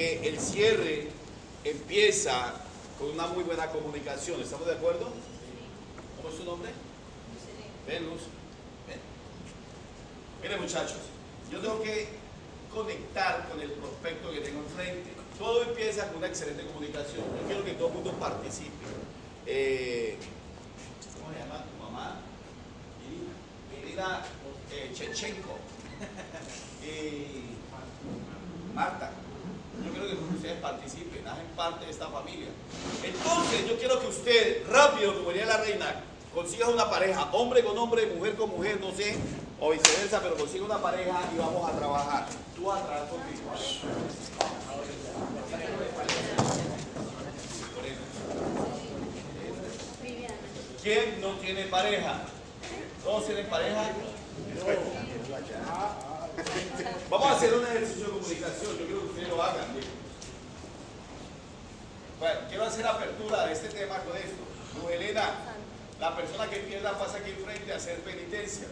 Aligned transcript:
el 0.00 0.40
cierre 0.40 1.08
empieza 1.64 2.54
con 2.98 3.10
una 3.10 3.26
muy 3.26 3.44
buena 3.44 3.66
comunicación. 3.66 4.40
¿Estamos 4.40 4.66
de 4.66 4.74
acuerdo? 4.74 5.10
¿Cómo 6.16 6.28
es 6.30 6.36
su 6.36 6.44
nombre? 6.44 6.70
Ven, 7.86 8.06
Luz. 8.06 8.22
Miren, 10.42 10.60
muchachos, 10.60 11.00
yo 11.52 11.58
tengo 11.60 11.82
que 11.82 12.08
conectar 12.72 13.46
con 13.50 13.60
el 13.60 13.72
prospecto 13.72 14.32
que 14.32 14.40
tengo 14.40 14.60
enfrente. 14.60 15.10
Todo 15.38 15.64
empieza 15.64 16.08
con 16.08 16.18
una 16.18 16.28
excelente 16.28 16.64
comunicación. 16.66 17.24
Yo 17.38 17.46
quiero 17.46 17.64
que 17.64 17.72
todo 17.72 17.88
el 17.88 17.94
mundo 17.94 18.12
participe. 18.12 18.86
Eh, 19.46 20.16
¿Cómo 21.18 21.32
se 21.32 21.40
llama 21.40 21.64
tu 21.64 21.82
mamá? 21.82 22.20
Irina 23.82 24.24
eh, 24.72 24.90
Chechenko. 24.94 25.58
y 26.84 28.74
Marta. 28.74 29.12
Yo 29.84 29.90
quiero 29.92 30.08
que 30.08 30.34
ustedes 30.34 30.60
participen, 30.60 31.26
hagan 31.26 31.46
parte 31.56 31.84
de 31.86 31.90
esta 31.90 32.08
familia. 32.08 32.48
Entonces, 33.02 33.68
yo 33.68 33.78
quiero 33.78 34.00
que 34.00 34.06
usted, 34.08 34.66
rápido, 34.68 35.14
como 35.16 35.30
diría 35.30 35.46
la 35.46 35.56
reina, 35.58 36.04
consiga 36.34 36.68
una 36.68 36.88
pareja, 36.90 37.30
hombre 37.32 37.64
con 37.64 37.76
hombre, 37.78 38.06
mujer 38.06 38.36
con 38.36 38.50
mujer, 38.50 38.78
no 38.80 38.92
sé, 38.92 39.16
o 39.58 39.70
viceversa, 39.70 40.20
pero 40.22 40.36
consiga 40.36 40.64
una 40.64 40.78
pareja 40.78 41.20
y 41.34 41.38
vamos 41.38 41.68
a 41.68 41.76
trabajar. 41.76 42.26
Tú 42.54 42.70
a 42.70 42.82
trabajar 42.82 43.08
conmigo. 43.08 43.50
¿Quién 50.82 51.20
no 51.20 51.32
tiene 51.34 51.64
pareja? 51.64 52.22
¿Todos 53.04 53.26
tienen 53.26 53.46
pareja? 53.46 53.92
Vamos 57.10 57.26
a 57.26 57.36
hacer 57.36 57.54
un 57.54 57.64
ejercicio 57.64 58.06
de 58.06 58.12
comunicación, 58.12 58.78
yo 58.78 58.86
quiero 58.86 59.00
que 59.00 59.06
ustedes 59.06 59.28
lo 59.28 59.42
hagan. 59.42 59.66
Bueno, 62.20 62.40
quiero 62.48 62.64
hacer 62.64 62.86
apertura 62.86 63.46
de 63.46 63.52
este 63.52 63.68
tema 63.68 63.98
con 64.00 64.16
esto. 64.16 64.44
Luz 64.76 64.90
Elena, 64.90 65.30
la 65.98 66.14
persona 66.14 66.48
que 66.48 66.58
pierda 66.58 66.98
pasa 66.98 67.16
aquí 67.16 67.30
enfrente 67.30 67.72
a 67.72 67.76
hacer 67.76 68.00
penitencia. 68.00 68.68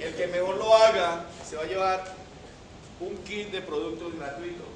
El 0.00 0.14
que 0.14 0.26
mejor 0.26 0.56
lo 0.56 0.74
haga 0.74 1.26
se 1.48 1.56
va 1.56 1.62
a 1.62 1.66
llevar 1.66 2.04
un 3.00 3.16
kit 3.18 3.50
de 3.50 3.60
productos 3.60 4.14
gratuitos. 4.16 4.66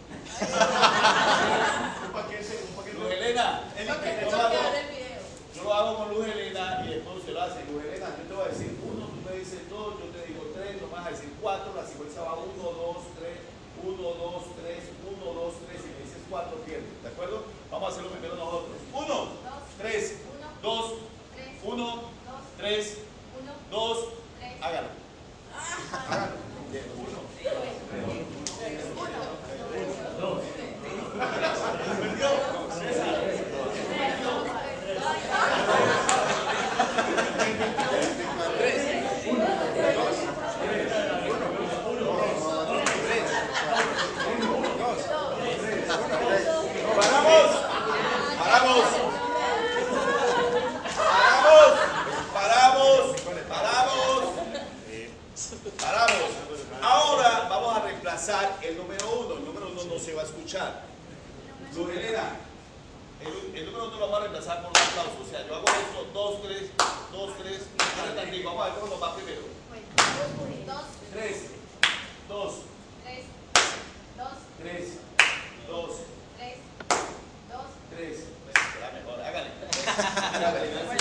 un 0.40 2.12
paquete, 2.12 2.60
un 2.68 2.76
paquete. 2.76 2.98
Luz 2.98 3.10
Elena, 3.10 3.64
yo, 3.78 3.84
lo 4.30 4.36
hago, 4.36 4.54
yo 5.56 5.62
lo 5.64 5.74
hago 5.74 5.96
con 5.96 6.14
Luz 6.14 6.26
Elena 6.28 6.84
y 6.84 6.88
después 6.94 7.24
se 7.24 7.32
lo 7.32 7.40
hace. 7.40 7.64
Luz 7.72 7.84
Elena, 7.84 8.06
yo 8.18 8.24
te 8.28 8.34
voy 8.34 8.44
a 8.44 8.48
decir 8.48 8.78
uno, 8.84 9.06
tú 9.06 9.30
me 9.30 9.38
dices 9.38 9.60
dos, 9.70 9.94
yo 9.98 10.06
te 10.12 10.26
digo 10.26 10.50
tres, 10.54 10.80
no 10.80 10.88
vas 10.88 10.99
a 10.99 10.99
decir 11.10 11.32
cuatro, 11.40 11.72
la 11.74 11.86
secuencia 11.86 12.22
va 12.22 12.34
uno, 12.34 12.62
dos, 12.62 12.96
tres, 13.18 13.38
uno, 13.82 14.02
dos, 14.14 14.44
tres, 14.62 14.84
uno, 15.06 15.32
dos, 15.32 15.54
tres, 15.66 15.80
y 15.82 15.88
me 15.88 16.04
dices 16.04 16.22
cuatro, 16.28 16.58
pierdes. 16.64 17.02
¿De 17.02 17.08
acuerdo? 17.08 17.44
Vamos 17.70 17.88
a 17.88 17.92
hacerlo 17.92 18.10
primero 18.10 18.36
nosotros. 18.36 18.76
Uno, 18.92 19.28
tres, 19.78 20.18
dos, 20.62 20.94
uno, 21.64 22.02
tres, 22.56 22.98
dos, 23.70 23.98
hágalo. 24.60 24.88
Hágalo. 26.08 26.32
Uno. 26.96 27.20
Dos. 30.20 30.42
Paramos, 47.30 48.84
paramos, 50.98 51.70
paramos, 52.32 53.20
paramos, 53.48 53.48
paramos, 53.48 54.24
paramos. 55.80 56.30
Ahora 56.82 57.46
vamos 57.48 57.76
a 57.76 57.80
reemplazar 57.82 58.58
el 58.62 58.76
número 58.78 59.10
uno. 59.12 59.34
El 59.34 59.44
número 59.44 59.68
uno 59.68 59.84
no 59.84 59.98
se 59.98 60.14
va 60.14 60.22
a 60.22 60.24
escuchar. 60.24 60.82
Luz 61.74 61.90
Elena, 61.90 62.36
el, 63.20 63.56
el 63.56 63.66
número 63.66 63.84
uno 63.86 63.94
lo 63.96 64.00
vamos 64.00 64.16
a 64.16 64.20
reemplazar 64.22 64.62
por 64.62 64.70
un 64.70 64.76
aplauso. 64.76 65.22
O 65.24 65.30
sea, 65.30 65.46
yo 65.46 65.54
hago 65.54 65.66
esto, 65.68 66.06
dos, 66.12 66.42
tres, 66.42 66.70
dos, 67.12 67.30
tres. 67.38 67.60
Vamos 68.44 68.62
a 68.62 68.64
ver 68.70 68.74
cómo 68.80 68.86
nos 68.92 69.02
va 69.02 69.14
primero. 69.14 69.42
Tres, 71.12 71.36
dos, 72.28 72.54
tres, 73.04 73.24
dos, 75.68 75.92
tres. 75.92 76.19
Será 78.00 78.90
mejor. 78.92 79.20
Hágale. 79.20 79.50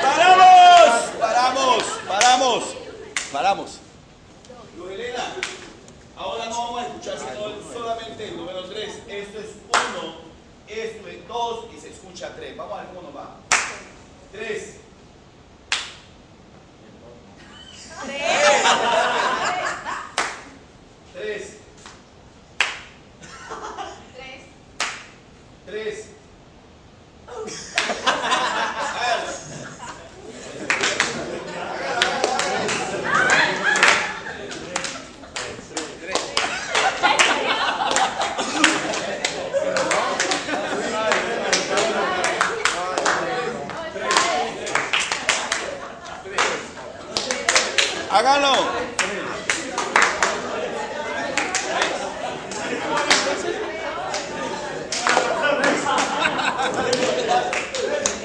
¡Paramos! 0.00 1.02
¡Paramos! 1.18 1.84
¡Paramos! 2.06 2.64
¡Paramos! 3.32 3.80
Luz 4.76 4.90
Elena, 4.90 5.24
ahora 6.16 6.46
no 6.46 6.58
vamos 6.58 6.80
a 6.80 6.86
escuchar 6.86 7.18
sino 7.18 7.72
solamente 7.72 8.28
el 8.28 8.36
número 8.36 8.64
3. 8.64 9.02
Esto 9.08 9.38
es 9.38 9.50
1, 9.68 10.14
esto 10.68 11.08
es 11.08 11.28
2 11.28 11.66
y 11.76 11.80
se 11.80 11.90
escucha 11.90 12.34
3. 12.34 12.56
Vamos 12.56 12.78
a 12.78 12.82
ver 12.82 12.86
cómo 12.88 13.02
nos 13.02 13.16
va. 13.16 13.36
3. 14.32 14.80
Tres. 21.12 21.56
Tres. 25.66 26.14
Hágalo. 48.14 48.54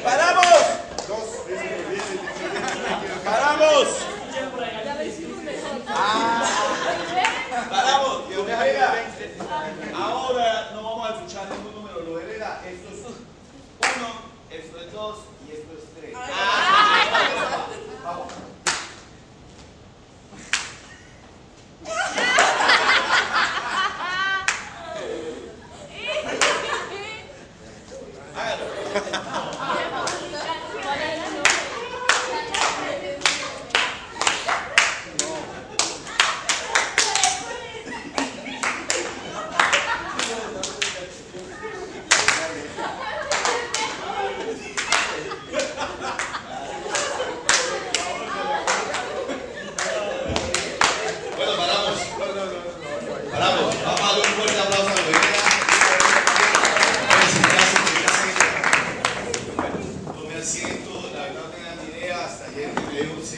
¡Paramos! 0.04 0.46
¡Paramos! 3.26 3.88
¡Paramos! 7.68 8.30
Luz 8.30 8.48
Herrera, 8.48 8.94
Ahora 9.96 10.70
no 10.72 10.84
vamos 10.84 11.10
a 11.10 11.14
escuchar 11.16 11.50
ningún 11.50 11.74
número. 11.74 12.02
Luz 12.02 12.22
Herrera, 12.22 12.62
esto 12.64 12.90
es 12.94 13.00
uno, 13.98 14.10
esto 14.52 14.80
es 14.82 14.94
dos 14.94 15.18
y 15.48 15.54
esto 15.54 15.74
es 15.74 15.84
tres. 16.00 16.14
Vamos. 18.04 18.28
Hágalo. 28.36 28.66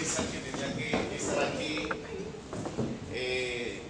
especial 0.02 0.28
que 0.32 0.40
tenía 0.52 0.70
que 0.75 1.16
estar 1.16 1.44
aquí. 1.44 1.90
Eh, 3.13 3.82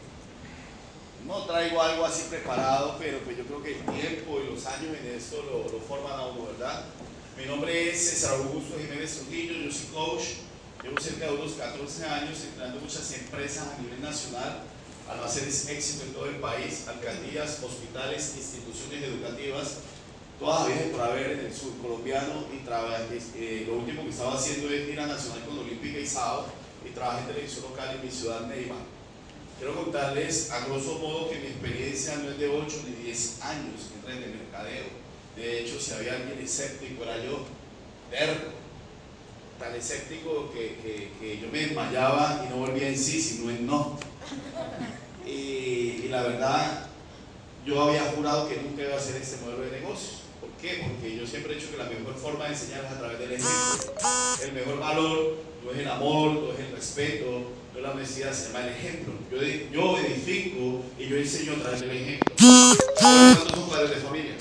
no 1.26 1.46
traigo 1.46 1.82
algo 1.82 2.00
así 2.12 2.28
preparado, 2.30 2.98
pero 3.00 3.20
pues 3.20 3.38
yo 3.38 3.46
creo 3.46 3.64
que 3.64 3.72
el 3.72 3.86
tiempo 3.86 4.42
y 4.44 4.54
los 4.54 4.66
años 4.66 4.98
en 5.00 5.16
esto 5.16 5.42
lo, 5.44 5.72
lo 5.72 5.80
forman 5.80 6.20
a 6.20 6.28
uno, 6.28 6.48
¿verdad? 6.52 6.84
Mi 7.38 7.46
nombre 7.46 7.90
es 7.90 8.10
César 8.10 8.36
Augusto 8.36 8.76
Jiménez 8.78 9.16
Trujillo, 9.16 9.54
yo 9.54 9.72
soy 9.72 9.88
coach, 9.94 10.24
llevo 10.84 11.00
cerca 11.00 11.28
de 11.28 11.36
unos 11.36 11.54
14 11.54 12.06
años 12.06 12.38
entrando 12.44 12.78
en 12.78 12.84
muchas 12.84 13.14
empresas 13.14 13.66
a 13.66 13.82
nivel 13.82 14.02
nacional, 14.02 14.64
almacenes 15.10 15.70
éxito 15.70 16.04
en 16.04 16.14
todo 16.14 16.26
el 16.26 16.36
país, 16.36 16.86
alcaldías, 16.90 17.64
hospitales, 17.64 18.34
instituciones 18.36 19.04
educativas, 19.04 19.78
todas 20.38 20.68
las 20.68 20.80
por 20.90 21.02
haber 21.02 21.32
en 21.32 21.46
el 21.46 21.54
sur 21.54 21.72
colombiano 21.82 22.44
y 22.52 22.62
eh, 23.38 23.64
lo 23.68 23.76
último 23.76 24.04
que 24.04 24.10
estaba 24.10 24.36
haciendo 24.36 24.70
es 24.70 24.90
ir 24.90 25.00
a 25.00 25.08
Nacional 25.08 25.46
con 25.46 25.60
Olímpica 25.60 25.98
y 25.98 26.06
SAO 26.06 26.46
y 26.86 26.90
trabajé 26.90 27.22
en 27.22 27.28
televisión 27.28 27.66
local 27.70 27.96
en 27.96 28.06
mi 28.06 28.12
ciudad 28.12 28.48
Neiva. 28.48 28.76
Quiero 29.62 29.76
contarles 29.76 30.50
a 30.50 30.66
grosso 30.66 30.98
modo 30.98 31.30
que 31.30 31.38
mi 31.38 31.46
experiencia 31.46 32.16
no 32.16 32.32
es 32.32 32.40
de 32.40 32.48
8 32.48 32.82
ni 32.84 33.04
10 33.04 33.42
años 33.44 33.92
en 33.94 34.08
red 34.08 34.20
de 34.20 34.36
mercadeo. 34.36 34.86
De 35.36 35.60
hecho, 35.60 35.80
si 35.80 35.94
había 35.94 36.16
alguien 36.16 36.40
escéptico 36.40 37.04
era 37.04 37.24
yo, 37.24 37.46
terco, 38.10 38.54
tan 39.60 39.76
escéptico 39.76 40.52
que, 40.52 41.12
que, 41.20 41.40
yo 41.40 41.48
me 41.52 41.60
desmayaba 41.60 42.44
y 42.44 42.50
no 42.50 42.56
volvía 42.56 42.88
en 42.88 42.98
sí, 42.98 43.22
sino 43.22 43.52
en 43.52 43.68
no. 43.68 44.00
Y, 45.28 46.08
la 46.10 46.24
verdad, 46.24 46.88
yo 47.64 47.84
había 47.84 48.02
jurado 48.16 48.50
que 48.50 48.56
nunca 48.64 48.82
iba 48.82 48.96
a 48.96 48.98
hacer 48.98 49.22
este 49.22 49.46
modelo 49.46 49.62
de 49.62 49.80
negocios 49.80 50.22
qué? 50.60 50.84
Porque 50.88 51.18
yo 51.18 51.26
siempre 51.26 51.54
he 51.54 51.56
dicho 51.56 51.72
que 51.72 51.78
la 51.78 51.86
mejor 51.86 52.16
forma 52.16 52.46
de 52.46 52.52
enseñar 52.52 52.86
es 52.86 52.92
a 52.92 53.00
través 53.00 53.20
del 53.20 53.32
ejemplo. 53.32 53.94
El 54.44 54.54
mejor 54.54 54.80
valor 54.80 55.38
no 55.64 55.72
es 55.72 55.78
el 55.78 55.88
amor, 55.88 56.32
no 56.34 56.54
es 56.54 56.60
el 56.60 56.72
respeto, 56.72 57.52
la 57.82 57.92
honestidad, 57.92 58.34
se 58.34 58.48
llama 58.48 58.68
el 58.68 58.74
ejemplo. 58.74 59.14
Yo, 59.32 59.42
yo 59.72 59.98
edifico 59.98 60.84
y 61.00 61.08
yo 61.08 61.18
enseño 61.18 61.54
a 61.54 61.62
través 61.62 61.82
del 61.82 61.92
ejemplo. 61.92 62.36
¿Cuántos 63.00 63.52
son 63.52 63.70
padres 63.70 63.90
de 63.90 63.96
familia? 63.98 64.32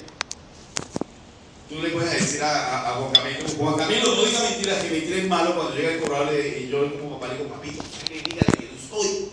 Tú 1.68 1.80
le 1.80 1.90
puedes 1.90 2.12
decir 2.12 2.42
a, 2.42 2.96
Juan 2.98 3.12
Camilo, 3.12 3.48
Juan 3.56 3.76
Camilo, 3.76 4.14
no 4.16 4.24
diga 4.24 4.40
mentiras, 4.40 4.82
que 4.82 4.90
mentir 4.90 5.12
es 5.14 5.28
malo 5.28 5.54
cuando 5.54 5.74
llega 5.74 5.92
el 5.92 6.00
corral 6.00 6.28
y 6.34 6.68
yo 6.68 6.98
como 6.98 7.18
papá 7.18 7.32
le 7.32 7.38
digo, 7.38 7.48
papito, 7.50 7.84
que 8.08 8.14
diga 8.14 8.44
que 8.58 8.64
no 8.64 8.76
estoy. 8.76 9.28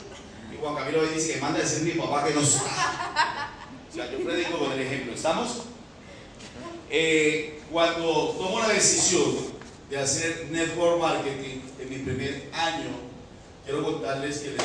Y 0.53 0.57
Juan 0.61 0.75
Camilo 0.75 1.01
me 1.01 1.09
dice 1.09 1.33
que 1.33 1.41
manda 1.41 1.59
a 1.59 1.63
decir 1.63 1.83
mi 1.83 1.99
papá 1.99 2.25
que 2.25 2.33
no 2.35 2.41
está. 2.41 3.51
O 3.89 3.93
sea, 3.93 4.11
yo 4.11 4.19
predico 4.19 4.59
con 4.59 4.71
el 4.71 4.79
ejemplo. 4.81 5.13
¿Estamos? 5.13 5.63
Eh, 6.89 7.59
cuando 7.71 8.35
tomo 8.37 8.59
la 8.59 8.69
decisión 8.69 9.35
de 9.89 9.97
hacer 9.97 10.47
network 10.51 11.01
marketing 11.01 11.61
en 11.79 11.89
mi 11.89 11.97
primer 11.97 12.49
año, 12.53 13.07
quiero 13.67 13.83
contarles 13.83 14.39
que 14.39 14.51
le, 14.51 14.57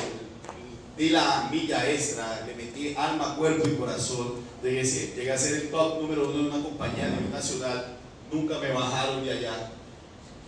di 0.96 1.10
la 1.10 1.49
milla 1.50 1.90
extra, 1.90 2.46
le 2.46 2.54
metí 2.54 2.94
alma, 2.96 3.34
cuerpo 3.37 3.69
y 3.69 3.75
corazón, 3.75 4.34
llegué, 4.62 5.32
a 5.32 5.37
ser 5.37 5.54
el 5.54 5.70
top 5.70 6.00
número 6.00 6.28
uno 6.28 6.38
de 6.38 6.49
una 6.50 6.62
compañía 6.62 7.06
a 7.06 7.08
nivel 7.08 7.32
nacional, 7.32 7.96
nunca 8.31 8.60
me 8.60 8.70
bajaron 8.70 9.25
de 9.25 9.32
allá. 9.32 9.72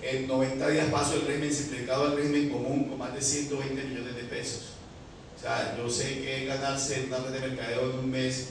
En 0.00 0.28
90 0.28 0.68
días 0.68 0.86
paso 0.90 1.14
el 1.14 1.26
régimen 1.26 1.52
simplificado 1.52 2.04
al 2.04 2.16
régimen 2.16 2.50
común 2.50 2.88
con 2.88 2.98
más 2.98 3.12
de 3.12 3.20
120 3.20 3.82
millones 3.84 4.14
de 4.14 4.22
pesos. 4.24 4.62
O 5.36 5.40
sea, 5.40 5.76
yo 5.76 5.90
sé 5.90 6.22
que 6.22 6.46
ganarse 6.46 7.06
una 7.08 7.18
red 7.18 7.32
de 7.32 7.48
mercadeo 7.48 7.90
en 7.90 7.98
un 7.98 8.10
mes 8.10 8.50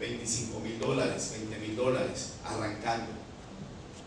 25 0.00 0.58
mil 0.60 0.78
dólares, 0.78 1.34
20 1.38 1.58
mil 1.58 1.76
dólares, 1.76 2.32
arrancando. 2.44 3.23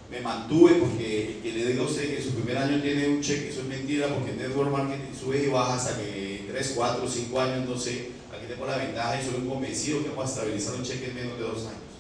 Me 0.10 0.22
mantuve 0.22 0.76
porque 0.76 1.38
el 1.38 1.42
que 1.42 1.52
le 1.52 1.82
usted 1.82 2.16
que 2.16 2.24
su 2.24 2.32
primer 2.32 2.58
año 2.58 2.82
tiene 2.82 3.10
un 3.10 3.22
cheque, 3.22 3.50
eso 3.50 3.62
es 3.62 3.68
mentira, 3.68 4.08
porque 4.08 4.32
en 4.32 4.38
network 4.38 4.72
marketing 4.72 5.14
sube 5.14 5.44
y 5.44 5.48
baja 5.48 5.76
hasta 5.76 5.98
que 5.98 6.46
3, 6.50 6.74
4, 6.76 7.08
5 7.08 7.42
años, 7.42 7.70
no 7.70 7.78
sé. 7.78 8.12
Aquí 8.32 8.46
tengo 8.48 8.66
la 8.66 8.78
ventaja 8.78 9.22
y 9.22 9.26
soy 9.26 9.48
convencido 9.48 10.04
que 10.04 10.10
vamos 10.10 10.26
a 10.26 10.34
estabilizar 10.34 10.76
un 10.76 10.84
cheque 10.84 11.08
en 11.08 11.16
menos 11.16 11.38
de 11.38 11.44
dos 11.44 11.60
años. 11.60 11.94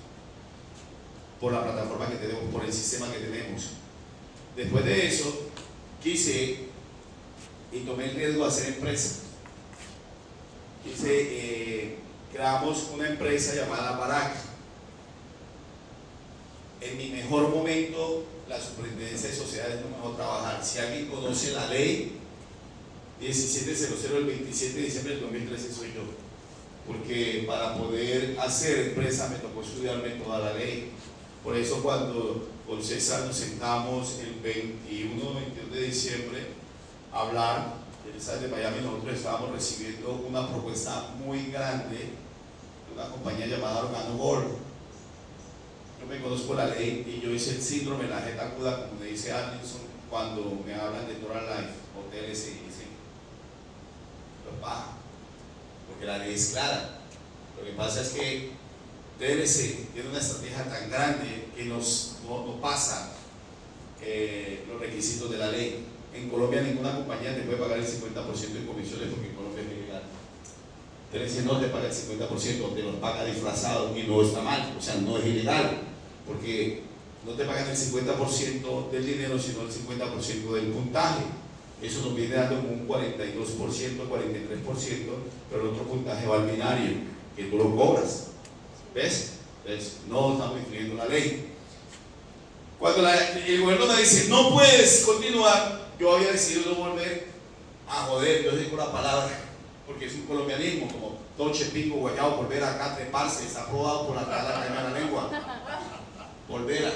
Por 1.41 1.51
la 1.51 1.63
plataforma 1.63 2.07
que 2.09 2.15
tenemos, 2.15 2.43
por 2.51 2.63
el 2.63 2.71
sistema 2.71 3.11
que 3.11 3.19
tenemos. 3.19 3.71
Después 4.55 4.85
de 4.85 5.07
eso, 5.07 5.49
quise 6.01 6.67
y 7.71 7.79
tomé 7.81 8.05
el 8.05 8.15
riesgo 8.15 8.43
de 8.43 8.49
hacer 8.49 8.73
empresa. 8.73 9.23
Quise 10.83 11.11
eh, 11.11 11.95
creamos 12.31 12.89
una 12.93 13.09
empresa 13.09 13.55
llamada 13.55 13.97
Barak. 13.97 14.46
En 16.81 16.97
mi 16.97 17.09
mejor 17.09 17.49
momento, 17.49 18.25
la 18.47 18.59
superintendencia 18.61 19.29
de 19.29 19.35
sociedades 19.35 19.81
no 19.81 19.89
me 19.89 19.97
dejó 19.97 20.11
trabajar. 20.11 20.63
Si 20.63 20.79
alguien 20.79 21.07
conoce 21.07 21.51
la 21.51 21.67
ley 21.67 22.17
1700 23.19 24.13
del 24.13 24.25
27 24.25 24.75
de 24.75 24.81
diciembre 24.83 25.13
del 25.15 25.23
2013 25.23 25.73
soy 25.73 25.93
yo. 25.93 26.03
Porque 26.85 27.43
para 27.47 27.77
poder 27.77 28.37
hacer 28.39 28.89
empresa 28.89 29.29
me 29.29 29.37
tocó 29.37 29.61
estudiarme 29.61 30.09
toda 30.11 30.39
la 30.39 30.53
ley. 30.53 30.91
Por 31.43 31.55
eso 31.55 31.81
cuando 31.81 32.47
con 32.67 32.83
César 32.83 33.25
nos 33.25 33.35
sentamos 33.35 34.19
el 34.19 34.35
21 34.41 35.29
o 35.29 35.33
22 35.33 35.71
de 35.73 35.81
diciembre 35.81 36.39
a 37.11 37.21
hablar, 37.21 37.77
de 38.17 38.47
Miami, 38.47 38.81
nosotros 38.81 39.15
estábamos 39.15 39.51
recibiendo 39.51 40.25
una 40.27 40.49
propuesta 40.49 41.11
muy 41.23 41.51
grande 41.51 42.09
una 42.95 43.09
compañía 43.09 43.45
llamada 43.45 43.83
Organo 43.83 44.17
Gold. 44.17 44.66
Yo 45.99 46.07
me 46.07 46.21
conozco 46.21 46.53
la 46.53 46.67
ley 46.67 47.05
y 47.07 47.25
yo 47.25 47.33
hice 47.33 47.51
el 47.51 47.61
síndrome 47.61 48.03
de 48.03 48.09
la 48.09 48.21
jeta 48.21 48.47
aguda, 48.47 48.87
como 48.87 48.99
me 48.99 49.07
dice 49.07 49.31
Anderson, 49.31 49.81
cuando 50.09 50.61
me 50.65 50.73
hablan 50.73 51.07
de 51.07 51.15
Total 51.15 51.45
Life, 51.45 51.73
hoteles 51.97 52.39
y 52.47 52.65
dicen, 52.65 52.87
lo 54.45 54.61
baja, 54.61 54.93
porque 55.87 56.05
la 56.05 56.19
ley 56.19 56.33
es 56.33 56.51
clara. 56.51 56.99
Lo 57.57 57.65
que 57.65 57.71
pasa 57.71 58.01
es 58.01 58.09
que 58.09 58.51
TLC 59.19 59.93
tiene 59.93 60.09
una 60.09 60.19
estrategia 60.19 60.63
tan 60.63 60.89
grande 60.89 61.47
que 61.55 61.65
nos, 61.65 62.17
no, 62.27 62.61
pasa 62.61 63.13
eh, 64.01 64.63
los 64.69 64.79
requisitos 64.79 65.31
de 65.31 65.37
la 65.37 65.51
ley. 65.51 65.85
En 66.13 66.29
Colombia 66.29 66.61
ninguna 66.61 66.95
compañía 66.95 67.35
te 67.35 67.41
puede 67.41 67.57
pagar 67.57 67.79
el 67.79 67.85
50% 67.85 67.93
de 67.93 68.65
comisiones 68.65 69.09
porque 69.09 69.29
en 69.29 69.35
Colombia 69.35 69.63
es 69.63 69.77
ilegal. 69.77 70.03
Tenencia 71.11 71.41
no 71.43 71.59
te 71.59 71.67
paga 71.67 71.87
el 71.87 71.93
50%, 71.93 72.75
te 72.75 72.83
lo 72.83 73.01
paga 73.01 73.25
disfrazado 73.25 73.97
y 73.97 74.03
no 74.03 74.21
está 74.21 74.41
mal, 74.41 74.75
o 74.77 74.81
sea, 74.81 74.95
no 74.95 75.17
es 75.17 75.25
ilegal, 75.25 75.86
porque 76.27 76.83
no 77.25 77.33
te 77.33 77.45
pagan 77.45 77.69
el 77.69 77.75
50% 77.75 78.89
del 78.91 79.05
dinero, 79.05 79.39
sino 79.39 79.61
el 79.61 79.69
50% 79.69 80.51
del 80.53 80.67
puntaje. 80.67 81.23
Eso 81.81 82.01
nos 82.01 82.15
viene 82.15 82.35
dando 82.35 82.55
como 82.57 82.69
un 82.69 82.87
42%, 82.87 83.45
43%, 83.47 84.07
pero 85.49 85.61
el 85.61 85.67
otro 85.67 85.83
puntaje 85.83 86.27
va 86.27 86.37
al 86.37 86.49
binario, 86.49 86.91
que 87.35 87.43
tú 87.45 87.57
lo 87.57 87.75
cobras. 87.75 88.27
¿Ves? 88.95 89.33
Entonces, 89.63 89.97
no 90.07 90.33
estamos 90.33 90.59
infringiendo 90.59 90.95
la 90.95 91.05
ley. 91.05 91.53
Cuando 92.79 93.07
el 93.09 93.61
gobierno 93.61 93.87
me 93.87 93.99
dice, 93.99 94.29
no 94.29 94.53
puedes 94.53 95.03
continuar, 95.05 95.87
yo 95.99 96.15
había 96.15 96.31
decidido 96.31 96.71
no 96.71 96.89
volver 96.89 97.27
a 97.87 98.05
joder, 98.05 98.43
yo 98.43 98.51
digo 98.51 98.77
la 98.77 98.91
palabra, 98.91 99.29
porque 99.85 100.05
es 100.05 100.13
un 100.13 100.27
colombianismo, 100.27 100.87
como 100.87 101.17
Toche, 101.37 101.65
Pico, 101.65 101.97
Guayao, 101.97 102.37
volver 102.37 102.63
acá, 102.63 102.95
treparse, 102.95 103.45
está 103.45 103.63
aprobado 103.63 104.07
por 104.07 104.15
la 104.15 104.25
cara 104.25 104.63
de 104.63 104.69
la 104.69 104.99
lengua. 104.99 105.29
Volver 106.47 106.85
a 106.85 106.91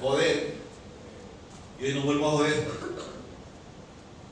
joder. 0.00 0.54
Y 1.80 1.92
no 1.92 2.02
vuelvo 2.02 2.28
a 2.28 2.30
joder. 2.32 2.68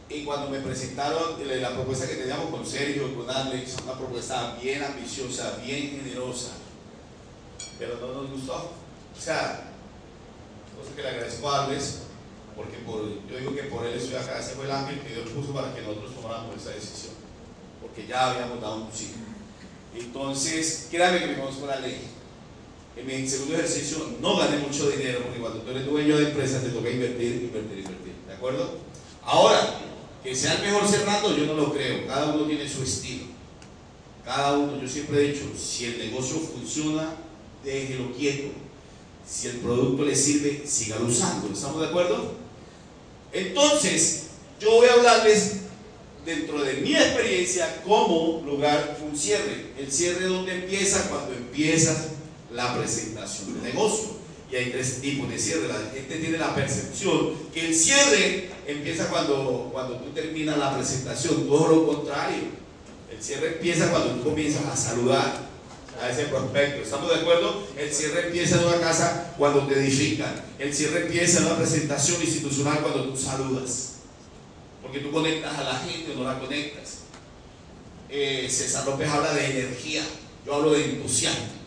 Y 0.09 0.25
cuando 0.25 0.51
me 0.51 0.59
presentaron 0.61 1.37
la 1.47 1.75
propuesta 1.75 2.09
que 2.09 2.17
teníamos 2.17 2.51
con 2.51 2.67
Sergio, 2.67 3.15
con 3.15 3.31
Alex, 3.31 3.77
una 3.85 3.95
propuesta 3.95 4.57
bien 4.61 4.83
ambiciosa, 4.83 5.57
bien 5.65 6.03
generosa, 6.03 6.51
pero 7.79 7.97
no 8.01 8.23
nos 8.23 8.31
gustó. 8.33 8.55
O 8.55 9.21
sea, 9.21 9.71
cosa 10.77 10.97
que 10.97 11.03
le 11.03 11.09
agradezco 11.09 11.49
a 11.49 11.65
Alex, 11.67 11.99
porque 12.57 12.79
yo 13.31 13.39
digo 13.39 13.55
que 13.55 13.63
por 13.65 13.87
él 13.87 13.95
estoy 13.95 14.17
acá, 14.17 14.41
ese 14.41 14.55
fue 14.55 14.65
el 14.65 14.73
ángel 14.73 15.01
que 15.01 15.15
Dios 15.15 15.29
puso 15.31 15.53
para 15.53 15.73
que 15.73 15.83
nosotros 15.83 16.15
tomáramos 16.15 16.57
esa 16.57 16.71
decisión 16.71 17.21
porque 17.81 18.07
ya 18.07 18.31
habíamos 18.31 18.61
dado 18.61 18.77
un 18.77 18.93
sí. 18.93 19.15
Entonces, 19.95 20.89
créanme 20.91 21.21
que 21.21 21.27
me 21.29 21.39
conozco 21.39 21.67
la 21.67 21.81
ley. 21.81 22.09
En 23.01 23.07
mi 23.07 23.27
segundo 23.27 23.55
ejercicio 23.55 24.11
no 24.21 24.37
gané 24.37 24.59
mucho 24.59 24.91
dinero, 24.91 25.21
porque 25.23 25.41
cuando 25.41 25.61
tú 25.61 25.71
eres 25.71 25.87
dueño 25.87 26.19
de 26.19 26.29
empresa 26.29 26.61
te 26.61 26.69
toca 26.69 26.91
invertir, 26.91 27.49
invertir, 27.49 27.79
invertir. 27.79 28.13
¿De 28.27 28.35
acuerdo? 28.35 28.79
Ahora, 29.25 29.81
que 30.23 30.37
sea 30.37 30.55
el 30.57 30.63
mejor 30.63 30.87
cerrando, 30.87 31.35
yo 31.35 31.47
no 31.47 31.55
lo 31.55 31.73
creo. 31.73 32.07
Cada 32.07 32.35
uno 32.35 32.45
tiene 32.45 32.69
su 32.69 32.83
estilo. 32.83 33.25
Cada 34.23 34.59
uno, 34.59 34.81
yo 34.81 34.87
siempre 34.87 35.19
he 35.19 35.33
dicho, 35.33 35.47
si 35.59 35.87
el 35.87 35.99
negocio 35.99 36.37
funciona, 36.41 37.15
déjelo 37.65 38.13
quieto. 38.13 38.51
Si 39.27 39.49
el 39.49 39.57
producto 39.57 40.05
le 40.05 40.15
sirve, 40.15 40.63
siga 40.67 40.99
usando. 40.99 41.51
¿Estamos 41.51 41.81
de 41.81 41.89
acuerdo? 41.89 42.35
Entonces, 43.33 44.27
yo 44.61 44.73
voy 44.73 44.89
a 44.89 44.93
hablarles 44.93 45.53
dentro 46.27 46.63
de 46.63 46.75
mi 46.75 46.95
experiencia, 46.95 47.83
cómo 47.83 48.43
lograr 48.45 48.99
un 49.09 49.17
cierre. 49.17 49.73
El 49.79 49.91
cierre 49.91 50.27
donde 50.27 50.53
empieza 50.55 51.09
cuando 51.09 51.33
empieza 51.33 52.11
la 52.53 52.77
presentación 52.77 53.55
del 53.55 53.75
negocio. 53.75 54.21
Y 54.51 54.57
hay 54.57 54.71
tres 54.71 55.01
tipos 55.01 55.31
de 55.31 55.39
cierre. 55.39 55.69
La 55.69 55.91
gente 55.95 56.17
tiene 56.17 56.39
la 56.39 56.55
percepción 56.55 57.35
que 57.55 57.69
el 57.69 57.75
cierre 57.75 58.51
empieza 58.67 59.09
cuando, 59.09 59.71
cuando 59.73 59.97
tú 59.97 60.11
terminas 60.11 60.59
la 60.59 60.77
presentación, 60.77 61.47
todo 61.49 61.69
lo 61.69 61.87
contrario. 61.87 62.61
El 63.11 63.23
cierre 63.23 63.55
empieza 63.55 63.91
cuando 63.91 64.15
tú 64.15 64.31
comienzas 64.31 64.65
a 64.65 64.77
saludar 64.77 65.51
a 66.01 66.11
ese 66.11 66.25
prospecto. 66.25 66.83
¿Estamos 66.83 67.11
de 67.11 67.21
acuerdo? 67.21 67.67
El 67.77 67.93
cierre 67.93 68.27
empieza 68.27 68.61
en 68.61 68.67
una 68.67 68.81
casa 68.81 69.35
cuando 69.39 69.67
te 69.67 69.75
edifican. 69.75 70.35
El 70.59 70.75
cierre 70.75 71.03
empieza 71.03 71.41
en 71.41 71.47
una 71.47 71.57
presentación 71.57 72.21
institucional 72.21 72.81
cuando 72.81 73.11
tú 73.11 73.17
saludas. 73.17 73.95
Porque 74.83 75.01
tú 75.01 75.13
conectas 75.13 75.59
a 75.59 75.65
la 75.65 75.79
gente 75.79 76.13
o 76.13 76.15
no 76.17 76.25
la 76.25 76.41
conectas. 76.41 77.01
Eh, 78.09 78.49
César 78.51 78.87
López 78.87 79.09
habla 79.09 79.33
de 79.35 79.47
energía. 79.47 80.03
Yo 80.45 80.55
hablo 80.55 80.73
de 80.73 80.85
entusiasmo. 80.85 81.60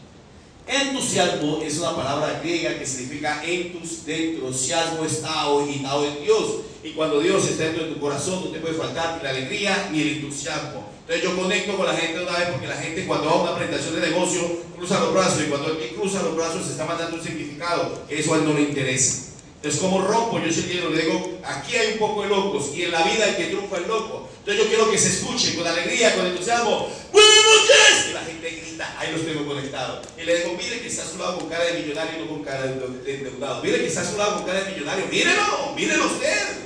Entusiasmo 0.65 1.61
es 1.61 1.77
una 1.79 1.95
palabra 1.95 2.39
griega 2.41 2.79
que 2.79 2.85
significa 2.85 3.43
entusiasmo, 3.45 5.03
estado, 5.05 5.63
agitado 5.63 6.05
en 6.05 6.23
Dios. 6.23 6.45
Y 6.83 6.91
cuando 6.91 7.19
Dios 7.19 7.45
está 7.45 7.65
dentro 7.65 7.85
de 7.85 7.93
tu 7.93 7.99
corazón, 7.99 8.45
no 8.45 8.51
te 8.51 8.59
puede 8.59 8.75
faltar 8.75 9.17
ni 9.17 9.23
la 9.23 9.29
alegría 9.31 9.89
ni 9.91 10.01
el 10.01 10.09
entusiasmo. 10.17 10.85
Entonces 11.01 11.23
yo 11.23 11.35
conecto 11.35 11.75
con 11.75 11.85
la 11.85 11.95
gente 11.95 12.23
una 12.23 12.37
vez 12.37 12.49
porque 12.49 12.67
la 12.67 12.77
gente 12.77 13.05
cuando 13.05 13.25
va 13.25 13.31
a 13.31 13.41
una 13.41 13.55
presentación 13.55 13.95
de 13.95 14.09
negocio 14.09 14.41
cruza 14.77 15.01
los 15.01 15.13
brazos 15.13 15.43
y 15.43 15.49
cuando 15.49 15.71
el 15.71 15.89
cruza 15.89 16.23
los 16.23 16.35
brazos 16.35 16.65
se 16.65 16.71
está 16.71 16.85
mandando 16.85 17.17
un 17.17 17.23
significado 17.23 18.03
eso 18.09 18.33
a 18.33 18.37
él 18.37 18.45
no 18.45 18.53
le 18.53 18.61
interesa. 18.61 19.33
Entonces 19.55 19.81
como 19.81 20.01
rompo, 20.01 20.39
yo 20.39 20.51
siempre 20.51 20.89
le 20.89 21.01
digo, 21.01 21.39
aquí 21.43 21.75
hay 21.75 21.93
un 21.93 21.99
poco 21.99 22.23
de 22.23 22.29
locos 22.29 22.71
y 22.75 22.83
en 22.83 22.91
la 22.91 23.03
vida 23.03 23.29
el 23.29 23.35
que 23.35 23.45
triunfa 23.45 23.77
es 23.77 23.87
loco. 23.87 24.29
Entonces 24.45 24.61
yo 24.61 24.69
quiero 24.69 24.91
que 24.91 24.97
se 24.97 25.07
escuche 25.07 25.55
con 25.55 25.65
alegría, 25.65 26.13
con 26.15 26.25
entusiasmo. 26.25 26.89
¡Buenas 27.13 27.35
noches! 27.45 28.09
Y 28.09 28.13
la 28.13 28.23
gente 28.23 28.49
grita, 28.49 28.93
ahí 28.99 29.13
los 29.13 29.25
tengo 29.25 29.47
conectados. 29.47 30.05
Y 30.17 30.23
le 30.23 30.35
digo, 30.35 30.57
mire 30.57 30.81
que 30.81 30.87
está 30.89 31.03
a 31.03 31.07
su 31.07 31.17
lado 31.17 31.39
con 31.39 31.47
cara 31.47 31.63
de 31.63 31.79
millonario 31.79 32.19
y 32.19 32.21
no 32.23 32.27
con 32.27 32.43
cara 32.43 32.63
de 32.63 33.15
endeudado. 33.15 33.63
Mire 33.63 33.77
que 33.77 33.87
está 33.87 34.01
a 34.01 34.05
su 34.05 34.17
lado 34.17 34.35
con 34.35 34.45
cara 34.45 34.65
de 34.65 34.71
millonario. 34.73 35.05
Mírelo, 35.07 35.73
mírelo 35.77 36.07
usted. 36.07 36.57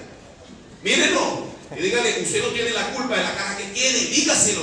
Mírelo. 0.82 1.46
Y 1.78 1.82
dígale, 1.84 2.20
usted 2.24 2.42
no 2.42 2.50
tiene 2.50 2.72
la 2.72 2.90
culpa 2.96 3.16
de 3.16 3.24
la 3.24 3.36
cara 3.36 3.58
que 3.58 3.66
tiene, 3.66 4.00
dígaselo. 4.00 4.62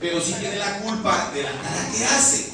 Pero 0.00 0.20
sí 0.22 0.34
tiene 0.40 0.56
la 0.56 0.78
culpa 0.78 1.32
de 1.34 1.42
la 1.42 1.52
cara 1.52 1.90
que 1.94 2.02
hace. 2.02 2.46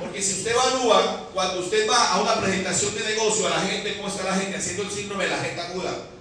Porque 0.00 0.20
si 0.20 0.32
usted 0.38 0.50
evalúa, 0.50 1.30
cuando 1.32 1.60
usted 1.60 1.88
va 1.88 2.14
a 2.14 2.20
una 2.20 2.40
presentación 2.40 2.96
de 2.96 3.04
negocio, 3.04 3.46
a 3.46 3.50
la 3.50 3.60
gente, 3.60 3.96
¿cómo 3.96 4.08
está 4.08 4.24
la 4.24 4.34
gente? 4.34 4.56
Haciendo 4.56 4.82
el 4.82 4.90
síndrome 4.90 5.22
de 5.22 5.30
la 5.30 5.38
gente 5.38 5.60
aguda 5.60 6.13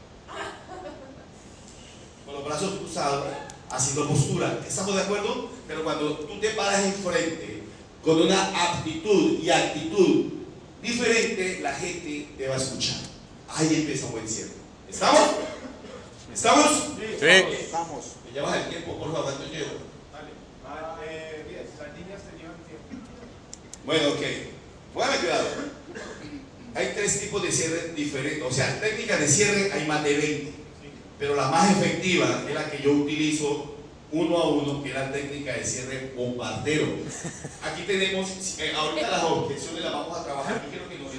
los 2.34 2.44
brazos 2.44 2.80
cruzados, 2.80 3.25
haciendo 3.70 4.08
postura. 4.08 4.60
¿Estamos 4.68 4.96
de 4.96 5.02
acuerdo? 5.02 5.50
Pero 5.68 5.84
cuando 5.84 6.18
tú 6.18 6.40
te 6.40 6.50
paras 6.50 6.84
enfrente 6.86 7.63
con 8.04 8.22
una 8.22 8.72
aptitud 8.72 9.40
y 9.42 9.50
actitud 9.50 10.25
diferente, 10.82 11.60
la 11.62 11.74
gente 11.74 12.28
te 12.38 12.48
va 12.48 12.56
a 12.56 12.58
escuchar. 12.58 12.98
Ahí 13.50 13.68
empieza 13.75 14.08
un 14.08 14.13
buen 14.13 14.28
cierre. 14.28 14.52
¿Estamos? 14.90 15.30
¿Estamos? 16.34 16.66
Sí. 16.98 17.25
Estamos. 17.25 18.06
¿Me 18.25 18.32
llevas 18.32 18.58
el 18.58 18.70
tiempo, 18.70 18.98
por 18.98 19.12
favor? 19.12 19.24
¿Cuánto 19.25 19.54
llevo? 19.54 19.72
Ah, 20.68 20.98
eh, 21.08 21.68
las 21.78 21.94
niñas 21.94 22.22
tenían 22.30 22.54
tiempo. 22.66 23.06
Bueno, 23.86 24.10
ok. 24.10 24.22
Póngame 24.94 25.18
cuidado. 25.18 25.48
Hay 26.75 26.92
tres 26.96 27.22
tipos 27.22 27.44
de 27.44 27.52
cierre 27.52 27.94
diferentes. 27.96 28.44
O 28.44 28.52
sea, 28.52 28.80
técnicas 28.82 29.20
de 29.20 29.28
cierre 29.28 29.72
hay 29.72 29.86
más 29.86 30.04
de 30.04 30.18
20 30.18 30.62
pero 31.24 31.38
la 31.38 31.48
más 31.48 31.72
efectiva 31.72 32.44
es 32.46 32.53
la 32.53 32.70
que 32.70 32.84
yo 32.84 32.92
utilizo 32.92 33.75
uno 34.12 34.38
a 34.38 34.50
uno, 34.50 34.84
que 34.84 34.89
es 34.89 34.96
la 34.96 35.10
técnica 35.10 35.53
de 35.53 35.63
cierre 35.63 36.12
bombardero. 36.18 36.86
Aquí 37.63 37.84
tenemos, 37.88 38.60
eh, 38.60 38.74
ahorita 38.75 39.10
las 39.10 39.24
objeciones 39.24 39.84
las 39.84 39.94
vamos 39.94 40.18
a 40.18 40.25
trabajar, 40.25 40.62
yo 40.65 40.70
quiero 40.70 40.89
que 40.89 40.98
nos, 40.98 41.13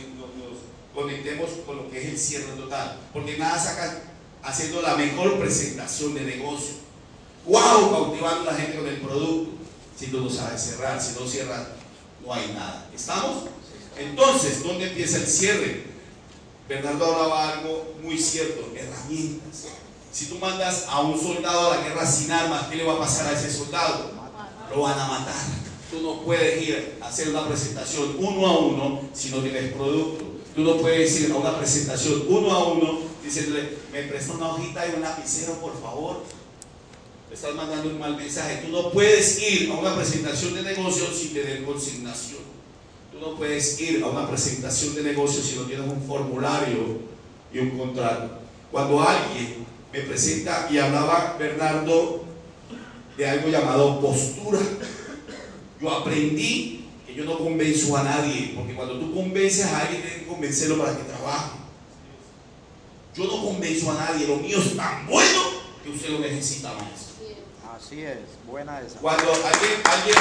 conectemos 0.95 1.49
con 1.65 1.77
lo 1.77 1.91
que 1.91 2.03
es 2.03 2.09
el 2.11 2.19
cierre 2.19 2.53
total, 2.55 2.99
porque 3.15 3.39
nada 3.39 3.59
saca 3.59 4.03
haciendo 4.43 4.83
la 4.83 4.95
mejor 4.95 5.39
presentación 5.39 6.13
de 6.13 6.21
negocio. 6.21 6.75
¡Wow! 7.47 7.91
Cautivando 7.91 8.51
a 8.51 8.53
la 8.53 8.59
gente 8.59 8.77
con 8.77 8.87
el 8.87 9.01
producto. 9.01 9.53
Si 9.99 10.09
tú 10.09 10.21
no 10.21 10.29
sabes 10.29 10.61
cerrar, 10.61 11.01
si 11.01 11.19
no 11.19 11.27
cierras, 11.27 11.69
no 12.23 12.35
hay 12.35 12.53
nada. 12.53 12.91
¿Estamos? 12.95 13.45
Entonces, 13.97 14.63
¿dónde 14.63 14.89
empieza 14.89 15.17
el 15.17 15.27
cierre? 15.27 15.85
Bernardo 16.69 17.07
hablaba 17.07 17.53
algo 17.53 17.95
muy 18.03 18.19
cierto, 18.19 18.71
herramientas. 18.77 19.65
Si 20.15 20.27
tú 20.27 20.39
mandas 20.39 20.87
a 20.89 21.01
un 21.01 21.21
soldado 21.21 21.73
a 21.73 21.77
la 21.77 21.83
guerra 21.83 22.07
sin 22.07 22.31
armas, 22.31 22.69
¿qué 22.69 22.77
le 22.77 22.85
va 22.85 22.95
a 22.95 22.99
pasar 23.01 23.27
a 23.27 23.33
ese 23.37 23.51
soldado? 23.51 24.13
Lo 24.73 24.83
van 24.83 24.97
a 24.97 25.09
matar. 25.09 25.35
Tú 25.91 26.03
no 26.03 26.21
puedes 26.21 26.63
ir 26.63 26.99
a 27.01 27.09
hacer 27.09 27.31
una 27.31 27.49
presentación 27.49 28.15
uno 28.21 28.47
a 28.47 28.59
uno 28.61 29.01
si 29.13 29.31
no 29.31 29.39
tienes 29.39 29.73
producto. 29.73 30.25
Tú 30.55 30.63
no 30.63 30.77
puedes 30.77 31.21
ir 31.21 31.33
a 31.33 31.35
una 31.35 31.59
presentación 31.59 32.27
uno 32.29 32.53
a 32.53 32.73
uno 32.75 32.99
diciéndole, 33.25 33.77
me 33.91 34.05
presta 34.05 34.35
una 34.35 34.53
hojita 34.53 34.87
y 34.87 34.95
un 34.95 35.01
lapicero, 35.01 35.55
por 35.55 35.83
favor. 35.83 36.23
Le 37.29 37.35
estás 37.35 37.57
mandando 37.57 37.91
un 37.91 37.99
mal 37.99 38.17
mensaje. 38.17 38.63
Tú 38.65 38.71
no 38.71 38.93
puedes 38.93 39.43
ir 39.43 39.73
a 39.73 39.75
una 39.75 39.97
presentación 39.97 40.55
de 40.55 40.63
negocio 40.63 41.07
sin 41.13 41.35
tener 41.35 41.65
consignación. 41.65 42.45
Tú 43.11 43.19
no 43.19 43.35
puedes 43.35 43.81
ir 43.81 44.05
a 44.05 44.07
una 44.07 44.29
presentación 44.29 44.95
de 44.95 45.03
negocio 45.03 45.43
si 45.43 45.57
no 45.57 45.63
tienes 45.63 45.91
un 45.91 46.07
formulario 46.07 47.01
y 47.53 47.59
un 47.59 47.77
contrato. 47.77 48.39
Cuando 48.71 49.01
alguien 49.01 49.74
me 49.95 50.01
presenta 50.01 50.67
y 50.69 50.79
hablaba 50.79 51.37
Bernardo 51.39 52.25
de 53.17 53.29
algo 53.29 53.49
llamado 53.49 54.01
postura. 54.01 54.59
Yo 55.81 55.89
aprendí 55.89 56.89
que 57.07 57.15
yo 57.15 57.25
no 57.25 57.39
convenzo 57.39 57.97
a 57.97 58.03
nadie, 58.03 58.55
porque 58.57 58.75
cuando 58.75 58.99
tú 58.99 59.15
convences 59.15 59.67
a 59.67 59.83
alguien 59.83 60.03
tienes 60.03 60.23
que 60.23 60.27
convencerlo 60.27 60.79
para 60.79 60.97
que 60.97 61.05
trabaje. 61.05 61.59
Yo 63.15 63.25
no 63.27 63.45
convenzo 63.45 63.93
a 63.93 63.95
nadie, 63.95 64.27
lo 64.27 64.37
mío 64.39 64.59
es 64.59 64.77
tan 64.77 65.07
bueno 65.07 65.43
que 65.85 65.91
usted 65.91 66.09
lo 66.09 66.19
necesita 66.19 66.73
más. 66.73 67.13
Así 67.77 68.03
es, 68.03 68.19
buena 68.51 68.81
esa. 68.81 68.99
Cuando 68.99 69.31
alguien, 69.31 69.81
alguien 69.85 70.17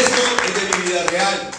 esto 0.00 0.22
es 0.44 0.54
de 0.54 0.76
mi 0.76 0.88
vida 0.88 1.04
real. 1.04 1.50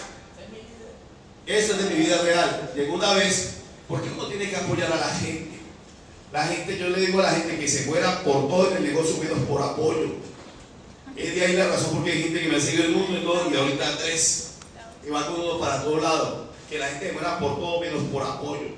Esto 1.46 1.72
es 1.72 1.84
de 1.84 1.90
mi 1.94 2.04
vida 2.04 2.20
real. 2.20 2.72
Llegó 2.76 2.94
una 2.96 3.14
vez, 3.14 3.60
porque 3.88 4.10
uno 4.10 4.26
tiene 4.26 4.50
que 4.50 4.56
apoyar 4.56 4.92
a 4.92 4.96
la 4.96 5.08
gente. 5.08 5.55
La 6.36 6.44
gente, 6.48 6.76
yo 6.76 6.90
le 6.90 7.00
digo 7.00 7.20
a 7.20 7.22
la 7.22 7.30
gente 7.30 7.58
que 7.58 7.66
se 7.66 7.86
muera 7.86 8.22
por 8.22 8.46
todo 8.46 8.70
en 8.70 8.76
el 8.76 8.92
negocio 8.92 9.16
menos 9.16 9.38
por 9.48 9.62
apoyo. 9.62 10.16
Es 11.16 11.34
de 11.34 11.46
ahí 11.46 11.56
la 11.56 11.68
razón 11.68 11.94
porque 11.94 12.12
hay 12.12 12.24
gente 12.24 12.40
que 12.42 12.48
me 12.48 12.60
sigue 12.60 12.84
el 12.84 12.92
mundo 12.92 13.18
y 13.18 13.24
todo, 13.24 13.50
y 13.50 13.56
ahorita 13.56 13.96
tres, 13.96 14.50
y 15.06 15.08
va 15.08 15.26
todo 15.26 15.52
uno 15.52 15.58
para 15.58 15.82
todos 15.82 16.02
lados. 16.02 16.48
Que 16.68 16.78
la 16.78 16.88
gente 16.88 17.06
se 17.06 17.12
muera 17.14 17.38
por 17.38 17.58
todo 17.58 17.80
menos 17.80 18.02
por 18.12 18.22
apoyo. 18.22 18.68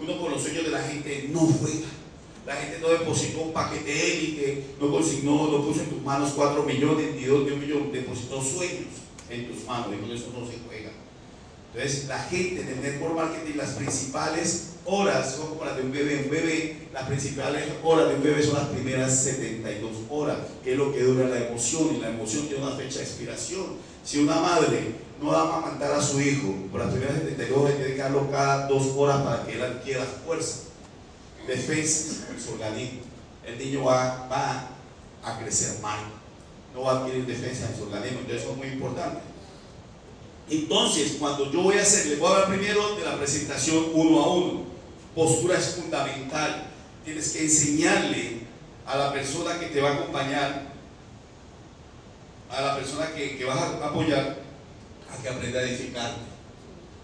Uno 0.00 0.18
con 0.18 0.30
los 0.30 0.40
sueños 0.40 0.64
de 0.64 0.70
la 0.70 0.80
gente 0.80 1.28
no 1.30 1.40
juega. 1.40 1.88
La 2.46 2.56
gente 2.56 2.78
no 2.78 2.88
depositó 2.88 3.42
un 3.42 3.52
paquete 3.52 4.14
élite, 4.14 4.64
no 4.80 4.90
consignó, 4.90 5.48
no 5.48 5.66
puso 5.66 5.82
en 5.82 5.90
tus 5.90 6.02
manos 6.02 6.32
cuatro 6.34 6.62
millones, 6.62 7.14
ni 7.14 7.24
dos 7.24 7.44
de 7.44 7.52
un 7.52 7.60
millón, 7.60 7.92
depositó 7.92 8.42
sueños 8.42 8.88
en 9.28 9.52
tus 9.52 9.66
manos, 9.66 9.88
y 9.92 10.00
con 10.00 10.10
eso 10.10 10.32
no 10.32 10.46
se 10.46 10.56
juega. 10.66 10.91
Entonces, 11.74 12.06
la 12.06 12.18
gente 12.18 12.64
del 12.64 12.82
network 12.82 13.14
marketing, 13.14 13.56
las 13.56 13.70
principales 13.70 14.72
horas 14.84 15.36
son 15.36 15.48
como 15.48 15.64
las 15.64 15.76
de 15.76 15.82
un 15.82 15.92
bebé. 15.92 16.22
Un 16.24 16.30
bebé, 16.30 16.88
las 16.92 17.04
principales 17.04 17.64
horas 17.82 18.08
de 18.08 18.14
un 18.16 18.22
bebé 18.22 18.42
son 18.42 18.54
las 18.54 18.68
primeras 18.68 19.24
72 19.24 19.90
horas, 20.10 20.36
que 20.62 20.72
es 20.72 20.78
lo 20.78 20.92
que 20.92 21.02
dura 21.02 21.28
la 21.28 21.46
emoción, 21.46 21.96
y 21.96 22.00
la 22.00 22.10
emoción 22.10 22.46
tiene 22.46 22.64
una 22.64 22.76
fecha 22.76 22.98
de 22.98 23.04
expiración. 23.04 23.66
Si 24.04 24.18
una 24.18 24.36
madre 24.36 24.96
no 25.20 25.30
va 25.30 25.40
a 25.40 25.42
amamantar 25.42 25.92
a 25.92 26.02
su 26.02 26.20
hijo 26.20 26.52
por 26.70 26.80
las 26.80 26.90
primeras 26.90 27.14
72 27.20 27.70
hay 27.70 27.76
que 27.76 27.84
dedicarlo 27.84 28.30
cada 28.30 28.66
dos 28.66 28.88
horas 28.96 29.22
para 29.22 29.44
que 29.44 29.54
él 29.54 29.62
adquiera 29.62 30.04
fuerza, 30.04 30.64
defensa 31.46 32.26
en 32.32 32.40
su 32.40 32.52
organismo. 32.52 33.00
El 33.46 33.58
niño 33.58 33.84
va, 33.84 34.28
va 34.28 34.68
a 35.22 35.38
crecer 35.38 35.80
mal, 35.80 36.00
no 36.74 36.82
va 36.82 36.92
a 36.92 36.98
adquirir 37.00 37.24
defensa 37.24 37.68
en 37.70 37.76
su 37.76 37.84
organismo, 37.84 38.20
entonces 38.20 38.42
eso 38.42 38.52
es 38.52 38.56
muy 38.58 38.68
importante. 38.68 39.31
Entonces, 40.50 41.16
cuando 41.18 41.50
yo 41.50 41.62
voy 41.62 41.78
a 41.78 41.82
hacer, 41.82 42.06
les 42.06 42.18
voy 42.18 42.30
a 42.30 42.34
hablar 42.34 42.48
primero 42.48 42.96
de 42.96 43.04
la 43.04 43.16
presentación 43.16 43.86
uno 43.94 44.22
a 44.22 44.34
uno. 44.34 44.64
Postura 45.14 45.58
es 45.58 45.76
fundamental. 45.76 46.70
Tienes 47.04 47.30
que 47.30 47.44
enseñarle 47.44 48.42
a 48.86 48.96
la 48.96 49.12
persona 49.12 49.58
que 49.58 49.66
te 49.66 49.80
va 49.80 49.90
a 49.90 49.94
acompañar, 49.94 50.72
a 52.50 52.60
la 52.60 52.76
persona 52.76 53.12
que, 53.14 53.44
vas 53.44 53.58
a 53.58 53.86
apoyar, 53.86 54.38
a 55.10 55.22
que 55.22 55.28
aprenda 55.28 55.60
a 55.60 55.62
edificarte. 55.62 56.20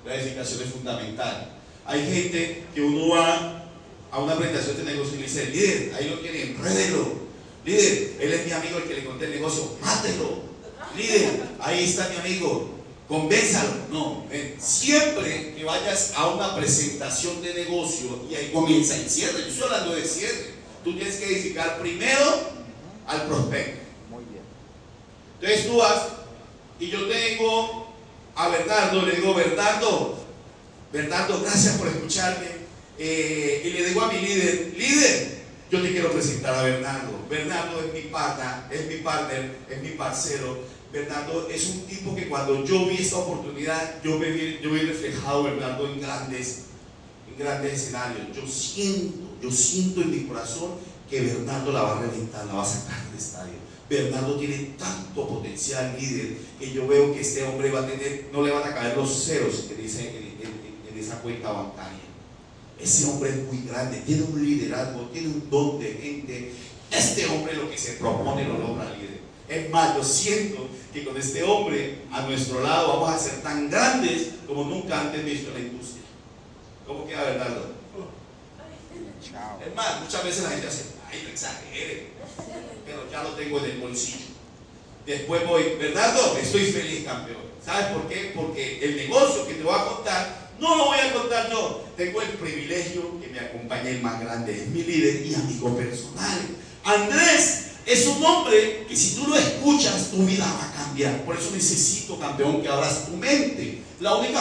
La 0.05 0.15
edificación 0.15 0.63
es 0.63 0.71
fundamental. 0.71 1.53
Hay 1.87 2.05
gente 2.05 2.67
que 2.75 2.81
uno 2.83 3.15
va 3.15 3.65
a 4.11 4.19
una 4.21 4.37
presentación 4.37 4.79
de 4.79 4.93
negocio 4.93 5.15
y 5.15 5.19
le 5.19 5.25
dice, 5.25 5.47
líder, 5.47 5.95
ahí 5.95 6.11
lo 6.11 6.21
quieren, 6.21 6.57
enrédelo. 6.57 7.29
Líder, 7.65 8.17
él 8.21 8.33
es 8.33 8.47
mi 8.47 8.53
amigo 8.53 8.79
el 8.79 8.85
que 8.85 8.95
le 8.95 9.05
conté 9.05 9.27
el 9.27 9.33
negocio, 9.33 9.77
mátelo. 9.81 10.49
Líder, 10.97 11.43
ahí 11.61 11.85
está 11.85 12.09
mi 12.09 12.17
amigo, 12.17 12.78
convénzalo. 13.09 13.71
No, 13.91 14.27
siempre 14.59 15.55
que 15.57 15.65
vayas 15.65 16.13
a 16.15 16.29
una 16.29 16.55
presentación 16.55 17.43
de 17.43 17.55
negocio 17.55 18.25
y 18.31 18.35
ahí 18.35 18.53
comienza 18.53 18.97
el 18.97 19.09
cierre, 19.09 19.41
yo 19.41 19.49
estoy 19.49 19.65
hablando 19.65 19.97
de 19.97 20.05
cierre, 20.05 20.55
tú 20.85 20.95
tienes 20.95 21.17
que 21.17 21.27
edificar 21.27 21.79
primero 21.81 22.51
al 23.07 23.27
prospecto. 23.27 23.81
Muy 24.11 24.25
bien. 24.25 24.43
Entonces 25.41 25.67
tú 25.67 25.79
vas 25.79 26.03
y 26.79 26.91
yo 26.91 27.09
tengo 27.09 27.89
a 28.37 28.49
Bernardo, 28.49 29.03
le 29.03 29.17
digo, 29.17 29.35
Bernardo, 29.35 30.17
Bernardo, 30.93 31.41
gracias 31.43 31.77
por 31.77 31.89
escucharme. 31.89 32.59
Eh, 32.99 33.63
y 33.65 33.71
le 33.71 33.89
digo 33.89 34.03
a 34.03 34.13
mi 34.13 34.21
líder, 34.21 34.75
líder, 34.77 35.39
yo 35.71 35.83
te 35.83 35.91
quiero 35.91 36.13
presentar 36.13 36.55
a 36.55 36.63
Bernardo. 36.63 37.11
Bernardo 37.29 37.81
es 37.81 37.93
mi 37.93 38.11
pata, 38.11 38.69
es 38.71 38.87
mi 38.87 38.97
partner, 38.97 39.57
es 39.69 39.83
mi 39.83 39.91
parcero. 39.91 40.59
Bernardo 40.93 41.49
es 41.51 41.69
un 41.69 41.81
tipo 41.83 42.15
que 42.15 42.29
cuando 42.29 42.65
yo 42.65 42.87
vi 42.87 42.97
esta 42.97 43.19
oportunidad, 43.19 44.03
yo 44.03 44.19
me 44.19 44.31
vi, 44.31 44.59
yo 44.63 44.71
vi 44.71 44.81
reflejado 44.81 45.43
Bernardo 45.43 45.87
en 45.87 46.01
grandes, 46.01 46.65
en 47.31 47.39
grandes 47.39 47.75
escenarios. 47.75 48.29
Yo 48.35 48.47
siento, 48.47 49.37
yo 49.43 49.51
siento 49.51 50.01
en 50.01 50.11
mi 50.11 50.21
corazón 50.25 50.71
que 51.11 51.21
Bernardo 51.21 51.73
la 51.73 51.83
va 51.83 51.99
a 51.99 52.01
reventar, 52.03 52.47
la 52.47 52.55
va 52.55 52.63
a 52.63 52.67
sacar 52.67 53.05
del 53.07 53.19
estadio. 53.19 53.55
Bernardo 53.89 54.39
tiene 54.39 54.75
tanto 54.79 55.29
potencial 55.29 55.97
líder 55.99 56.37
que 56.59 56.73
yo 56.73 56.87
veo 56.87 57.13
que 57.13 57.21
este 57.21 57.45
hombre 57.45 57.71
va 57.71 57.81
a 57.81 57.87
tener, 57.87 58.29
no 58.33 58.43
le 58.43 58.51
van 58.51 58.71
a 58.71 58.75
caer 58.75 58.97
los 58.97 59.25
ceros 59.25 59.67
en, 59.71 59.79
en 59.79 60.99
esa 60.99 61.21
cuenta 61.21 61.53
bancaria. 61.53 61.99
Ese 62.81 63.07
hombre 63.07 63.31
es 63.31 63.37
muy 63.45 63.67
grande, 63.67 64.03
tiene 64.07 64.23
un 64.23 64.45
liderazgo, 64.45 65.09
tiene 65.13 65.29
un 65.29 65.51
don 65.51 65.79
de 65.79 65.93
gente. 65.95 66.53
Este 66.91 67.27
hombre 67.27 67.55
lo 67.55 67.71
que 67.71 67.77
se 67.77 67.93
propone 67.95 68.45
lo 68.47 68.59
logra 68.59 68.95
líder. 68.95 69.18
Es 69.49 69.71
más, 69.71 69.97
yo 69.97 70.05
siento 70.05 70.69
que 70.93 71.05
con 71.05 71.17
este 71.17 71.43
hombre 71.43 72.03
a 72.13 72.23
nuestro 72.23 72.61
lado 72.61 73.01
vamos 73.01 73.11
a 73.11 73.19
ser 73.19 73.43
tan 73.43 73.71
grandes 73.71 74.31
como 74.47 74.65
nunca 74.65 75.01
antes 75.01 75.25
visto 75.25 75.49
en 75.49 75.55
la 75.55 75.61
industria. 75.61 76.03
¿Cómo 76.87 77.07
queda 77.07 77.25
Bernardo? 77.25 77.79
Es 79.65 79.75
más, 79.75 80.01
muchas 80.03 80.25
veces 80.25 80.45
la 80.45 80.51
gente 80.51 80.67
hace, 80.67 80.85
ay, 81.11 81.23
no 81.25 81.31
exagere, 81.31 82.09
pero 82.85 83.11
ya 83.11 83.23
lo 83.23 83.31
tengo 83.31 83.59
en 83.59 83.65
el 83.65 83.79
bolsillo. 83.79 84.27
Después 85.07 85.47
voy, 85.47 85.77
Bernardo, 85.79 86.37
estoy 86.37 86.67
feliz, 86.67 87.05
campeón. 87.05 87.49
¿Sabes 87.65 87.87
por 87.89 88.09
qué? 88.09 88.33
Porque 88.35 88.85
el 88.85 88.97
negocio 88.97 89.47
que 89.47 89.55
te 89.55 89.63
voy 89.63 89.75
a 89.75 89.85
contar, 89.85 90.51
no 90.61 90.77
lo 90.77 90.85
voy 90.87 90.99
a 90.99 91.13
contar 91.13 91.51
yo. 91.51 91.85
Tengo 91.97 92.23
el 92.23 92.29
privilegio 92.31 93.19
que 93.21 93.29
me 93.29 93.41
acompañe 93.41 93.91
el 93.91 94.03
más 94.03 94.21
grande, 94.21 94.53
es 94.53 94.69
mi 94.69 94.83
líder 94.83 95.27
y 95.27 95.35
amigo 95.35 95.77
personal. 95.77 96.39
Andrés 96.85 97.68
es 97.89 98.07
un 98.07 98.23
hombre 98.23 98.85
que 98.87 98.95
si 98.95 99.15
tú 99.15 99.27
lo 99.27 99.37
escuchas, 99.37 100.11
tu 100.11 100.19
vida 100.19 100.45
va 100.45 100.69
a 100.69 100.85
cambiar. 100.85 101.25
Por 101.25 101.37
eso 101.37 101.51
necesito, 101.53 102.19
campeón, 102.19 102.61
que 102.61 102.69
abras 102.69 103.07
tu 103.07 103.17
mente. 103.17 103.83
La 104.01 104.15
única 104.17 104.41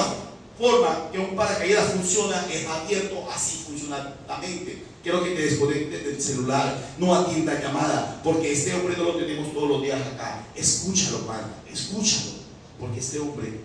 forma 0.60 1.10
que 1.12 1.20
un 1.20 1.34
paracaídas 1.36 1.94
funciona 1.94 2.46
es 2.52 2.68
abierto, 2.68 3.26
así 3.34 3.64
funciona 3.66 4.16
la 4.28 4.38
mente. 4.40 4.84
Quiero 5.02 5.24
que 5.24 5.30
te 5.32 5.44
desconectes 5.44 6.04
del 6.04 6.22
celular, 6.22 6.78
no 6.98 7.16
atienda 7.16 7.58
llamada, 7.62 8.20
porque 8.22 8.52
este 8.52 8.74
hombre 8.74 8.98
no 8.98 9.06
lo 9.06 9.16
tenemos 9.16 9.54
todos 9.54 9.70
los 9.70 9.82
días 9.82 10.02
acá. 10.02 10.44
Escúchalo, 10.54 11.26
pana, 11.26 11.48
escúchalo, 11.72 12.32
porque 12.78 13.00
este 13.00 13.20
hombre 13.20 13.62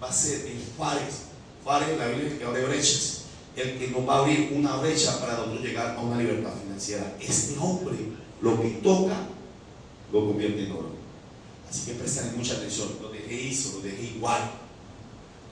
va 0.00 0.08
a 0.08 0.12
ser 0.12 0.46
el 0.46 0.62
Fares. 0.78 1.14
Fares, 1.64 1.98
la 1.98 2.06
Biblia 2.06 2.38
que 2.38 2.44
abre 2.44 2.64
brechas, 2.66 3.22
el 3.56 3.78
que 3.78 3.88
nos 3.88 4.08
va 4.08 4.16
a 4.16 4.18
abrir 4.18 4.52
una 4.54 4.76
brecha 4.76 5.18
para 5.18 5.38
nosotros 5.38 5.62
llegar 5.62 5.96
a 5.96 6.00
una 6.00 6.18
libertad 6.18 6.52
financiera. 6.62 7.16
Este 7.20 7.58
hombre, 7.58 7.96
lo 8.44 8.60
que 8.60 8.68
toca, 8.82 9.16
lo 10.12 10.26
convierte 10.26 10.64
en 10.64 10.72
oro. 10.72 10.90
Así 11.68 11.86
que 11.86 11.94
presten 11.94 12.36
mucha 12.36 12.54
atención, 12.54 12.88
lo 13.00 13.08
dejé 13.08 13.34
hizo, 13.34 13.78
lo 13.78 13.80
dejé 13.80 14.02
igual. 14.16 14.50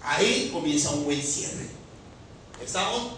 Ahí 0.02 0.50
comienza 0.52 0.90
un 0.90 1.04
buen 1.04 1.20
cierre. 1.20 1.66
¿Estamos? 2.62 3.14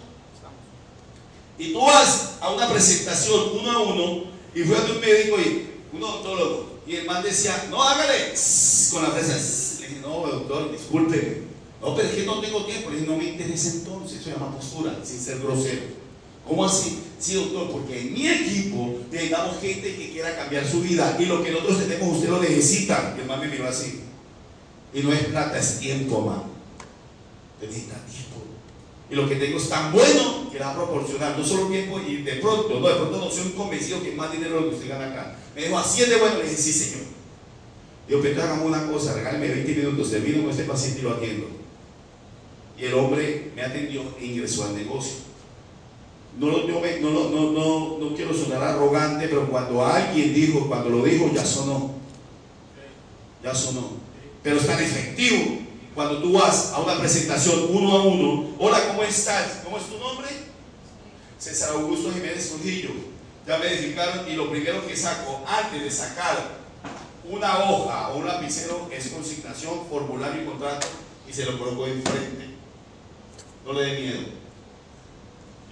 Y 1.58 1.72
tú 1.72 1.80
vas 1.80 2.36
a 2.40 2.50
una 2.50 2.70
presentación 2.70 3.50
uno 3.60 3.70
a 3.70 3.82
uno 3.82 4.24
y 4.54 4.62
fue 4.62 4.76
a 4.76 4.82
un 4.82 5.00
médico 5.00 5.38
y 5.38 5.66
un 5.92 6.02
odontólogo. 6.02 6.74
Y 6.86 6.96
el 6.96 7.06
man 7.06 7.22
decía, 7.22 7.66
no, 7.70 7.82
hágale 7.82 8.32
con 8.92 9.02
la 9.02 9.10
fresa. 9.10 9.80
Le 9.80 9.88
dije, 9.88 10.00
no, 10.00 10.26
doctor, 10.26 10.70
disculpe. 10.70 11.42
No, 11.80 11.94
pero 11.94 12.08
es 12.08 12.14
que 12.14 12.26
no 12.26 12.40
tengo 12.40 12.64
tiempo. 12.64 12.90
Le 12.90 12.96
dije, 12.96 13.10
no 13.10 13.16
me 13.16 13.24
interesa 13.24 13.70
entonces. 13.70 14.20
Eso 14.20 14.24
se 14.24 14.30
llama 14.32 14.54
postura, 14.54 14.98
sin 15.02 15.20
ser 15.20 15.38
grosero. 15.40 15.82
¿Cómo 16.46 16.64
así? 16.64 17.03
Sí, 17.18 17.34
doctor, 17.34 17.70
porque 17.70 18.00
en 18.00 18.12
mi 18.12 18.28
equipo 18.28 18.98
necesitamos 19.10 19.60
gente 19.60 19.96
que 19.96 20.10
quiera 20.10 20.36
cambiar 20.36 20.66
su 20.66 20.80
vida 20.80 21.16
y 21.18 21.26
lo 21.26 21.42
que 21.42 21.52
nosotros 21.52 21.78
tenemos 21.78 22.16
usted 22.16 22.28
lo 22.28 22.40
necesita. 22.40 23.14
Y 23.16 23.20
el 23.20 23.26
man 23.26 23.40
me 23.40 23.48
miró 23.48 23.68
así. 23.68 24.00
Y 24.92 25.00
no 25.00 25.12
es 25.12 25.24
plata, 25.24 25.58
es 25.58 25.78
tiempo, 25.78 26.20
man. 26.20 26.42
Necesita 27.60 27.94
tiempo. 28.06 28.42
Y 29.10 29.14
lo 29.14 29.28
que 29.28 29.36
tengo 29.36 29.58
es 29.58 29.68
tan 29.68 29.92
bueno 29.92 30.50
que 30.50 30.58
va 30.58 30.70
a 30.70 30.74
proporcionar 30.74 31.38
no 31.38 31.44
solo 31.44 31.66
tiempo 31.68 32.00
y 32.00 32.22
de 32.22 32.34
pronto, 32.36 32.80
no, 32.80 32.88
de 32.88 32.94
pronto 32.94 33.18
no 33.18 33.30
soy 33.30 33.50
convencido 33.50 34.02
que 34.02 34.10
es 34.10 34.16
más 34.16 34.32
dinero 34.32 34.60
lo 34.60 34.70
que 34.70 34.76
usted 34.76 34.88
gana 34.88 35.10
acá. 35.10 35.36
Me 35.54 35.64
dijo, 35.64 35.78
así 35.78 36.02
es 36.02 36.10
de 36.10 36.16
bueno. 36.16 36.38
Le 36.38 36.44
dije, 36.44 36.56
sí, 36.56 36.72
señor. 36.72 37.04
Digo, 38.08 38.20
pero 38.22 38.42
hagamos 38.42 38.66
una 38.66 38.86
cosa, 38.86 39.14
regáleme 39.14 39.48
20 39.48 39.74
minutos, 39.74 40.10
termino 40.10 40.42
con 40.42 40.50
este 40.50 40.64
paciente 40.64 41.00
y 41.00 41.02
lo 41.02 41.14
atiendo. 41.14 41.46
Y 42.78 42.84
el 42.84 42.94
hombre 42.94 43.52
me 43.54 43.62
atendió 43.62 44.02
e 44.20 44.26
ingresó 44.26 44.64
al 44.64 44.76
negocio. 44.76 45.14
No, 46.38 46.48
no, 46.48 47.50
no, 47.52 47.98
no, 47.98 48.16
quiero 48.16 48.34
sonar 48.34 48.62
arrogante, 48.62 49.28
pero 49.28 49.48
cuando 49.48 49.84
alguien 49.86 50.34
dijo, 50.34 50.66
cuando 50.66 50.90
lo 50.90 51.04
dijo, 51.04 51.30
ya 51.32 51.44
sonó. 51.44 51.92
Ya 53.42 53.54
sonó. 53.54 53.90
Pero 54.42 54.56
es 54.56 54.66
tan 54.66 54.82
efectivo 54.82 55.64
cuando 55.94 56.20
tú 56.20 56.32
vas 56.32 56.72
a 56.72 56.80
una 56.80 56.98
presentación 56.98 57.66
uno 57.70 57.92
a 57.92 58.02
uno, 58.02 58.48
hola, 58.58 58.88
¿cómo 58.88 59.04
estás? 59.04 59.60
¿Cómo 59.62 59.78
es 59.78 59.84
tu 59.84 59.98
nombre? 59.98 60.28
César 61.38 61.70
Augusto 61.74 62.10
Jiménez 62.12 62.50
Trujillo. 62.50 62.90
Ya 63.46 63.58
me 63.58 63.66
edificaron 63.66 64.28
y 64.28 64.34
lo 64.34 64.50
primero 64.50 64.84
que 64.86 64.96
saco, 64.96 65.44
antes 65.46 65.82
de 65.82 65.90
sacar 65.90 66.64
una 67.28 67.58
hoja 67.58 68.08
o 68.08 68.18
un 68.18 68.26
lapicero, 68.26 68.88
es 68.90 69.08
consignación, 69.08 69.86
formulario 69.88 70.42
y 70.42 70.46
contrato 70.46 70.86
y 71.28 71.32
se 71.32 71.44
lo 71.44 71.58
coloco 71.58 71.86
enfrente. 71.86 72.54
No 73.64 73.72
le 73.72 73.82
dé 73.82 74.00
miedo. 74.00 74.43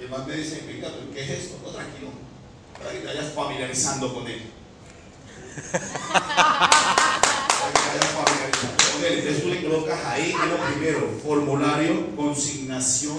Y 0.02 0.04
el 0.04 0.10
más 0.10 0.26
me 0.26 0.34
dice, 0.34 0.64
venga, 0.66 0.88
¿qué 1.14 1.22
es 1.22 1.30
esto? 1.30 1.60
No, 1.64 1.70
tranquilo, 1.70 2.08
para 2.76 2.90
que 2.90 2.98
te 2.98 3.06
vayas 3.06 3.32
familiarizando 3.34 4.12
con 4.12 4.26
él. 4.26 4.42
Entonces 9.04 9.42
tú 9.42 9.48
le 9.48 9.62
colocas 9.62 10.04
ahí 10.06 10.32
en 10.32 10.50
lo 10.50 10.56
primero, 10.56 11.08
formulario, 11.22 12.16
consignación. 12.16 13.16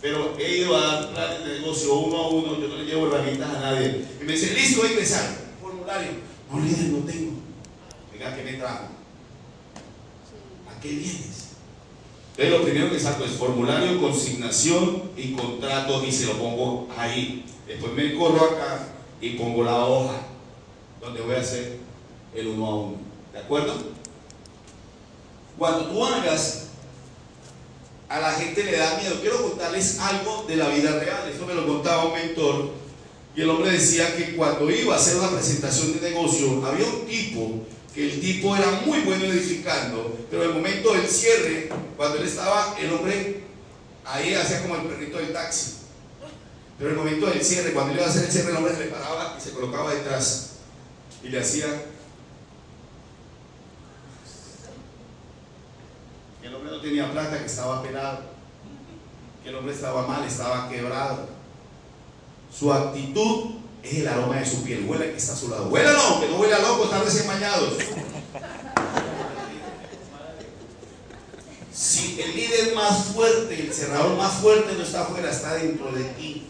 Pero 0.00 0.36
he 0.38 0.58
ido 0.58 0.76
a 0.76 0.80
dar 0.80 1.12
planes 1.12 1.44
de 1.44 1.58
negocio 1.58 1.92
uno 1.94 2.16
a 2.18 2.28
uno, 2.28 2.60
yo 2.60 2.68
no 2.68 2.76
le 2.76 2.84
llevo 2.84 3.08
herramientas 3.08 3.48
a 3.56 3.60
nadie. 3.60 4.04
Y 4.20 4.24
me 4.24 4.32
dice, 4.34 4.54
listo, 4.54 4.82
voy 4.82 4.90
a 4.90 4.92
empezar. 4.92 5.28
Formulario. 5.60 6.10
No, 6.52 6.60
líder, 6.60 6.84
no 6.90 6.98
tengo. 7.04 7.32
Venga, 8.12 8.36
¿qué 8.36 8.44
me 8.44 8.52
trajo? 8.54 8.84
¿A 10.68 10.80
qué 10.80 10.88
vienes? 10.88 11.49
Lo 12.48 12.62
primero 12.62 12.90
que 12.90 12.98
saco 12.98 13.24
es 13.24 13.32
formulario, 13.32 14.00
consignación 14.00 15.10
y 15.14 15.32
contrato 15.32 16.02
y 16.02 16.10
se 16.10 16.24
lo 16.26 16.38
pongo 16.38 16.88
ahí. 16.96 17.44
Después 17.66 17.92
me 17.92 18.14
corro 18.14 18.44
acá 18.44 18.88
y 19.20 19.30
pongo 19.30 19.62
la 19.62 19.84
hoja 19.84 20.14
donde 21.02 21.20
voy 21.20 21.34
a 21.34 21.40
hacer 21.40 21.78
el 22.34 22.46
uno 22.46 22.66
a 22.66 22.74
uno. 22.76 22.96
¿De 23.34 23.40
acuerdo? 23.40 23.74
Cuando 25.58 25.90
tú 25.90 26.02
hagas, 26.02 26.68
a 28.08 28.20
la 28.20 28.32
gente 28.32 28.64
le 28.64 28.78
da 28.78 28.98
miedo. 28.98 29.20
Quiero 29.20 29.42
contarles 29.50 29.98
algo 29.98 30.46
de 30.48 30.56
la 30.56 30.68
vida 30.68 30.98
real. 30.98 31.28
Esto 31.30 31.44
me 31.44 31.54
lo 31.54 31.66
contaba 31.66 32.06
un 32.06 32.14
mentor. 32.14 32.70
Y 33.36 33.42
el 33.42 33.50
hombre 33.50 33.70
decía 33.72 34.16
que 34.16 34.34
cuando 34.34 34.70
iba 34.70 34.94
a 34.94 34.98
hacer 34.98 35.18
una 35.18 35.30
presentación 35.30 35.92
de 35.92 36.10
negocio, 36.10 36.64
había 36.66 36.86
un 36.86 37.06
tipo 37.06 37.52
que 37.94 38.12
el 38.12 38.20
tipo 38.20 38.56
era 38.56 38.70
muy 38.86 39.00
bueno 39.00 39.24
edificando, 39.24 40.18
pero 40.30 40.44
en 40.44 40.50
el 40.50 40.54
momento 40.54 40.92
del 40.92 41.06
cierre, 41.06 41.68
cuando 41.96 42.18
él 42.18 42.24
estaba, 42.24 42.76
el 42.78 42.92
hombre 42.92 43.42
ahí 44.04 44.34
hacía 44.34 44.62
como 44.62 44.76
el 44.76 44.82
perrito 44.82 45.18
del 45.18 45.32
taxi. 45.32 45.74
Pero 46.78 46.90
el 46.90 46.96
momento 46.96 47.26
del 47.26 47.42
cierre, 47.42 47.72
cuando 47.72 47.92
él 47.92 47.98
iba 47.98 48.06
a 48.06 48.10
hacer 48.10 48.24
el 48.24 48.32
cierre, 48.32 48.50
el 48.50 48.56
hombre 48.56 48.74
se 48.74 48.84
le 48.84 48.90
paraba 48.90 49.36
y 49.36 49.40
se 49.40 49.50
colocaba 49.50 49.92
detrás 49.92 50.50
y 51.22 51.28
le 51.28 51.40
hacía 51.40 51.66
el 56.42 56.54
hombre 56.54 56.70
no 56.72 56.80
tenía 56.80 57.12
plata, 57.12 57.38
que 57.38 57.46
estaba 57.46 57.82
pelado, 57.82 58.20
que 59.42 59.50
el 59.50 59.54
hombre 59.54 59.74
estaba 59.74 60.06
mal, 60.06 60.24
estaba 60.24 60.68
quebrado. 60.68 61.28
Su 62.52 62.72
actitud 62.72 63.59
es 63.82 63.94
el 63.94 64.08
aroma 64.08 64.36
de 64.36 64.46
su 64.46 64.62
piel. 64.62 64.84
Huele 64.86 65.12
que 65.12 65.16
está 65.16 65.32
a 65.32 65.36
su 65.36 65.48
lado. 65.48 65.68
Huele 65.68 65.92
no, 65.92 66.20
que 66.20 66.28
no 66.28 66.36
huele 66.36 66.54
a 66.54 66.58
loco, 66.60 66.84
están 66.84 67.04
recién 67.04 67.26
bañados. 67.26 67.74
Si 71.72 72.20
el 72.20 72.36
líder 72.36 72.74
más 72.74 73.06
fuerte, 73.06 73.58
el 73.58 73.72
cerrador 73.72 74.16
más 74.16 74.34
fuerte 74.34 74.74
no 74.74 74.82
está 74.82 75.02
afuera, 75.02 75.30
está 75.30 75.54
dentro 75.54 75.90
de 75.92 76.04
ti. 76.04 76.46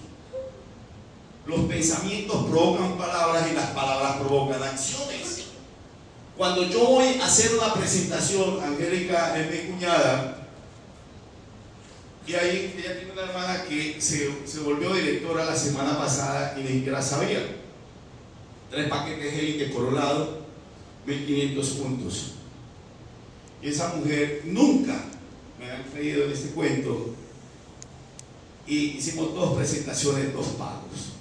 Los 1.47 1.61
pensamientos 1.61 2.47
provocan 2.51 2.99
palabras 2.99 3.47
y 3.51 3.55
las 3.55 3.71
palabras 3.71 4.17
provocan 4.17 4.63
acciones. 4.63 5.45
Cuando 6.37 6.65
yo 6.65 6.85
voy 6.85 7.21
a 7.21 7.27
hacer 7.27 7.55
una 7.55 7.75
presentación, 7.75 8.63
Angélica 8.63 9.39
es 9.39 9.51
mi 9.51 9.73
cuñada, 9.73 10.40
y 12.31 12.35
ahí 12.35 12.75
ella 12.79 12.97
tiene 12.97 13.13
una 13.13 13.23
hermana 13.23 13.65
que 13.65 14.01
se, 14.01 14.29
volvió 14.61 14.95
directora 14.95 15.45
la 15.45 15.57
semana 15.57 15.99
pasada 15.99 16.57
y 16.57 16.63
ni 16.63 16.69
siquiera 16.69 17.03
sabía. 17.03 17.45
Tres 18.71 18.89
paquetes 18.89 19.73
por 19.73 19.87
un 19.87 19.97
lado, 19.97 20.47
1500 21.07 21.69
puntos. 21.71 22.33
Y 23.61 23.69
esa 23.69 23.95
mujer 23.97 24.43
nunca 24.45 25.07
me 25.59 25.73
ha 25.73 25.83
creído 25.93 26.27
en 26.27 26.33
este 26.33 26.51
cuento, 26.51 27.15
y 28.67 28.77
hicimos 28.99 29.35
dos 29.35 29.57
presentaciones, 29.57 30.33
dos 30.33 30.47
pagos. 30.51 31.15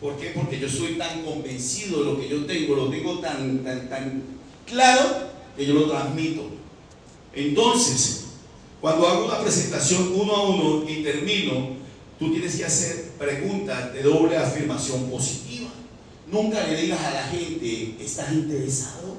¿Por 0.00 0.16
qué? 0.16 0.30
Porque 0.30 0.58
yo 0.58 0.68
soy 0.68 0.94
tan 0.94 1.22
convencido 1.22 1.98
de 1.98 2.04
lo 2.12 2.18
que 2.18 2.28
yo 2.28 2.46
tengo, 2.46 2.74
lo 2.74 2.88
tengo 2.88 3.18
tan, 3.18 3.62
tan, 3.62 3.90
tan 3.90 4.22
claro 4.64 5.28
que 5.54 5.66
yo 5.66 5.74
lo 5.74 5.90
transmito. 5.90 6.48
Entonces, 7.34 8.25
cuando 8.86 9.08
hago 9.08 9.24
una 9.24 9.40
presentación 9.40 10.12
uno 10.14 10.32
a 10.32 10.42
uno 10.48 10.88
y 10.88 11.02
termino, 11.02 11.70
tú 12.20 12.30
tienes 12.30 12.54
que 12.54 12.64
hacer 12.64 13.14
preguntas 13.18 13.92
de 13.92 14.00
doble 14.00 14.36
afirmación 14.36 15.10
positiva. 15.10 15.70
Nunca 16.30 16.64
le 16.64 16.82
digas 16.82 17.00
a 17.00 17.10
la 17.10 17.24
gente, 17.24 17.96
¿estás 17.98 18.30
interesado? 18.30 19.16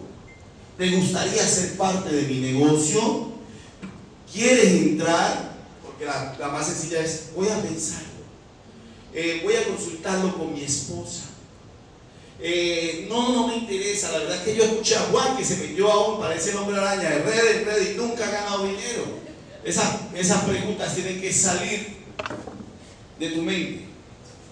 ¿Te 0.77 0.89
gustaría 0.91 1.43
ser 1.43 1.75
parte 1.75 2.15
de 2.15 2.21
mi 2.33 2.39
negocio? 2.39 3.31
¿Quieres 4.31 4.71
entrar? 4.71 5.57
Porque 5.83 6.05
la, 6.05 6.47
más 6.47 6.65
sencilla 6.65 7.01
es, 7.01 7.31
voy 7.35 7.49
a 7.49 7.61
pensarlo. 7.61 8.07
Eh, 9.13 9.41
voy 9.43 9.55
a 9.55 9.65
consultarlo 9.65 10.37
con 10.37 10.53
mi 10.53 10.63
esposa. 10.63 11.23
Eh, 12.39 13.07
no, 13.09 13.33
no 13.33 13.47
me 13.49 13.57
interesa. 13.57 14.13
La 14.13 14.19
verdad 14.19 14.37
es 14.37 14.43
que 14.43 14.55
yo 14.55 14.63
escuché 14.63 14.95
a 14.95 15.09
Juan 15.11 15.35
que 15.35 15.43
se 15.43 15.57
metió 15.57 15.91
aún, 15.91 16.21
parece 16.21 16.51
el 16.51 16.55
hombre 16.55 16.77
araña, 16.77 17.09
de 17.09 17.19
red 17.19 17.65
red 17.65 17.91
y 17.91 17.97
nunca 17.97 18.25
ha 18.29 18.31
ganado 18.31 18.63
dinero. 18.63 19.27
Esas, 19.63 19.99
esas 20.15 20.43
preguntas 20.43 20.95
tienen 20.95 21.19
que 21.19 21.31
salir 21.33 21.97
de 23.19 23.29
tu 23.29 23.41
mente. 23.41 23.85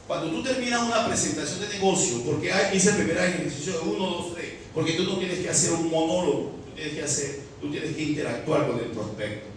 Cuando 0.08 0.30
tú 0.30 0.44
terminas 0.44 0.84
una 0.84 1.08
presentación 1.08 1.62
de 1.62 1.70
negocio, 1.70 2.22
porque 2.24 2.52
hay, 2.52 2.78
hice 2.78 2.92
el 2.92 2.96
primer 2.98 3.18
ejercicio 3.18 3.74
de 3.74 3.80
uno, 3.80 4.06
dos, 4.08 4.36
tres, 4.36 4.54
porque 4.74 4.94
tú 4.94 5.04
no 5.04 5.18
tienes 5.18 5.40
que 5.40 5.50
hacer 5.50 5.74
un 5.74 5.90
monólogo, 5.90 6.56
tú 6.66 6.72
tienes 6.76 6.94
que 6.94 7.04
hacer, 7.04 7.40
tú 7.60 7.72
tienes 7.72 7.96
que 7.96 8.04
interactuar 8.04 8.68
con 8.68 8.78
el 8.78 8.86
prospecto. 8.88 9.48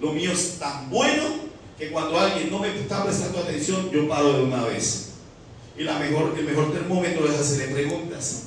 Lo 0.00 0.12
mío 0.12 0.32
es 0.32 0.58
tan 0.58 0.90
bueno 0.90 1.48
que 1.78 1.90
cuando 1.90 2.18
alguien 2.18 2.50
no 2.50 2.58
me 2.58 2.76
está 2.76 3.04
prestando 3.04 3.38
atención, 3.38 3.90
yo 3.90 4.08
paro 4.08 4.32
de 4.32 4.42
una 4.42 4.64
vez. 4.64 5.10
Y 5.76 5.84
la 5.84 5.96
mejor, 5.98 6.34
el 6.36 6.44
mejor 6.44 6.72
termómetro 6.72 7.28
es 7.30 7.38
hacerle 7.38 7.72
preguntas. 7.72 8.42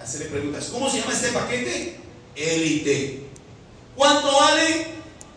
Hacerle 0.00 0.26
preguntas. 0.26 0.70
¿Cómo 0.72 0.88
se 0.88 1.00
llama 1.00 1.12
este 1.12 1.28
paquete? 1.28 1.96
Elite. 2.36 3.19
¿Cuánto 3.96 4.32
vale? 4.32 4.86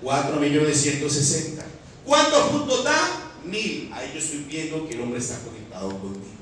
4 0.01 0.35
millones 0.37 0.81
160. 0.81 1.63
¿Cuántos 2.05 2.49
puntos 2.49 2.83
da? 2.83 3.31
Mil. 3.43 3.91
Ahí 3.93 4.11
yo 4.13 4.19
estoy 4.19 4.45
viendo 4.49 4.87
que 4.87 4.95
el 4.95 5.01
hombre 5.01 5.19
está 5.19 5.39
conectado 5.39 5.89
conmigo. 5.89 6.33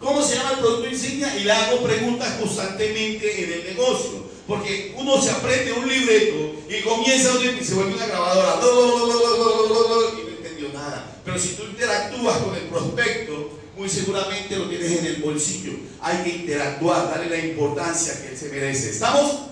¿Cómo 0.00 0.22
se 0.22 0.36
llama 0.36 0.52
el 0.52 0.58
producto 0.58 0.88
insignia? 0.88 1.36
Y 1.36 1.44
le 1.44 1.52
hago 1.52 1.82
preguntas 1.82 2.32
constantemente 2.40 3.44
en 3.44 3.52
el 3.52 3.64
negocio. 3.64 4.30
Porque 4.46 4.94
uno 4.96 5.20
se 5.20 5.30
aprende 5.30 5.72
un 5.72 5.86
libreto 5.86 6.62
y 6.68 6.80
comienza 6.82 7.30
y 7.40 7.64
se 7.64 7.74
vuelve 7.74 7.94
una 7.94 8.06
grabadora. 8.06 8.58
Y 8.60 10.22
no 10.24 10.36
entendió 10.36 10.72
nada. 10.72 11.18
Pero 11.24 11.38
si 11.38 11.48
tú 11.50 11.64
interactúas 11.64 12.38
con 12.38 12.56
el 12.56 12.62
prospecto, 12.62 13.60
muy 13.76 13.88
seguramente 13.88 14.56
lo 14.56 14.68
tienes 14.68 14.90
en 14.98 15.06
el 15.06 15.22
bolsillo. 15.22 15.72
Hay 16.00 16.24
que 16.24 16.30
interactuar, 16.30 17.10
darle 17.10 17.30
la 17.30 17.38
importancia 17.44 18.20
que 18.20 18.28
él 18.28 18.36
se 18.36 18.48
merece. 18.48 18.90
¿Estamos? 18.90 19.49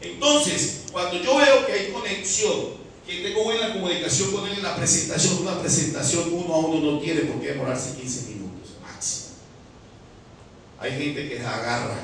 Entonces, 0.00 0.84
cuando 0.92 1.22
yo 1.22 1.36
veo 1.36 1.66
que 1.66 1.72
hay 1.72 1.92
conexión, 1.92 2.80
que 3.06 3.22
tengo 3.22 3.44
buena 3.44 3.72
comunicación 3.72 4.32
con 4.32 4.46
él 4.46 4.54
en 4.54 4.62
la 4.62 4.76
presentación, 4.76 5.38
una 5.42 5.60
presentación 5.60 6.32
uno 6.32 6.54
a 6.54 6.58
uno 6.58 6.92
no 6.92 6.98
tiene 7.00 7.22
por 7.22 7.40
qué 7.40 7.48
demorarse 7.48 7.96
15 7.96 8.28
minutos 8.28 8.76
máximo. 8.80 9.34
Hay 10.78 10.92
gente 10.92 11.28
que 11.28 11.38
se 11.38 11.46
agarra 11.46 12.02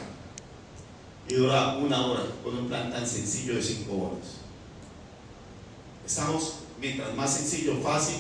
y 1.29 1.35
dura 1.35 1.77
una 1.79 2.07
hora 2.07 2.27
con 2.43 2.59
un 2.59 2.69
plan 2.69 2.91
tan 2.91 3.07
sencillo 3.07 3.55
de 3.55 3.63
5 3.63 3.93
horas. 3.93 4.27
Estamos, 6.05 6.55
mientras 6.81 7.15
más 7.15 7.35
sencillo, 7.35 7.81
fácil, 7.83 8.17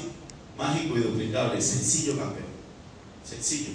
mágico 0.56 0.96
y 0.96 1.00
duplicable, 1.00 1.60
sencillo 1.60 2.16
campeón, 2.16 2.46
sencillo. 3.24 3.70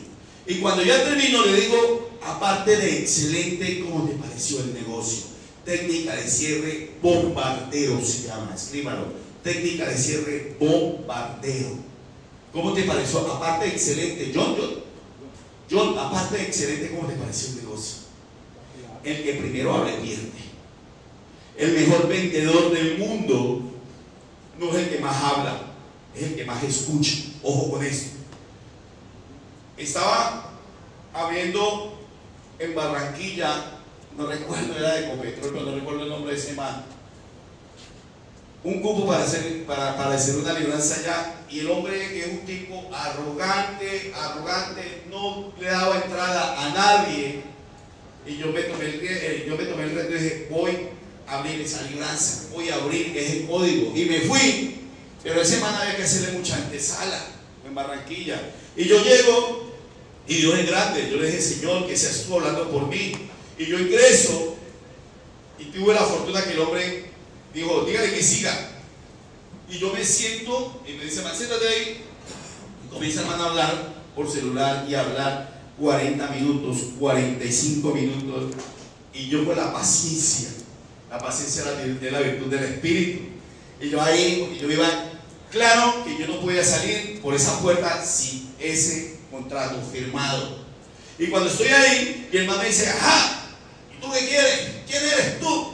Y 0.48 0.56
cuando 0.56 0.84
ya 0.84 1.04
termino 1.04 1.46
le 1.46 1.62
digo, 1.62 2.12
aparte 2.26 2.76
de 2.76 3.00
excelente, 3.00 3.82
¿cómo 3.82 4.08
te 4.08 4.16
pareció 4.16 4.60
el 4.60 4.74
negocio? 4.74 5.31
Técnica 5.66 6.16
de 6.16 6.28
cierre 6.28 6.92
bombardeo 7.02 8.02
se 8.02 8.28
llama, 8.28 8.54
escríbalo. 8.56 9.06
Técnica 9.44 9.88
de 9.88 9.98
cierre 9.98 10.56
bombardeo. 10.60 11.78
¿Cómo 12.52 12.74
te 12.74 12.84
pareció? 12.84 13.20
Aparte 13.32 13.68
excelente, 13.68 14.32
John, 14.34 14.56
John, 14.58 14.82
John, 15.70 15.98
aparte 15.98 16.42
excelente, 16.42 16.92
¿cómo 16.94 17.08
te 17.08 17.16
pareció 17.16 17.50
el 17.50 17.56
negocio? 17.64 17.98
El 19.04 19.24
que 19.24 19.34
primero 19.36 19.74
hable 19.74 19.94
pierde. 19.94 20.32
El 21.58 21.74
mejor 21.74 22.08
vendedor 22.08 22.74
del 22.74 22.98
mundo 22.98 23.62
no 24.60 24.70
es 24.72 24.76
el 24.76 24.90
que 24.90 25.00
más 25.00 25.24
habla, 25.24 25.62
es 26.16 26.24
el 26.24 26.36
que 26.36 26.46
más 26.46 26.64
escucha. 26.64 27.18
Ojo 27.44 27.72
con 27.72 27.86
esto. 27.86 28.18
Estaba 29.78 30.52
abriendo 31.14 31.98
en 32.60 32.76
Barranquilla 32.76 33.71
no 34.22 34.28
recuerdo, 34.28 34.78
era 34.78 34.94
de 34.96 35.10
Copetrol, 35.10 35.52
pero 35.54 35.66
no 35.66 35.76
recuerdo 35.76 36.04
el 36.04 36.10
nombre 36.10 36.34
de 36.34 36.40
ese 36.40 36.54
man. 36.54 36.86
Un 38.64 38.80
cupo 38.82 39.08
para 39.08 39.24
hacer, 39.24 39.66
para, 39.66 39.98
para 39.98 40.14
hacer 40.14 40.36
una 40.36 40.54
libranza 40.54 41.00
allá, 41.00 41.36
y 41.50 41.60
el 41.62 41.72
hombre 41.72 41.98
que 41.98 42.20
es 42.22 42.28
un 42.28 42.46
tipo 42.46 42.90
arrogante, 42.94 44.14
arrogante, 44.16 45.04
no 45.10 45.52
le 45.60 45.68
daba 45.68 45.96
entrada 45.96 46.62
a 46.62 46.70
nadie. 46.70 47.42
Y 48.26 48.38
yo 48.38 48.52
me 48.52 48.62
tomé 48.62 48.86
el, 48.86 49.00
eh, 49.04 49.46
yo 49.48 49.58
me 49.58 49.66
tomé 49.66 49.84
el 49.86 49.96
reto 49.96 50.12
y 50.12 50.20
dije, 50.20 50.48
voy 50.52 50.78
a 51.28 51.40
abrir 51.40 51.60
esa 51.62 51.82
libranza, 51.84 52.50
voy 52.54 52.70
a 52.70 52.76
abrir 52.76 53.18
ese 53.18 53.48
código. 53.48 53.92
Y 53.96 54.06
me 54.06 54.20
fui, 54.22 54.76
pero 55.24 55.42
ese 55.42 55.60
man 55.60 55.74
había 55.74 55.98
que 55.98 56.04
hacerle 56.04 56.38
mucha 56.38 56.56
antesala 56.56 57.20
en 57.66 57.74
Barranquilla. 57.74 58.40
Y 58.76 58.86
yo 58.86 59.04
llego, 59.04 59.72
y 60.28 60.36
Dios 60.36 60.60
es 60.60 60.68
grande, 60.68 61.10
yo 61.10 61.18
le 61.18 61.26
dije, 61.26 61.42
Señor, 61.42 61.88
que 61.88 61.98
seas 61.98 62.26
tú 62.28 62.36
hablando 62.36 62.70
por 62.70 62.88
mí. 62.88 63.31
Y 63.62 63.68
yo 63.68 63.78
ingreso 63.78 64.56
y 65.60 65.66
tuve 65.66 65.94
la 65.94 66.02
fortuna 66.02 66.44
que 66.44 66.54
el 66.54 66.60
hombre 66.62 67.06
dijo, 67.54 67.84
dígale 67.86 68.12
que 68.12 68.24
siga. 68.24 68.72
Y 69.70 69.78
yo 69.78 69.94
me 69.94 70.04
siento 70.04 70.82
y 70.88 70.94
me 70.94 71.06
dice, 71.06 71.22
man, 71.22 71.36
siéntate 71.38 71.68
ahí. 71.68 72.02
Y 72.84 72.90
comienza 72.92 73.22
hermano 73.22 73.44
a 73.44 73.50
hablar 73.50 73.94
por 74.16 74.28
celular 74.32 74.88
y 74.90 74.96
a 74.96 75.02
hablar 75.02 75.62
40 75.80 76.28
minutos, 76.30 76.78
45 76.98 77.94
minutos. 77.94 78.56
Y 79.14 79.30
yo 79.30 79.46
con 79.46 79.56
la 79.56 79.72
paciencia, 79.72 80.50
la 81.12 81.20
paciencia 81.20 81.62
es 81.84 82.12
la 82.12 82.20
virtud 82.20 82.48
del 82.48 82.64
Espíritu. 82.64 83.26
Y 83.80 83.92
yo 83.92 84.02
ahí, 84.02 84.58
yo 84.60 84.72
iba, 84.72 84.88
claro 85.52 86.04
que 86.04 86.18
yo 86.18 86.26
no 86.26 86.42
podía 86.42 86.64
salir 86.64 87.22
por 87.22 87.36
esa 87.36 87.60
puerta 87.60 88.04
sin 88.04 88.56
ese 88.58 89.20
contrato 89.30 89.80
firmado. 89.92 90.66
Y 91.20 91.28
cuando 91.28 91.48
estoy 91.48 91.68
ahí, 91.68 92.28
y 92.32 92.38
el 92.38 92.44
hermano 92.44 92.64
me 92.64 92.70
dice, 92.70 92.90
ajá, 92.90 93.41
¿Tú 94.02 94.12
qué 94.12 94.28
quieres? 94.28 94.70
¿Quién 94.88 95.04
eres 95.04 95.40
tú? 95.40 95.74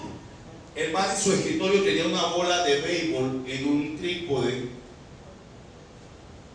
El 0.76 0.92
man 0.92 1.10
en 1.10 1.22
su 1.22 1.34
escritorio 1.34 1.84
tenía 1.84 2.06
una 2.06 2.26
bola 2.28 2.64
de 2.64 2.82
béisbol 2.82 3.44
en 3.48 3.68
un 3.68 3.98
trípode, 3.98 4.70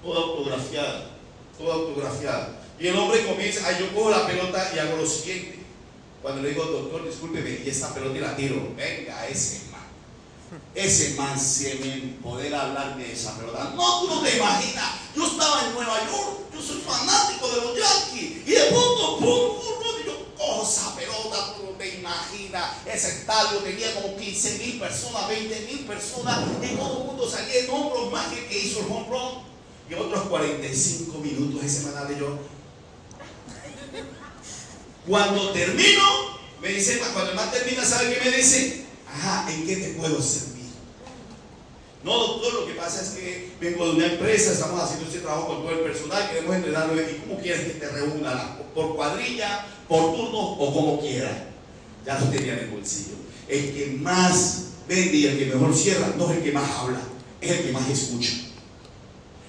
toda 0.03 0.21
autografiada, 0.21 1.11
toda 1.59 1.75
autografiada. 1.75 2.61
Y 2.79 2.87
el 2.89 2.97
hombre 2.97 3.27
comienza, 3.27 3.67
ah, 3.67 3.79
yo 3.79 3.93
cojo 3.95 4.11
la 4.11 4.27
pelota 4.27 4.71
y 4.75 4.79
hago 4.79 4.97
lo 4.97 5.07
siguiente. 5.07 5.59
Cuando 6.21 6.43
le 6.43 6.51
digo, 6.51 6.65
doctor, 6.65 7.05
discúlpeme, 7.05 7.63
y 7.65 7.69
esta 7.69 7.93
pelota 7.93 8.17
y 8.17 8.21
la 8.21 8.37
tiro, 8.37 8.73
venga, 8.77 9.27
ese 9.27 9.63
man. 9.73 9.81
Ese 10.75 11.15
man 11.15 11.39
se 11.39 11.75
me 11.77 12.23
poder 12.23 12.55
hablar 12.55 12.97
de 12.97 13.13
esa 13.13 13.37
pelota. 13.37 13.73
No, 13.75 14.01
tú 14.01 14.07
no 14.09 14.23
te 14.23 14.37
imaginas. 14.37 14.93
Yo 15.17 15.27
estaba 15.27 15.67
en 15.67 15.75
Nueva 15.75 15.99
York, 16.09 16.41
yo 16.55 16.63
soy 16.63 16.81
fanático 16.81 17.49
de 17.49 17.57
los 17.57 17.77
Yankees, 17.77 18.47
y 18.47 18.51
de 18.51 18.65
pronto, 18.67 19.19
pum, 19.19 19.27
pum, 19.27 19.83
pum, 19.83 20.07
yo 20.07 20.27
cojo 20.37 20.63
esa 20.63 20.92
te 21.83 21.97
imaginas, 21.97 22.77
ese 22.87 23.09
estadio 23.09 23.59
tenía 23.59 23.93
como 23.95 24.17
15 24.17 24.59
mil 24.59 24.79
personas, 24.79 25.29
20 25.29 25.61
mil 25.61 25.87
personas, 25.87 26.39
y 26.63 26.77
todo 26.77 27.01
el 27.01 27.07
mundo 27.07 27.29
salía 27.29 27.61
en 27.61 27.71
hombros 27.71 28.13
más 28.13 28.27
que, 28.29 28.59
hizo 28.59 28.81
el 28.81 28.87
home 28.87 29.09
run. 29.09 29.53
Y 29.91 29.95
otros 29.95 30.29
45 30.29 31.19
minutos 31.19 31.65
ese 31.65 31.87
manal 31.87 32.17
yo. 32.17 32.39
Cuando 35.07 35.51
termino, 35.51 36.39
me 36.61 36.69
dice, 36.69 36.99
cuando 36.99 37.31
el 37.31 37.37
man 37.37 37.51
termina, 37.51 37.85
¿sabe 37.85 38.15
qué 38.15 38.31
me 38.31 38.37
dice? 38.37 38.87
Ajá, 39.09 39.51
¿en 39.53 39.67
qué 39.67 39.77
te 39.77 39.89
puedo 39.95 40.23
servir? 40.23 40.53
No, 42.05 42.17
doctor, 42.17 42.55
lo 42.55 42.67
que 42.67 42.75
pasa 42.75 43.03
es 43.03 43.11
que 43.11 43.53
vengo 43.61 43.87
de 43.87 43.97
una 43.97 44.07
empresa, 44.07 44.53
estamos 44.53 44.81
haciendo 44.81 45.07
este 45.07 45.21
trabajo 45.21 45.49
con 45.49 45.63
todo 45.63 45.71
el 45.71 45.81
personal, 45.81 46.31
queremos 46.31 46.57
entrenarlo. 46.57 47.01
¿Y 47.01 47.23
cómo 47.27 47.41
quieres 47.41 47.67
que 47.67 47.81
te 47.81 47.89
reúna? 47.89 48.62
¿Por 48.75 48.97
cuadrilla, 48.97 49.67
por 49.89 50.17
turno 50.17 50.39
o 50.39 50.75
como 50.75 51.01
quiera? 51.01 51.53
ya 52.05 52.19
lo 52.19 52.27
tenía 52.27 52.55
en 52.55 52.59
el 52.61 52.69
bolsillo. 52.69 53.15
El 53.49 53.75
que 53.75 53.87
más 54.01 54.65
vende 54.89 55.17
y 55.17 55.27
el 55.27 55.39
que 55.39 55.47
mejor 55.47 55.75
cierra 55.75 56.13
no 56.17 56.31
es 56.31 56.39
el 56.39 56.45
que 56.45 56.53
más 56.53 56.71
habla, 56.71 57.01
es 57.41 57.51
el 57.51 57.67
que 57.67 57.73
más 57.73 57.89
escucha. 57.89 58.33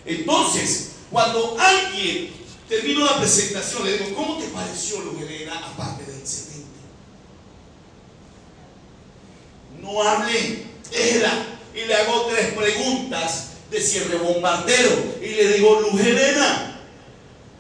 Entonces, 0.06 0.90
cuando 1.10 1.58
alguien 1.60 2.32
termina 2.68 3.06
la 3.06 3.20
presentación, 3.20 3.86
le 3.86 3.98
digo, 3.98 4.16
¿cómo 4.16 4.38
te 4.38 4.48
pareció 4.48 5.00
lo 5.02 5.18
que 5.18 5.50
aparte 5.50 6.12
de 6.12 6.18
excelente? 6.18 6.64
No 9.82 10.02
hable, 10.02 10.66
era 10.92 11.48
y 11.74 11.86
le 11.88 11.96
hago 11.96 12.28
tres 12.28 12.54
preguntas 12.54 13.48
de 13.72 13.82
cierre 13.82 14.18
bombardero. 14.18 15.16
Y 15.22 15.30
le 15.30 15.54
digo, 15.54 15.82
Luz 15.82 16.00
Helena, 16.00 16.73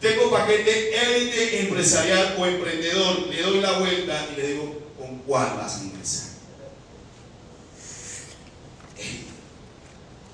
tengo 0.03 0.29
paquete 0.29 0.91
élite 0.93 1.61
empresarial 1.61 2.35
o 2.37 2.45
emprendedor. 2.45 3.27
Le 3.27 3.41
doy 3.41 3.61
la 3.61 3.79
vuelta 3.79 4.27
y 4.31 4.35
le 4.39 4.47
digo, 4.49 4.81
¿con 4.99 5.17
cuál 5.19 5.55
vas 5.57 5.79
a 5.79 5.83
ingresar? 5.85 6.33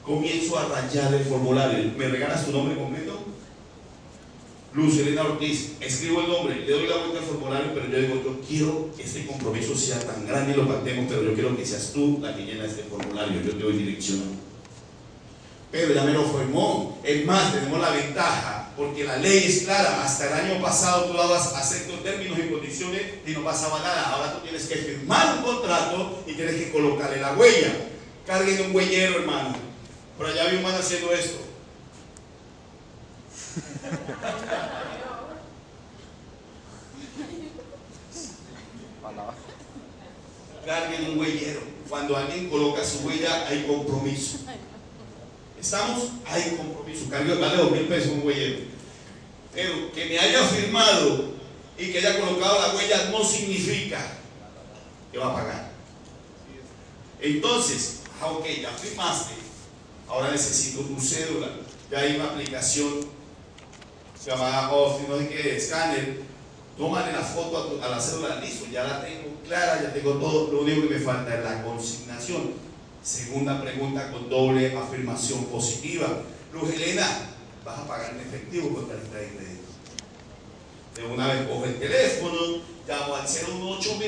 Comienzo 0.04 0.58
a 0.58 0.66
rayar 0.66 1.14
el 1.14 1.24
formulario. 1.24 1.94
¿Me 1.96 2.08
regalas 2.08 2.46
tu 2.46 2.52
nombre 2.52 2.76
completo? 2.76 3.26
Luz 4.74 4.98
Elena 4.98 5.24
Ortiz, 5.24 5.74
escribo 5.80 6.22
el 6.22 6.30
nombre, 6.30 6.56
le 6.66 6.72
doy 6.72 6.88
la 6.88 6.98
vuelta 6.98 7.20
al 7.20 7.26
formulario, 7.26 7.74
pero 7.74 7.88
yo 7.90 8.00
digo, 8.00 8.22
yo 8.24 8.40
quiero 8.48 8.90
que 8.96 9.04
este 9.04 9.26
compromiso 9.26 9.76
sea 9.76 10.00
tan 10.00 10.28
grande 10.28 10.54
y 10.54 10.56
lo 10.56 10.68
pactemos, 10.68 11.06
pero 11.10 11.24
yo 11.24 11.34
quiero 11.34 11.58
que 11.58 11.66
seas 11.66 11.92
tú 11.92 12.20
la 12.22 12.36
que 12.36 12.46
llena 12.46 12.66
este 12.66 12.84
formulario, 12.84 13.42
yo 13.42 13.52
te 13.52 13.64
doy 13.64 13.74
dirección. 13.74 14.22
Pero 15.72 15.94
ya 15.94 16.04
me 16.04 16.14
lo 16.14 16.24
formó. 16.24 17.00
Es 17.04 17.26
más, 17.26 17.54
tenemos 17.54 17.80
la 17.80 17.90
ventaja, 17.92 18.59
porque 18.80 19.04
la 19.04 19.18
ley 19.18 19.44
es 19.46 19.64
clara. 19.64 20.02
Hasta 20.06 20.28
el 20.28 20.34
año 20.46 20.62
pasado 20.62 21.06
tú 21.06 21.18
dabas 21.18 21.54
acepto 21.54 22.00
términos 22.00 22.40
y 22.40 22.50
condiciones 22.50 23.02
y 23.28 23.32
no 23.32 23.44
pasaba 23.44 23.80
nada. 23.80 24.12
Ahora 24.14 24.34
tú 24.36 24.40
tienes 24.40 24.66
que 24.68 24.76
firmar 24.76 25.38
un 25.38 25.44
contrato 25.44 26.24
y 26.26 26.34
tienes 26.34 26.56
que 26.56 26.72
colocarle 26.72 27.20
la 27.20 27.34
huella. 27.34 27.74
Carguen 28.26 28.68
un 28.68 28.76
huellero, 28.76 29.20
hermano. 29.20 29.54
Por 30.18 30.28
allá 30.28 30.46
vi 30.46 30.58
un 30.58 30.64
man 30.64 30.76
haciendo 30.76 31.12
esto. 31.12 31.40
Carguen 40.66 41.12
un 41.12 41.20
huellero. 41.20 41.60
Cuando 41.90 42.16
alguien 42.16 42.50
coloca 42.50 42.82
su 42.86 43.00
huella, 43.00 43.46
hay 43.50 43.64
compromiso. 43.64 44.38
Estamos, 45.60 46.10
hay 46.26 46.56
compromiso. 46.56 47.10
Carguen, 47.10 47.40
vale 47.40 47.58
dos 47.58 47.72
mil 47.72 47.88
pesos 47.88 48.12
un 48.12 48.26
huellero. 48.26 48.60
Pero 49.54 49.92
que 49.92 50.06
me 50.06 50.20
haya 50.20 50.44
firmado 50.44 51.34
y 51.78 51.92
que 51.92 52.00
haya 52.00 52.20
colocado 52.20 52.60
la 52.60 52.76
huella 52.76 53.10
no 53.12 53.24
significa 53.24 54.00
que 55.12 55.18
va 55.18 55.32
a 55.32 55.36
pagar. 55.36 55.72
Entonces, 57.22 58.02
ah, 58.22 58.32
ya 58.46 58.70
firmaste, 58.70 59.34
ahora 60.08 60.32
necesito 60.32 60.82
tu 60.82 61.00
cédula. 61.00 61.50
Ya 61.92 62.00
hay 62.00 62.16
una 62.16 62.26
aplicación 62.26 63.20
se 64.20 64.32
llama 64.32 64.70
Office, 64.72 65.08
no 65.08 65.18
sé 65.18 65.30
qué, 65.30 65.56
escáner, 65.56 66.22
tómale 66.78 67.14
la 67.14 67.22
foto 67.22 67.80
a, 67.82 67.88
la 67.88 68.02
cédula, 68.02 68.36
listo, 68.42 68.66
ya 68.70 68.84
la 68.84 69.02
tengo 69.02 69.38
clara, 69.48 69.82
ya 69.82 69.94
tengo 69.94 70.14
todo, 70.16 70.52
lo 70.52 70.62
único 70.62 70.90
que 70.90 70.96
me 70.96 71.00
falta 71.00 71.36
es 71.36 71.44
la 71.44 71.64
consignación. 71.64 72.69
Segunda 73.04 73.62
pregunta 73.62 74.12
con 74.12 74.30
doble 74.30 74.78
afirmación 74.78 75.46
positiva. 75.46 76.08
Luz 76.54 76.74
Helena, 76.74 77.08
vas 77.64 77.80
a 77.80 77.88
pagar 77.88 78.14
en 78.14 78.22
efectivo 78.22 78.74
con 78.74 78.88
tarjeta 78.88 79.18
de 79.18 79.28
crédito. 79.28 79.70
De 80.96 81.06
una 81.06 81.28
vez 81.28 81.48
cojo 81.48 81.66
el 81.66 81.80
teléfono, 81.80 82.40
llamo 82.88 83.16
al 83.16 83.26
018 83.26 84.00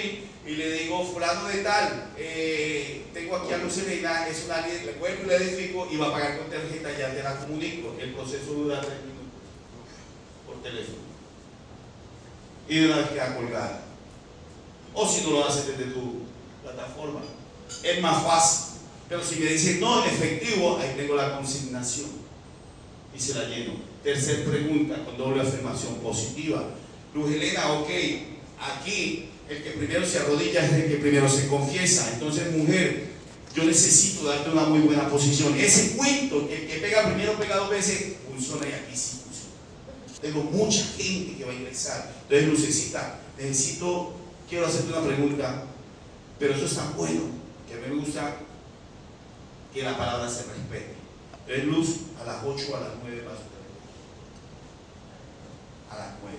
y 0.45 0.51
le 0.55 0.71
digo, 0.73 1.05
fulano 1.05 1.47
de 1.47 1.63
tal, 1.63 2.11
eh, 2.17 3.05
tengo 3.13 3.35
aquí 3.37 3.53
a 3.53 3.57
Luz 3.57 3.77
Helena, 3.77 4.27
es 4.27 4.45
una 4.45 4.65
le 4.65 4.93
cuento, 4.93 5.27
le 5.27 5.35
edifico 5.35 5.87
y 5.91 5.97
va 5.97 6.07
a 6.07 6.11
pagar 6.11 6.39
con 6.39 6.49
tarjeta, 6.49 6.89
ya 6.97 7.13
te 7.13 7.23
la 7.23 7.37
comunico. 7.37 7.95
El 7.99 8.13
proceso 8.13 8.53
dura 8.53 8.81
tres 8.81 9.01
minutos 9.01 9.21
teléfono. 10.61 10.97
Y 12.67 12.79
de 12.79 12.85
una 12.87 12.97
vez 12.97 13.09
queda 13.09 13.35
colgada. 13.35 13.81
O 14.93 15.07
si 15.07 15.23
no 15.23 15.31
lo 15.31 15.45
haces 15.45 15.67
desde 15.67 15.91
tu 15.91 16.23
plataforma. 16.63 17.21
Es 17.83 18.01
más 18.01 18.23
fácil. 18.23 18.70
Pero 19.11 19.25
si 19.25 19.41
me 19.41 19.47
dicen 19.47 19.81
no, 19.81 20.05
en 20.05 20.09
efectivo, 20.09 20.79
ahí 20.79 20.93
tengo 20.95 21.17
la 21.17 21.35
consignación. 21.35 22.07
Y 23.13 23.19
se 23.19 23.33
la 23.33 23.43
lleno. 23.43 23.73
Tercer 24.01 24.45
pregunta 24.45 25.03
con 25.03 25.17
doble 25.17 25.41
afirmación 25.41 25.95
positiva. 25.95 26.63
Luz 27.13 27.29
Helena, 27.29 27.73
ok, 27.73 27.89
aquí 28.57 29.25
el 29.49 29.63
que 29.63 29.71
primero 29.71 30.05
se 30.05 30.19
arrodilla 30.19 30.65
es 30.65 30.71
el 30.71 30.87
que 30.87 30.95
primero 30.95 31.27
se 31.27 31.49
confiesa. 31.49 32.09
Entonces, 32.13 32.55
mujer, 32.55 33.07
yo 33.53 33.65
necesito 33.65 34.29
darte 34.29 34.49
una 34.49 34.63
muy 34.63 34.79
buena 34.79 35.09
posición. 35.09 35.59
Ese 35.59 35.97
cuento, 35.97 36.47
que 36.47 36.61
el 36.61 36.67
que 36.69 36.77
pega 36.77 37.09
primero 37.09 37.33
pega 37.33 37.57
dos 37.57 37.69
veces, 37.69 38.13
funciona 38.29 38.65
y 38.65 38.71
aquí 38.71 38.95
sí. 38.95 39.17
Tengo 40.21 40.41
mucha 40.43 40.85
gente 40.85 41.35
que 41.35 41.43
va 41.43 41.51
a 41.51 41.55
ingresar. 41.55 42.13
Entonces, 42.29 42.47
Lucecita, 42.47 43.19
necesito, 43.37 44.13
quiero 44.47 44.67
hacerte 44.67 44.93
una 44.93 45.05
pregunta, 45.05 45.65
pero 46.39 46.55
eso 46.55 46.63
es 46.63 46.75
tan 46.75 46.95
bueno 46.95 47.23
que 47.67 47.73
a 47.73 47.77
mí 47.77 47.93
me 47.93 48.05
gusta 48.05 48.37
que 49.73 49.83
la 49.83 49.97
palabra 49.97 50.29
se 50.29 50.43
respete. 50.43 50.95
Entonces, 51.47 51.65
Luz, 51.65 51.97
a 52.21 52.25
las 52.25 52.43
8 52.43 52.65
o 52.71 52.75
a 52.75 52.79
las 52.81 52.91
9 53.03 53.23
vas 53.25 53.39
a 55.89 55.99
las 55.99 56.13
9. 56.21 56.37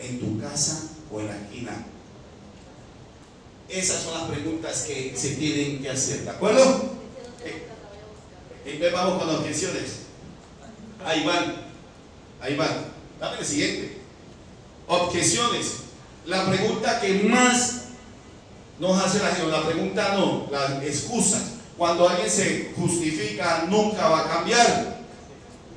En 0.00 0.20
tu 0.20 0.40
casa 0.40 0.88
o 1.10 1.20
en 1.20 1.26
la 1.26 1.36
esquina. 1.36 1.86
Esas 3.68 4.02
son 4.02 4.14
las 4.14 4.30
preguntas 4.30 4.82
que 4.82 5.16
se 5.16 5.36
tienen 5.36 5.82
que 5.82 5.90
hacer. 5.90 6.22
¿De 6.22 6.30
acuerdo? 6.30 6.94
Entonces 8.64 8.92
vamos 8.92 9.18
con 9.18 9.28
las 9.28 9.36
objeciones. 9.38 9.84
Ahí 11.04 11.24
van. 11.24 11.54
Ahí 12.40 12.56
va. 12.56 12.68
Dame 13.20 13.38
el 13.38 13.44
siguiente. 13.44 13.98
Objeciones. 14.86 15.66
La 16.26 16.46
pregunta 16.48 17.00
que 17.00 17.24
más 17.24 17.84
nos 18.78 19.02
hace 19.02 19.18
la 19.18 19.28
gente, 19.28 19.50
la 19.50 19.66
pregunta 19.66 20.14
no, 20.16 20.48
las 20.50 20.82
excusas. 20.82 21.53
Cuando 21.76 22.08
alguien 22.08 22.30
se 22.30 22.72
justifica, 22.76 23.66
nunca 23.68 24.08
va 24.08 24.20
a 24.20 24.28
cambiar. 24.28 25.04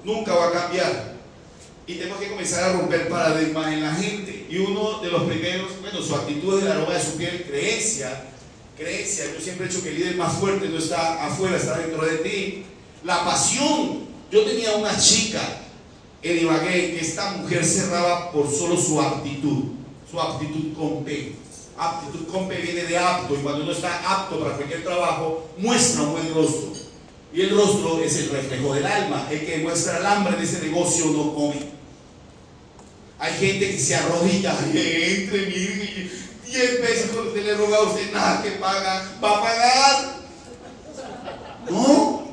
Nunca 0.04 0.34
va 0.34 0.48
a 0.48 0.52
cambiar. 0.52 1.16
Y 1.88 1.96
tenemos 1.96 2.20
que 2.20 2.30
comenzar 2.30 2.64
a 2.66 2.74
romper 2.74 3.08
paradigmas 3.08 3.74
en 3.74 3.84
la 3.84 3.94
gente. 3.94 4.46
Y 4.50 4.58
uno 4.58 5.00
de 5.00 5.10
los 5.10 5.24
primeros, 5.24 5.82
bueno, 5.82 6.02
su 6.02 6.16
actitud 6.16 6.60
es 6.60 6.66
el 6.66 6.72
aroma 6.72 6.94
de 6.94 7.04
su 7.04 7.18
piel, 7.18 7.46
creencia. 7.48 8.26
Creencia. 8.78 9.26
Yo 9.34 9.42
siempre 9.42 9.66
he 9.66 9.70
dicho 9.70 9.82
que 9.82 9.90
el 9.90 9.96
líder 9.96 10.16
más 10.18 10.34
fuerte 10.34 10.70
no 10.70 10.78
está 10.78 11.26
afuera, 11.26 11.58
está 11.58 11.78
dentro 11.80 12.06
de 12.06 12.18
ti. 12.18 12.66
La 13.04 13.26
pasión. 13.26 14.06
Yo 14.30 14.44
tenía 14.44 14.76
una 14.76 14.98
chica 15.00 15.42
en 16.22 16.38
Ibagué 16.44 16.92
que 16.94 17.00
esta 17.00 17.32
mujer 17.32 17.64
cerraba 17.64 18.32
por 18.32 18.52
solo 18.52 18.76
su 18.76 19.02
aptitud, 19.02 19.64
su 20.12 20.20
aptitud 20.20 20.74
con 20.78 21.06
P. 21.06 21.34
Aptitud 21.78 22.28
con 22.32 22.48
P 22.48 22.58
viene 22.58 22.84
de 22.84 22.98
apto 22.98 23.36
y 23.36 23.38
cuando 23.38 23.64
uno 23.64 23.72
está 23.72 24.02
apto 24.10 24.40
para 24.40 24.56
cualquier 24.56 24.84
trabajo, 24.84 25.48
muestra 25.58 26.04
un 26.04 26.14
buen 26.14 26.34
rostro. 26.34 26.72
Y 27.34 27.42
el 27.42 27.52
rostro 27.52 28.00
es 28.02 28.18
el 28.18 28.30
reflejo 28.30 28.74
del 28.74 28.86
alma. 28.86 29.28
El 29.30 29.46
que 29.46 29.58
muestra 29.60 30.00
el 30.00 30.06
hambre 30.06 30.38
de 30.38 30.44
ese 30.44 30.62
negocio 30.62 31.06
no 31.08 31.36
come. 31.36 31.78
Hay 33.20 33.34
gente 33.34 33.72
que 33.72 33.80
se 33.80 33.96
arrodilla 33.96 34.58
entre 34.74 35.46
mil 35.48 36.12
diez 36.46 36.82
veces 36.82 37.12
cuando 37.12 37.30
usted 37.30 37.46
le 37.46 37.56
roga 37.56 37.78
a 37.78 37.82
usted 37.82 38.14
nada 38.14 38.42
que 38.42 38.52
paga, 38.52 39.12
va 39.24 39.38
a 39.38 39.42
pagar. 39.42 40.18
No, 41.70 42.28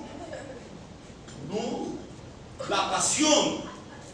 no. 1.51 1.95
La 2.69 2.91
pasión 2.91 3.64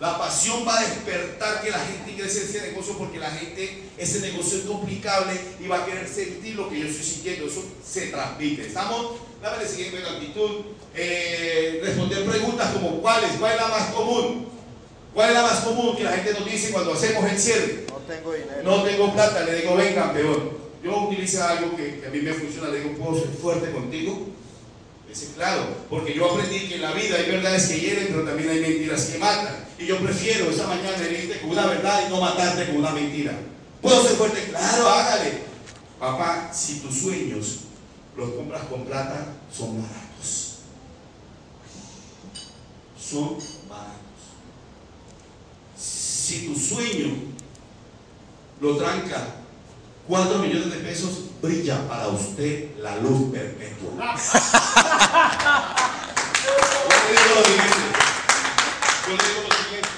la 0.00 0.16
pasión 0.18 0.66
va 0.66 0.78
a 0.78 0.82
despertar 0.82 1.62
que 1.62 1.70
la 1.70 1.78
gente 1.78 2.12
ingrese 2.12 2.40
en 2.40 2.48
ese 2.48 2.70
negocio 2.70 2.96
porque 2.96 3.18
la 3.18 3.30
gente, 3.30 3.82
ese 3.98 4.20
negocio 4.20 4.58
es 4.58 4.64
complicable 4.64 5.38
y 5.62 5.68
va 5.68 5.82
a 5.82 5.84
querer 5.84 6.08
sentir 6.08 6.54
lo 6.56 6.70
que 6.70 6.80
yo 6.80 6.86
estoy 6.86 7.04
sintiendo. 7.04 7.46
Eso 7.46 7.62
se 7.86 8.06
transmite. 8.06 8.66
¿Estamos? 8.66 9.16
Dame 9.42 9.62
la 9.62 9.68
siguiente 9.68 9.98
actitud. 9.98 10.62
Eh, 10.94 11.82
responder 11.84 12.24
preguntas 12.24 12.72
como 12.72 13.02
¿cuáles? 13.02 13.32
¿Cuál 13.38 13.52
es 13.52 13.60
la 13.60 13.68
más 13.68 13.90
común? 13.90 14.48
¿Cuál 15.12 15.28
es 15.28 15.34
la 15.34 15.42
más 15.42 15.60
común 15.60 15.94
que 15.94 16.04
la 16.04 16.12
gente 16.12 16.32
nos 16.32 16.50
dice 16.50 16.72
cuando 16.72 16.94
hacemos 16.94 17.30
el 17.30 17.38
cierre? 17.38 17.84
No 17.90 17.96
tengo 17.98 18.32
dinero. 18.32 18.62
No 18.64 18.82
tengo 18.82 19.12
plata. 19.12 19.44
Le 19.44 19.60
digo, 19.60 19.76
ven 19.76 19.94
campeón. 19.94 20.50
Yo 20.82 20.96
utilizo 20.96 21.44
algo 21.44 21.76
que, 21.76 22.00
que 22.00 22.06
a 22.06 22.10
mí 22.10 22.20
me 22.20 22.32
funciona. 22.32 22.70
Le 22.70 22.80
digo, 22.80 22.94
¿puedo 22.96 23.20
ser 23.20 23.28
fuerte 23.32 23.70
contigo? 23.70 24.28
Dice, 25.10 25.32
claro, 25.34 25.66
porque 25.90 26.14
yo 26.14 26.30
aprendí 26.30 26.68
que 26.68 26.76
en 26.76 26.82
la 26.82 26.92
vida 26.92 27.16
hay 27.16 27.28
verdades 27.28 27.66
que 27.66 27.80
hieren, 27.80 28.06
pero 28.10 28.24
también 28.24 28.48
hay 28.48 28.60
mentiras 28.60 29.06
que 29.06 29.18
matan. 29.18 29.66
Y 29.76 29.86
yo 29.86 29.98
prefiero 29.98 30.48
esa 30.48 30.68
mañana 30.68 31.04
herirte 31.04 31.40
con 31.40 31.50
una 31.50 31.66
verdad 31.66 32.06
y 32.06 32.10
no 32.10 32.20
matarte 32.20 32.66
con 32.66 32.76
una 32.76 32.90
mentira. 32.92 33.32
¿Puedo 33.82 34.02
ser 34.04 34.12
fuerte? 34.12 34.44
Claro, 34.50 34.88
hágale. 34.88 35.42
Papá, 35.98 36.52
si 36.54 36.78
tus 36.78 36.96
sueños 36.96 37.58
los 38.16 38.30
compras 38.30 38.62
con 38.70 38.84
plata, 38.84 39.34
son 39.52 39.82
baratos. 39.82 40.58
Son 42.96 43.36
baratos. 43.68 43.96
Si 45.76 46.46
tu 46.46 46.54
sueño 46.54 47.14
lo 48.60 48.76
tranca 48.76 49.39
4 50.10 50.38
millones 50.40 50.72
de 50.72 50.78
pesos, 50.78 51.10
brilla 51.40 51.86
para 51.86 52.08
usted 52.08 52.76
la 52.80 52.96
luz 52.96 53.30
perpetua. 53.30 54.16
Yo 56.42 57.06
le 57.06 57.12
digo 57.12 57.34
lo 57.36 57.44
siguiente. 57.44 57.76
Yo 59.06 59.16
le 59.16 59.22
digo 59.22 59.40
lo 59.48 59.54
siguiente. 59.54 59.88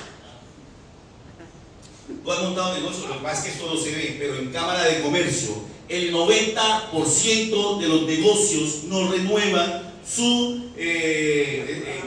Tú 2.23 2.31
has 2.31 2.43
montado 2.43 2.75
negocio, 2.75 3.09
lo 3.09 3.15
que 3.15 3.25
pasa 3.25 3.39
es 3.39 3.45
que 3.45 3.51
esto 3.53 3.75
no 3.75 3.81
se 3.81 3.91
ve, 3.91 4.17
pero 4.19 4.37
en 4.37 4.53
Cámara 4.53 4.85
de 4.85 5.01
Comercio, 5.01 5.55
el 5.89 6.13
90% 6.13 7.81
de 7.81 7.89
los 7.89 8.03
negocios 8.03 8.85
no 8.85 9.11
renuevan 9.11 9.95
su, 10.07 10.73
eh, 10.77 11.65
eh, 11.67 11.85
eh, 11.87 12.03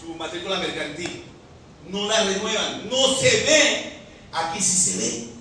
su 0.00 0.14
matrícula 0.14 0.60
mercantil. 0.60 1.24
No 1.90 2.08
la 2.08 2.24
renuevan, 2.24 2.88
no 2.88 3.14
se 3.14 3.44
ve. 3.44 3.92
Aquí 4.32 4.62
sí 4.62 4.92
se 4.92 4.96
ve. 4.98 5.35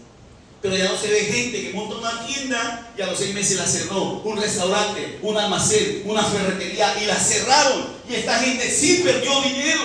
Pero 0.65 0.77
ya 0.77 0.89
no 0.89 0.97
se 0.97 1.09
ve 1.09 1.19
gente 1.19 1.61
que 1.61 1.73
monta 1.73 1.95
una 1.97 2.25
tienda 2.25 2.91
y 2.97 3.01
a 3.03 3.05
los 3.05 3.19
seis 3.19 3.35
meses 3.35 3.57
la 3.57 3.67
cerró. 3.67 4.23
Un 4.23 4.35
restaurante, 4.41 5.19
un 5.21 5.37
almacén, 5.37 6.01
una 6.05 6.23
ferretería 6.23 7.03
y 7.03 7.05
la 7.05 7.13
cerraron. 7.17 7.85
Y 8.09 8.15
esta 8.15 8.39
gente 8.39 8.67
sí 8.71 9.03
perdió 9.05 9.43
dinero. 9.43 9.83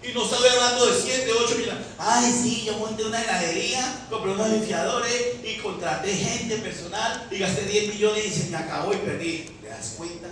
Y 0.00 0.12
no 0.14 0.22
estoy 0.22 0.48
hablando 0.48 0.86
de 0.86 1.02
7, 1.02 1.28
8 1.44 1.54
millones. 1.56 1.86
Ay, 1.98 2.32
sí, 2.40 2.62
yo 2.64 2.78
monté 2.78 3.04
una 3.04 3.20
heladería, 3.20 4.06
compré 4.08 4.30
unos 4.30 4.48
limpiadores 4.48 5.22
y 5.42 5.56
contraté 5.56 6.14
gente 6.14 6.58
personal 6.58 7.26
y 7.32 7.38
gasté 7.38 7.62
10 7.62 7.94
millones 7.94 8.26
y 8.26 8.30
se 8.30 8.50
me 8.50 8.58
acabó 8.58 8.94
y 8.94 8.98
perdí. 8.98 9.50
¿Te 9.60 9.70
das 9.70 9.94
cuenta? 9.96 10.28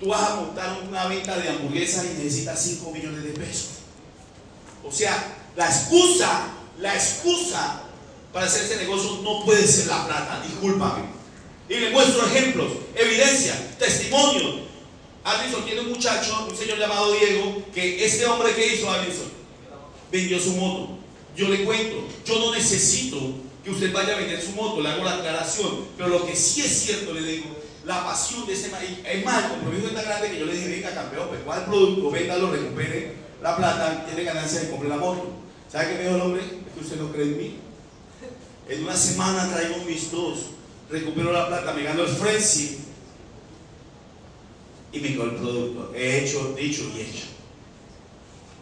Tú 0.00 0.08
vas 0.08 0.30
a 0.30 0.34
montar 0.34 0.78
una 0.82 1.06
venta 1.06 1.36
de 1.36 1.48
hamburguesas 1.48 2.06
y 2.06 2.24
necesitas 2.24 2.60
5 2.60 2.90
millones 2.90 3.22
de 3.22 3.30
pesos. 3.30 3.68
O 4.82 4.90
sea, 4.90 5.36
la 5.54 5.66
excusa, 5.66 6.48
la 6.80 6.92
excusa 6.96 7.83
para 8.34 8.46
hacer 8.46 8.64
ese 8.64 8.76
negocio 8.78 9.20
no 9.22 9.44
puede 9.44 9.64
ser 9.64 9.86
la 9.86 10.04
plata, 10.06 10.42
discúlpame. 10.44 11.04
Y 11.68 11.76
le 11.76 11.90
muestro 11.90 12.26
ejemplos, 12.26 12.72
evidencia, 12.96 13.54
testimonio, 13.78 14.64
Alison 15.22 15.64
tiene 15.64 15.82
un 15.82 15.90
muchacho, 15.90 16.46
un 16.50 16.56
señor 16.56 16.78
llamado 16.78 17.12
Diego, 17.12 17.62
que 17.72 18.04
este 18.04 18.26
hombre 18.26 18.52
que 18.54 18.74
hizo 18.74 18.90
Alison 18.90 19.30
vendió 20.10 20.38
su 20.40 20.50
moto. 20.54 20.98
Yo 21.36 21.48
le 21.48 21.64
cuento, 21.64 22.08
yo 22.26 22.40
no 22.40 22.52
necesito 22.52 23.18
que 23.62 23.70
usted 23.70 23.92
vaya 23.92 24.14
a 24.14 24.18
vender 24.18 24.42
su 24.42 24.50
moto, 24.50 24.82
le 24.82 24.90
hago 24.90 25.04
la 25.04 25.14
aclaración, 25.14 25.86
pero 25.96 26.08
lo 26.08 26.26
que 26.26 26.34
sí 26.34 26.60
es 26.60 26.84
cierto, 26.84 27.14
le 27.14 27.22
digo, 27.22 27.46
la 27.84 28.04
pasión 28.04 28.46
de 28.46 28.52
ese 28.52 28.68
maíz, 28.68 28.98
es 29.04 29.24
más, 29.24 29.44
el 29.44 29.50
compromiso 29.50 29.88
es 29.88 29.94
tan 29.94 30.04
grande 30.04 30.30
que 30.32 30.40
yo 30.40 30.46
le 30.46 30.54
dije, 30.54 30.68
venga 30.68 30.92
campeón, 30.92 31.28
pues 31.28 31.40
cuál 31.44 31.64
producto, 31.66 32.10
véndalo, 32.10 32.50
recupere 32.50 33.14
la 33.40 33.56
plata, 33.56 34.04
tiene 34.06 34.24
ganancia 34.24 34.60
de 34.60 34.70
comprar 34.70 34.90
la 34.90 34.96
moto. 34.96 35.28
¿Sabe 35.70 35.88
qué 35.88 35.94
me 35.94 36.02
dijo 36.02 36.16
el 36.16 36.20
hombre? 36.20 36.42
Es 36.42 36.74
que 36.74 36.80
usted 36.80 36.96
no 36.96 37.12
cree 37.12 37.26
en 37.26 37.38
mí. 37.38 37.63
En 38.68 38.82
una 38.82 38.96
semana 38.96 39.50
traigo 39.52 39.84
mis 39.84 40.10
dos, 40.10 40.38
recupero 40.90 41.32
la 41.32 41.48
plata, 41.48 41.72
me 41.74 41.82
gano 41.82 42.02
el 42.02 42.08
frenzy 42.08 42.78
y 44.92 45.00
me 45.00 45.08
quedó 45.08 45.24
el 45.24 45.36
producto. 45.36 45.92
He 45.94 46.24
hecho, 46.24 46.54
dicho 46.54 46.90
y 46.96 47.00
hecho. 47.00 47.26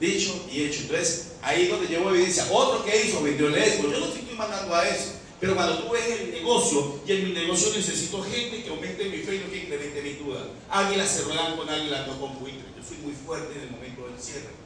Dicho 0.00 0.46
y 0.50 0.62
hecho. 0.62 0.80
Entonces, 0.82 1.32
ahí 1.42 1.64
es 1.64 1.70
donde 1.70 1.86
llevo 1.86 2.10
evidencia. 2.10 2.46
Otro 2.50 2.84
que 2.84 3.06
hizo, 3.06 3.22
vendió 3.22 3.48
el 3.48 3.54
esco. 3.54 3.84
Yo 3.84 4.00
no 4.00 4.06
estoy 4.06 4.22
mandando 4.36 4.74
a 4.74 4.88
eso. 4.88 5.12
Pero 5.38 5.54
cuando 5.54 5.78
tú 5.78 5.92
ves 5.92 6.20
el 6.20 6.30
negocio, 6.30 7.00
y 7.06 7.12
en 7.12 7.28
mi 7.28 7.32
negocio 7.32 7.72
necesito 7.76 8.22
gente 8.22 8.62
que 8.62 8.70
aumente 8.70 9.04
mi 9.04 9.18
fe 9.18 9.36
y 9.36 9.38
que 9.50 9.64
incremente 9.64 10.02
mi 10.02 10.12
duda. 10.14 10.46
Águilas 10.70 11.10
se 11.10 11.22
ruedan 11.22 11.56
con 11.56 11.68
águilas, 11.68 12.06
no 12.06 12.20
con 12.20 12.38
buitres. 12.38 12.64
Yo 12.76 12.82
soy 12.82 12.98
muy 12.98 13.12
fuerte 13.12 13.54
en 13.56 13.62
el 13.62 13.70
momento 13.70 14.06
del 14.06 14.18
cierre. 14.20 14.61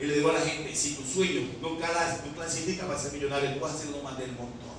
Y 0.00 0.06
le 0.06 0.16
digo 0.16 0.30
a 0.30 0.34
la 0.34 0.40
gente, 0.40 0.74
si 0.74 0.94
tu 0.94 1.04
sueño 1.04 1.42
no, 1.62 1.70
no 1.70 2.34
clasifica 2.34 2.86
para 2.86 2.98
ser 2.98 3.12
millonario, 3.12 3.54
tú 3.54 3.60
vas 3.60 3.74
a 3.74 3.78
ser 3.78 3.88
uno 3.88 4.02
más 4.02 4.18
del 4.18 4.32
montón. 4.32 4.74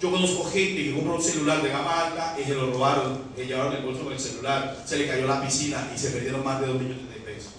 Yo 0.00 0.10
conozco 0.10 0.44
gente 0.44 0.82
que 0.82 0.94
compró 0.94 1.16
un 1.16 1.22
celular 1.22 1.62
de 1.62 1.68
gama 1.68 2.06
alta 2.06 2.36
y 2.40 2.44
se 2.44 2.54
lo 2.54 2.72
robaron, 2.72 3.22
que 3.36 3.44
llevaron 3.44 3.74
el 3.74 3.82
bolso 3.82 4.04
con 4.04 4.14
el 4.14 4.18
celular, 4.18 4.82
se 4.86 4.96
le 4.96 5.06
cayó 5.06 5.26
la 5.26 5.42
piscina 5.42 5.92
y 5.94 5.98
se 5.98 6.10
perdieron 6.10 6.42
más 6.42 6.60
de 6.60 6.68
2 6.68 6.76
millones 6.80 7.08
de 7.12 7.20
pesos. 7.20 7.52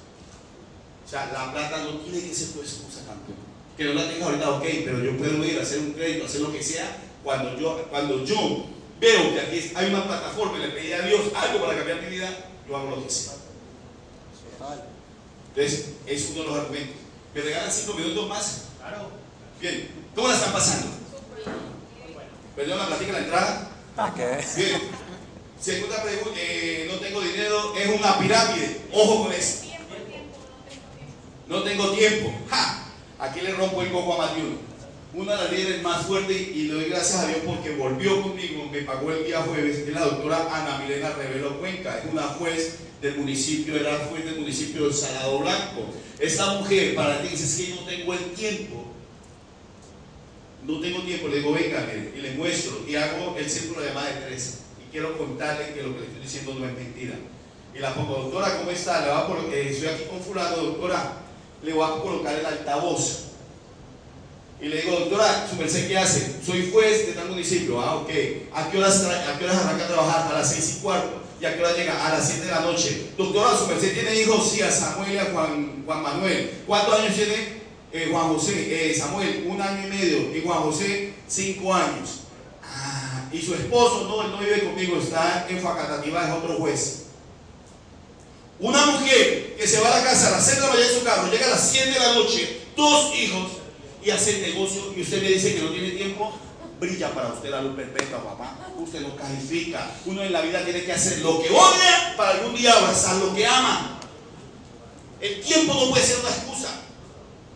O 1.05 1.07
sea, 1.07 1.29
la 1.31 1.51
plata 1.51 1.83
no 1.83 1.99
tiene 1.99 2.27
que 2.27 2.33
ser 2.33 2.53
tu 2.53 2.61
excusa, 2.61 3.05
campeón. 3.05 3.37
Que 3.77 3.85
no 3.85 3.93
la 3.93 4.09
tengas 4.09 4.23
ahorita, 4.23 4.49
ok, 4.49 4.65
pero 4.83 5.03
yo 5.03 5.17
puedo 5.17 5.45
ir 5.45 5.59
a 5.59 5.61
hacer 5.61 5.79
un 5.79 5.91
crédito, 5.91 6.25
hacer 6.25 6.41
lo 6.41 6.51
que 6.51 6.63
sea, 6.63 6.97
cuando 7.23 7.59
yo, 7.59 7.85
cuando 7.91 8.25
yo 8.25 8.65
veo 8.99 9.33
que 9.33 9.39
aquí 9.39 9.71
hay 9.75 9.89
una 9.89 10.03
plataforma 10.05 10.57
y 10.57 10.61
le 10.61 10.69
pedí 10.69 10.93
a 10.93 11.01
Dios 11.01 11.21
algo 11.35 11.63
para 11.63 11.77
cambiar 11.77 12.01
mi 12.01 12.09
vida, 12.09 12.29
yo 12.67 12.75
hago 12.75 12.95
lo 12.95 13.03
que 13.03 13.09
sea. 13.09 13.33
Entonces, 15.55 15.89
es 16.07 16.29
uno 16.31 16.43
de 16.43 16.47
los 16.47 16.59
argumentos. 16.59 16.95
¿Me 17.33 17.41
regalan 17.41 17.71
5 17.71 17.93
minutos 17.93 18.29
más? 18.29 18.63
Claro. 18.79 19.09
Bien, 19.59 19.89
¿cómo 20.15 20.27
la 20.27 20.35
están 20.35 20.53
pasando? 20.53 20.87
Perdón, 22.55 22.77
la 22.77 22.87
platica 22.87 23.13
la 23.13 23.19
entrada. 23.19 23.71
Bien. 24.55 24.81
Segunda 25.59 26.01
pregunta, 26.01 26.39
eh, 26.39 26.89
no 26.91 26.97
tengo 26.99 27.21
dinero, 27.21 27.75
es 27.75 27.87
una 27.87 28.17
pirámide. 28.17 28.81
Ojo 28.93 29.23
con 29.23 29.33
eso. 29.33 29.65
No 31.47 31.63
tengo 31.63 31.91
tiempo. 31.91 32.33
¡Ja! 32.49 32.85
Aquí 33.19 33.41
le 33.41 33.53
rompo 33.53 33.81
el 33.81 33.91
coco 33.91 34.15
a 34.15 34.27
Matiuno. 34.27 34.70
Una 35.13 35.35
de 35.35 35.43
las 35.43 35.51
líderes 35.51 35.83
más 35.83 36.05
fuertes 36.05 36.37
y 36.37 36.63
le 36.63 36.73
doy 36.73 36.85
gracias 36.85 37.19
a 37.19 37.27
Dios 37.27 37.39
porque 37.45 37.75
volvió 37.75 38.21
conmigo, 38.21 38.69
me 38.71 38.81
pagó 38.81 39.11
el 39.11 39.25
día 39.25 39.41
jueves, 39.41 39.79
es 39.79 39.93
la 39.93 40.05
doctora 40.05 40.47
Ana 40.49 40.79
Milena 40.79 41.11
Revelo 41.11 41.59
Cuenca, 41.59 41.99
es 41.99 42.11
una 42.11 42.23
juez 42.23 42.77
del 43.01 43.17
municipio, 43.17 43.75
era 43.75 44.07
juez 44.09 44.23
del 44.23 44.39
municipio 44.39 44.87
de 44.87 44.93
Salado 44.93 45.39
Blanco. 45.39 45.85
Esta 46.17 46.53
mujer, 46.53 46.95
para 46.95 47.21
ti, 47.21 47.27
dice 47.27 47.65
que 47.65 47.75
no 47.75 47.81
tengo 47.81 48.13
el 48.13 48.31
tiempo 48.31 48.91
no 50.63 50.79
tengo 50.79 51.01
tiempo, 51.01 51.27
le 51.27 51.37
digo, 51.37 51.53
venga, 51.53 51.87
y 52.15 52.21
le 52.21 52.31
muestro, 52.33 52.81
y 52.87 52.95
hago 52.95 53.35
el 53.37 53.49
círculo 53.49 53.81
de 53.81 53.93
más 53.93 54.05
de 54.05 54.21
tres. 54.27 54.59
Y 54.79 54.91
quiero 54.91 55.17
contarle 55.17 55.73
que 55.73 55.83
lo 55.83 55.93
que 55.93 56.01
le 56.01 56.05
estoy 56.07 56.21
diciendo 56.21 56.53
no 56.53 56.67
es 56.67 56.73
mentira. 56.73 57.15
Y 57.73 57.79
la 57.79 57.93
pongo, 57.93 58.15
doctora, 58.15 58.57
¿cómo 58.57 58.69
está? 58.69 59.01
Le 59.01 59.07
va 59.07 59.19
a 59.19 59.53
eh, 59.53 59.69
estoy 59.69 59.87
aquí 59.87 60.03
con 60.03 60.21
fulano, 60.21 60.57
doctora, 60.57 61.13
le 61.63 61.73
voy 61.73 61.83
a 61.83 62.01
colocar 62.01 62.37
el 62.37 62.45
altavoz. 62.45 63.30
Y 64.61 64.67
le 64.67 64.81
digo, 64.81 64.99
doctora, 64.99 65.47
¿su 65.49 65.55
merced 65.55 65.87
qué 65.87 65.97
hace? 65.97 66.35
Soy 66.45 66.69
juez 66.71 67.07
de 67.07 67.13
tal 67.13 67.29
municipio. 67.29 67.81
Ah, 67.81 67.95
ok. 67.95 68.09
¿A 68.53 68.69
qué 68.69 68.77
horas, 68.77 69.03
a 69.03 69.39
qué 69.39 69.45
horas 69.45 69.57
arranca 69.57 69.85
a 69.85 69.87
trabajar? 69.87 70.31
A 70.31 70.39
las 70.39 70.51
seis 70.51 70.77
y 70.77 70.81
cuarto. 70.81 71.21
¿Y 71.41 71.45
a 71.45 71.55
qué 71.55 71.63
hora 71.63 71.75
llega? 71.75 72.05
A 72.05 72.11
las 72.11 72.27
siete 72.27 72.45
de 72.45 72.51
la 72.51 72.59
noche. 72.61 73.07
Doctora, 73.17 73.57
¿su 73.57 73.65
merced 73.65 73.93
tiene 73.93 74.21
hijos? 74.21 74.51
Sí, 74.51 74.61
a 74.61 74.71
Samuel 74.71 75.13
y 75.13 75.17
a 75.17 75.25
Juan, 75.25 75.83
Juan 75.85 76.03
Manuel. 76.03 76.51
¿Cuántos 76.67 76.99
años 76.99 77.15
tiene? 77.15 77.61
Eh, 77.93 78.07
Juan 78.09 78.29
José, 78.29 78.91
eh, 78.91 78.95
Samuel, 78.95 79.45
un 79.47 79.61
año 79.61 79.85
y 79.85 79.89
medio, 79.89 80.37
y 80.37 80.41
Juan 80.45 80.59
José, 80.59 81.13
cinco 81.27 81.73
años. 81.73 82.21
Ah, 82.63 83.25
y 83.33 83.41
su 83.41 83.53
esposo, 83.53 84.07
no, 84.07 84.21
él 84.23 84.31
no 84.31 84.37
vive 84.37 84.63
conmigo, 84.63 84.97
está 84.97 85.45
en 85.49 85.59
Facatativa, 85.59 86.25
es 86.25 86.33
otro 86.33 86.55
juez. 86.55 87.07
Una 88.61 88.85
mujer 88.85 89.55
que 89.57 89.67
se 89.67 89.81
va 89.81 89.93
a 89.93 89.97
la 89.97 90.03
casa 90.03 90.27
a 90.27 90.31
las 90.31 90.45
6 90.45 90.55
de 90.55 90.61
la 90.61 90.69
mañana 90.69 90.87
en 90.87 90.99
su 90.99 91.03
carro, 91.03 91.31
llega 91.31 91.47
a 91.47 91.49
las 91.49 91.69
7 91.69 91.91
de 91.91 91.99
la 91.99 92.13
noche, 92.13 92.61
dos 92.77 93.13
hijos, 93.15 93.51
y 94.03 94.09
hace 94.09 94.35
el 94.35 94.53
negocio, 94.53 94.93
y 94.95 95.01
usted 95.01 95.21
me 95.21 95.29
dice 95.29 95.55
que 95.55 95.61
no 95.61 95.69
tiene 95.69 95.91
tiempo, 95.91 96.33
brilla 96.79 97.13
para 97.13 97.33
usted 97.33 97.49
la 97.51 97.61
luz 97.61 97.75
perpetua, 97.75 98.23
papá. 98.23 98.57
Usted 98.77 99.01
lo 99.01 99.15
califica. 99.15 99.91
Uno 100.05 100.23
en 100.23 100.33
la 100.33 100.41
vida 100.41 100.63
tiene 100.63 100.83
que 100.83 100.91
hacer 100.91 101.19
lo 101.19 101.41
que 101.41 101.49
odia 101.49 102.15
para 102.17 102.31
algún 102.31 102.55
día 102.55 102.73
abrazar 102.73 103.17
lo 103.17 103.33
que 103.35 103.45
ama. 103.45 103.99
El 105.21 105.39
tiempo 105.41 105.75
no 105.75 105.91
puede 105.91 106.03
ser 106.03 106.19
una 106.19 106.29
excusa. 106.29 106.69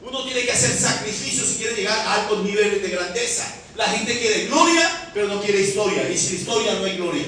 Uno 0.04 0.24
tiene 0.24 0.46
que 0.46 0.52
hacer 0.52 0.78
sacrificios 0.78 1.48
si 1.48 1.56
quiere 1.56 1.76
llegar 1.76 1.98
a 1.98 2.14
altos 2.22 2.44
niveles 2.44 2.84
de 2.84 2.90
grandeza. 2.90 3.52
La 3.76 3.86
gente 3.86 4.18
quiere 4.20 4.46
gloria, 4.46 5.10
pero 5.14 5.28
no 5.28 5.42
quiere 5.42 5.62
historia. 5.62 6.08
Y 6.08 6.18
sin 6.18 6.36
historia 6.36 6.76
no 6.76 6.86
hay 6.86 6.98
gloria. 6.98 7.26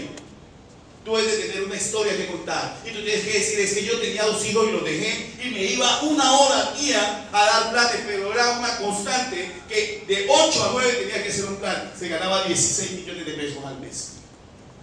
Tú 1.07 1.15
debes 1.15 1.37
de 1.37 1.43
tener 1.47 1.63
una 1.63 1.77
historia 1.77 2.17
que 2.17 2.27
contar. 2.27 2.81
Y 2.85 2.89
tú 2.89 3.01
tienes 3.01 3.23
que 3.23 3.31
decir, 3.31 3.59
es 3.61 3.73
que 3.73 3.85
yo 3.85 3.97
tenía 3.97 4.25
dos 4.25 4.45
hijos 4.45 4.67
y 4.67 4.71
los 4.73 4.83
dejé 4.83 5.31
y 5.41 5.49
me 5.51 5.63
iba 5.63 6.01
una 6.01 6.37
hora 6.37 6.73
día 6.77 7.29
a 7.31 7.45
dar 7.45 7.71
planes, 7.71 8.01
pero 8.05 8.33
era 8.33 8.59
una 8.59 8.77
constante 8.77 9.53
que 9.69 10.03
de 10.05 10.27
8 10.29 10.63
a 10.65 10.71
9 10.73 10.93
tenía 10.99 11.23
que 11.23 11.29
hacer 11.29 11.45
un 11.45 11.55
plan. 11.55 11.93
Se 11.97 12.09
ganaba 12.09 12.43
16 12.43 12.91
millones 12.91 13.25
de 13.25 13.31
pesos 13.31 13.63
al 13.63 13.79
mes 13.79 14.15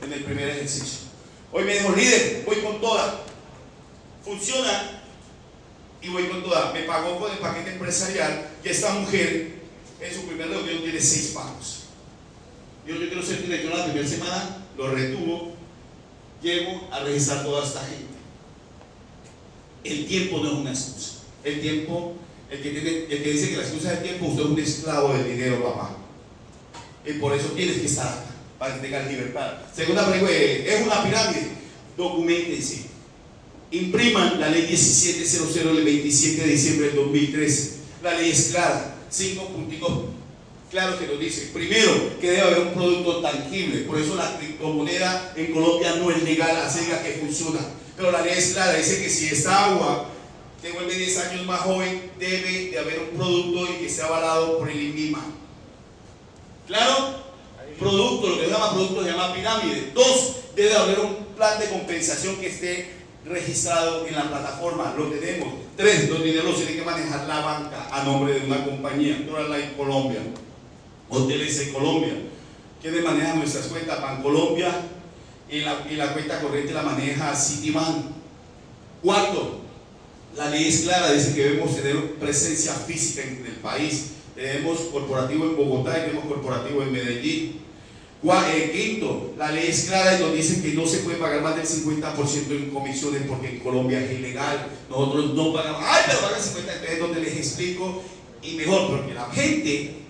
en 0.00 0.14
el 0.14 0.24
primer 0.24 0.48
ejercicio. 0.48 1.00
Hoy 1.52 1.64
me 1.64 1.74
dijo, 1.74 1.94
líder, 1.94 2.42
voy 2.46 2.56
con 2.62 2.80
toda. 2.80 3.20
Funciona 4.24 5.02
y 6.00 6.08
voy 6.08 6.26
con 6.28 6.42
toda. 6.42 6.72
Me 6.72 6.84
pagó 6.84 7.18
con 7.18 7.32
el 7.32 7.36
paquete 7.36 7.72
empresarial 7.72 8.48
y 8.64 8.68
esta 8.70 8.94
mujer 8.94 9.56
en 10.00 10.14
su 10.14 10.26
primer 10.26 10.48
reunión 10.48 10.84
tiene 10.84 11.00
seis 11.02 11.32
pagos. 11.34 11.80
Yo, 12.86 12.94
yo 12.94 13.08
quiero 13.08 13.22
ser 13.22 13.42
director 13.42 13.76
la 13.76 13.84
primera 13.84 14.08
semana, 14.08 14.64
lo 14.78 14.90
retuvo, 14.90 15.53
llego 16.44 16.88
a 16.92 17.00
registrar 17.00 17.42
toda 17.42 17.64
esta 17.64 17.80
gente. 17.80 18.14
El 19.82 20.06
tiempo 20.06 20.38
no 20.38 20.48
es 20.48 20.54
una 20.54 20.70
excusa. 20.70 21.12
El 21.42 21.60
tiempo, 21.60 22.14
el 22.50 22.62
que, 22.62 22.70
tiene, 22.70 22.90
el 23.08 23.22
que 23.22 23.32
dice 23.32 23.50
que 23.50 23.56
la 23.56 23.62
excusa 23.62 23.92
es 23.92 23.98
el 23.98 24.04
tiempo, 24.04 24.26
usted 24.26 24.42
es 24.42 24.48
un 24.48 24.58
esclavo 24.60 25.14
del 25.14 25.26
dinero, 25.26 25.64
papá. 25.64 25.96
Y 27.04 27.14
por 27.14 27.34
eso 27.34 27.48
tienes 27.48 27.78
que 27.78 27.86
estar 27.86 28.24
para 28.58 28.74
que 28.74 28.80
tengas 28.80 29.10
libertad. 29.10 29.54
Segunda 29.74 30.08
pregunta, 30.08 30.32
es 30.32 30.86
una 30.86 31.02
pirámide. 31.02 31.48
Documentense 31.96 32.94
impriman 33.70 34.40
la 34.40 34.48
ley 34.48 34.62
1700 34.68 35.54
del 35.54 35.84
27 35.84 36.42
de 36.42 36.48
diciembre 36.48 36.86
del 36.88 36.96
2013. 36.96 37.72
La 38.02 38.14
ley 38.14 38.30
es 38.30 38.50
clara, 38.50 38.96
cinco 39.10 39.48
puntos 39.48 40.13
claros 40.74 40.96
que 40.96 41.06
nos 41.06 41.20
dice. 41.20 41.50
Primero, 41.54 42.18
que 42.20 42.32
debe 42.32 42.42
haber 42.42 42.58
un 42.58 42.74
producto 42.74 43.20
tangible. 43.20 43.82
Por 43.82 43.96
eso 43.96 44.16
la 44.16 44.36
criptomoneda 44.36 45.32
en 45.36 45.52
Colombia 45.52 45.94
no 46.00 46.10
es 46.10 46.22
legal, 46.24 46.56
así 46.56 46.86
que 46.86 47.20
funciona. 47.20 47.60
Pero 47.96 48.10
la 48.10 48.22
ley 48.22 48.34
es 48.36 48.54
clara, 48.54 48.76
dice 48.76 49.00
que 49.00 49.08
si 49.08 49.26
esta 49.26 49.66
agua 49.66 50.06
te 50.60 50.72
vuelve 50.72 50.96
10 50.96 51.18
años 51.18 51.46
más 51.46 51.60
joven, 51.60 52.10
debe 52.18 52.70
de 52.70 52.78
haber 52.78 52.98
un 52.98 53.16
producto 53.16 53.72
y 53.72 53.84
que 53.84 53.88
sea 53.88 54.06
avalado 54.06 54.58
por 54.58 54.68
el 54.68 54.80
INVIMA. 54.80 55.24
¿Claro? 56.66 57.22
Producto, 57.78 58.30
lo 58.30 58.38
que 58.38 58.46
se 58.46 58.50
llama 58.50 58.72
producto 58.72 59.04
se 59.04 59.10
llama 59.10 59.32
pirámide. 59.32 59.92
Dos, 59.94 60.36
debe 60.56 60.74
haber 60.74 60.98
un 60.98 61.24
plan 61.36 61.60
de 61.60 61.68
compensación 61.68 62.34
que 62.36 62.48
esté 62.48 62.90
registrado 63.24 64.08
en 64.08 64.16
la 64.16 64.28
plataforma. 64.28 64.92
Lo 64.98 65.06
tenemos. 65.06 65.54
Tres, 65.76 66.10
los 66.10 66.24
dineros 66.24 66.56
tienen 66.56 66.76
que 66.78 66.84
manejar 66.84 67.28
la 67.28 67.40
banca 67.40 67.88
a 67.92 68.02
nombre 68.02 68.40
de 68.40 68.46
una 68.46 68.64
compañía. 68.64 69.16
en 69.16 69.74
Colombia, 69.76 70.20
Hoteles 71.08 71.60
en 71.60 71.72
Colombia. 71.72 72.14
¿Quiénes 72.80 73.04
manejan 73.04 73.38
nuestras 73.38 73.66
cuentas? 73.66 73.98
Colombia 74.22 74.72
y 75.50 75.60
la, 75.60 75.86
y 75.90 75.96
la 75.96 76.12
cuenta 76.12 76.40
corriente 76.40 76.72
la 76.72 76.82
maneja 76.82 77.34
Citibank. 77.34 78.06
Cuarto, 79.02 79.60
la 80.36 80.50
ley 80.50 80.66
es 80.66 80.80
clara, 80.80 81.12
dice 81.12 81.34
que 81.34 81.44
debemos 81.44 81.76
tener 81.76 82.14
presencia 82.14 82.72
física 82.72 83.22
en 83.22 83.44
el 83.46 83.56
país. 83.56 84.12
Tenemos 84.34 84.78
corporativo 84.92 85.44
en 85.44 85.56
Bogotá 85.56 85.98
y 85.98 86.02
tenemos 86.08 86.24
corporativo 86.24 86.82
en 86.82 86.92
Medellín. 86.92 87.64
Eh, 88.26 88.70
quinto, 88.72 89.34
la 89.36 89.52
ley 89.52 89.66
es 89.68 89.84
clara 89.84 90.16
y 90.16 90.22
nos 90.22 90.32
dice 90.32 90.62
que 90.62 90.72
no 90.72 90.86
se 90.86 91.00
puede 91.00 91.18
pagar 91.18 91.42
más 91.42 91.56
del 91.56 91.66
50% 91.66 92.50
en 92.50 92.70
comisiones 92.70 93.22
porque 93.28 93.50
en 93.50 93.58
Colombia 93.60 94.00
es 94.02 94.12
ilegal. 94.12 94.66
Nosotros 94.88 95.34
no 95.34 95.52
pagamos, 95.52 95.82
ay, 95.84 96.02
pero 96.06 96.20
pagan 96.20 96.40
50%, 96.40 96.56
entonces 96.56 96.98
donde 96.98 97.20
les 97.20 97.36
explico 97.36 98.02
y 98.42 98.54
mejor, 98.54 98.88
porque 98.88 99.12
la 99.12 99.26
gente, 99.26 100.03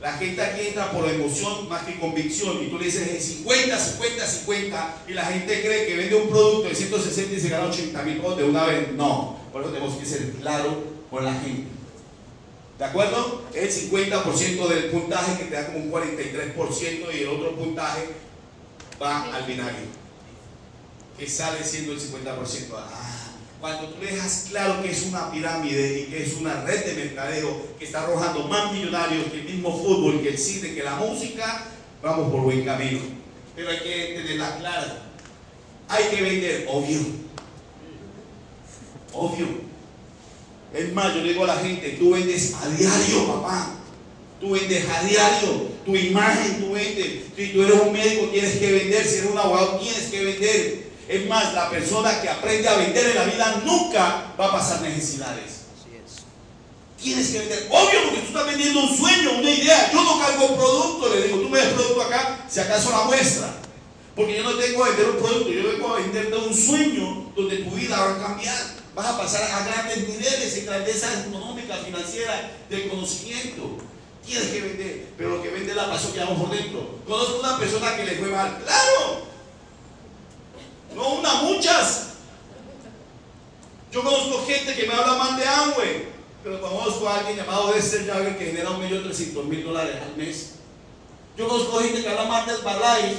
la 0.00 0.14
gente 0.14 0.40
aquí 0.40 0.68
entra 0.68 0.90
por 0.92 1.06
emoción 1.06 1.68
más 1.68 1.84
que 1.84 1.98
convicción 1.98 2.62
y 2.62 2.68
tú 2.68 2.78
le 2.78 2.86
dices 2.86 3.22
50, 3.22 3.78
50, 3.78 4.26
50 4.26 5.02
y 5.08 5.12
la 5.12 5.24
gente 5.26 5.60
cree 5.60 5.86
que 5.86 5.96
vende 5.96 6.14
un 6.14 6.30
producto 6.30 6.68
de 6.68 6.74
160 6.74 7.34
y 7.34 7.40
se 7.40 7.48
gana 7.50 7.66
80 7.66 8.02
mil 8.04 8.22
de 8.36 8.44
una 8.44 8.64
vez. 8.64 8.92
No, 8.94 9.38
por 9.52 9.62
eso 9.62 9.70
tenemos 9.70 9.96
que 9.96 10.06
ser 10.06 10.32
claros 10.32 10.74
con 11.10 11.24
la 11.24 11.34
gente. 11.34 11.68
¿De 12.78 12.86
acuerdo? 12.86 13.42
El 13.52 13.70
50% 13.70 14.68
del 14.68 14.84
puntaje 14.86 15.36
que 15.36 15.44
te 15.50 15.54
da 15.54 15.66
como 15.66 15.80
un 15.80 15.92
43% 15.92 17.14
y 17.14 17.22
el 17.22 17.28
otro 17.28 17.54
puntaje 17.54 18.08
va 19.00 19.34
al 19.34 19.44
binario, 19.44 19.84
que 21.18 21.28
sale 21.28 21.62
siendo 21.62 21.92
el 21.92 22.00
50%. 22.00 22.74
Ah, 22.74 23.09
cuando 23.60 23.88
tú 23.88 24.00
dejas 24.00 24.46
claro 24.50 24.82
que 24.82 24.90
es 24.90 25.02
una 25.06 25.30
pirámide 25.30 26.00
y 26.00 26.04
que 26.10 26.22
es 26.22 26.34
una 26.34 26.62
red 26.62 26.84
de 26.84 27.04
mercadeo 27.04 27.66
que 27.78 27.84
está 27.84 28.04
arrojando 28.04 28.48
más 28.48 28.72
millonarios 28.72 29.26
que 29.26 29.40
el 29.40 29.44
mismo 29.44 29.70
fútbol, 29.76 30.22
que 30.22 30.30
el 30.30 30.38
cine, 30.38 30.74
que 30.74 30.82
la 30.82 30.96
música, 30.96 31.66
vamos 32.02 32.30
por 32.30 32.40
buen 32.40 32.64
camino. 32.64 33.00
Pero 33.54 33.70
hay 33.70 33.80
que 33.80 34.14
tenerla 34.16 34.56
clara. 34.58 35.02
Hay 35.88 36.04
que 36.04 36.22
vender, 36.22 36.66
obvio. 36.70 37.00
Obvio. 39.12 39.46
Es 40.72 40.92
más, 40.94 41.14
yo 41.14 41.22
digo 41.22 41.44
a 41.44 41.48
la 41.48 41.56
gente, 41.56 41.96
tú 41.98 42.12
vendes 42.12 42.54
a 42.54 42.68
diario, 42.68 43.26
papá. 43.26 43.74
Tú 44.40 44.52
vendes 44.52 44.88
a 44.88 45.02
diario. 45.02 45.68
Tu 45.84 45.96
imagen, 45.96 46.60
tú 46.60 46.72
vendes. 46.72 47.24
Si 47.36 47.48
tú 47.48 47.62
eres 47.62 47.80
un 47.80 47.92
médico, 47.92 48.28
tienes 48.28 48.56
que 48.56 48.72
vender. 48.72 49.04
Si 49.04 49.18
eres 49.18 49.30
un 49.30 49.38
abogado, 49.38 49.78
tienes 49.80 50.04
que 50.04 50.24
vender. 50.24 50.89
Es 51.10 51.26
más, 51.26 51.52
la 51.54 51.68
persona 51.68 52.20
que 52.22 52.28
aprende 52.28 52.68
a 52.68 52.76
vender 52.76 53.06
en 53.06 53.16
la 53.16 53.24
vida 53.24 53.62
nunca 53.64 54.32
va 54.38 54.46
a 54.46 54.52
pasar 54.52 54.80
necesidades. 54.82 55.60
Tienes 57.02 57.30
que 57.30 57.38
vender. 57.40 57.66
Obvio, 57.70 58.02
porque 58.04 58.20
tú 58.20 58.26
estás 58.28 58.46
vendiendo 58.46 58.80
un 58.80 58.96
sueño, 58.96 59.32
una 59.38 59.50
idea. 59.50 59.90
Yo 59.92 60.04
no 60.04 60.20
cargo 60.20 60.54
producto. 60.54 61.14
Le 61.14 61.22
digo, 61.26 61.40
tú 61.40 61.48
me 61.48 61.58
das 61.58 61.72
producto 61.72 62.02
acá, 62.02 62.44
si 62.48 62.60
acaso 62.60 62.90
la 62.90 63.04
muestra. 63.04 63.54
Porque 64.14 64.36
yo 64.36 64.42
no 64.44 64.54
tengo 64.54 64.84
que 64.84 64.90
vender 64.90 65.10
un 65.10 65.16
producto, 65.16 65.48
yo 65.50 65.72
vengo 65.72 65.94
a 65.94 65.98
venderte 65.98 66.36
un 66.36 66.54
sueño 66.54 67.32
donde 67.34 67.56
tu 67.56 67.70
vida 67.70 67.98
va 67.98 68.16
a 68.16 68.22
cambiar 68.22 68.80
vas 68.94 69.06
a 69.06 69.18
pasar 69.18 69.42
a 69.50 69.64
grandes 69.64 70.08
niveles 70.08 70.54
de 70.54 70.60
grandeza 70.62 71.06
económica, 71.26 71.76
financiera, 71.76 72.50
de 72.68 72.88
conocimiento. 72.88 73.78
Tienes 74.24 74.48
que 74.48 74.60
vender, 74.60 75.06
pero 75.16 75.36
lo 75.36 75.42
que 75.42 75.48
vende 75.48 75.74
la 75.74 75.90
pasión 75.90 76.12
que 76.12 76.20
vamos 76.20 76.40
por 76.40 76.50
dentro. 76.50 76.98
Conozco 77.06 77.40
una 77.40 77.58
persona 77.58 77.96
que 77.96 78.04
le 78.04 78.16
fue 78.16 78.28
mal, 78.28 78.62
claro. 78.62 79.29
No 80.94 81.14
una, 81.14 81.34
muchas. 81.42 82.10
Yo 83.92 84.02
conozco 84.02 84.44
gente 84.46 84.74
que 84.74 84.86
me 84.86 84.94
habla 84.94 85.14
mal 85.14 85.36
de 85.36 85.46
Amway, 85.46 86.08
pero 86.44 86.60
conozco 86.60 87.08
a 87.08 87.18
alguien 87.18 87.36
llamado 87.36 87.72
Dexter 87.72 88.06
Jagger 88.06 88.38
que 88.38 88.46
genera 88.46 88.70
un 88.70 88.80
millón 88.80 89.02
trescientos 89.02 89.44
mil 89.46 89.64
dólares 89.64 89.96
al 90.00 90.16
mes. 90.16 90.52
Yo 91.36 91.48
conozco 91.48 91.80
gente 91.80 92.02
que 92.02 92.08
habla 92.08 92.24
mal 92.24 92.46
del 92.46 92.62
Balay, 92.62 93.16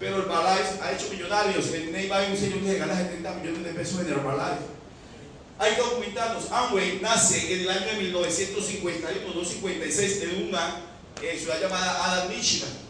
pero 0.00 0.16
el 0.16 0.22
Balay 0.22 0.62
ha 0.82 0.92
hecho 0.92 1.10
millonarios. 1.10 1.66
En 1.74 1.92
Ney 1.92 2.10
hay 2.10 2.30
un 2.30 2.36
señor 2.36 2.60
que 2.60 2.78
gana 2.78 2.96
70 2.96 3.34
millones 3.34 3.64
de 3.64 3.70
pesos 3.74 4.00
en 4.00 4.08
el 4.08 4.14
Balay. 4.14 4.58
Hay 5.58 5.74
que 5.74 5.80
documentarnos. 5.80 6.50
Amway 6.50 7.00
nace 7.00 7.54
en 7.54 7.60
el 7.60 7.70
año 7.70 7.86
de 7.86 7.96
1951, 8.02 9.34
no 9.34 9.44
56, 9.44 10.22
en 10.22 10.48
una 10.48 10.80
ciudad 11.38 11.60
llamada 11.60 12.04
Adam, 12.04 12.28
Michigan. 12.28 12.83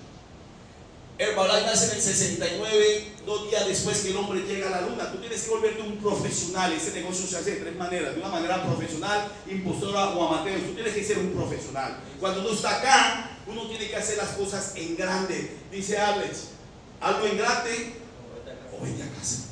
Herbalife 1.16 1.66
nace 1.66 1.84
en 1.86 1.96
el 1.96 2.02
69, 2.02 3.12
dos 3.24 3.48
días 3.48 3.68
después 3.68 4.00
que 4.00 4.10
el 4.10 4.16
hombre 4.16 4.40
llega 4.42 4.66
a 4.66 4.80
la 4.80 4.80
luna. 4.80 5.12
Tú 5.12 5.18
tienes 5.18 5.42
que 5.42 5.50
volverte 5.50 5.80
un 5.80 5.98
profesional. 5.98 6.72
Ese 6.72 6.92
negocio 6.92 7.26
se 7.26 7.36
hace 7.36 7.50
de 7.52 7.60
tres 7.60 7.76
maneras. 7.76 8.14
De 8.14 8.20
una 8.20 8.30
manera 8.30 8.64
profesional, 8.64 9.30
impostora 9.48 10.08
o 10.08 10.26
amateur. 10.26 10.60
Tú 10.60 10.74
tienes 10.74 10.92
que 10.92 11.04
ser 11.04 11.18
un 11.18 11.30
profesional. 11.30 12.00
Cuando 12.18 12.40
uno 12.40 12.50
está 12.50 12.78
acá, 12.78 13.38
uno 13.46 13.68
tiene 13.68 13.88
que 13.88 13.96
hacer 13.96 14.16
las 14.16 14.30
cosas 14.30 14.72
en 14.74 14.96
grande. 14.96 15.56
Dice 15.70 15.98
Alex, 15.98 16.48
algo 17.00 17.26
en 17.26 17.38
grande 17.38 17.94
o 18.72 18.84
vete 18.84 19.02
a 19.04 19.08
casa. 19.10 19.44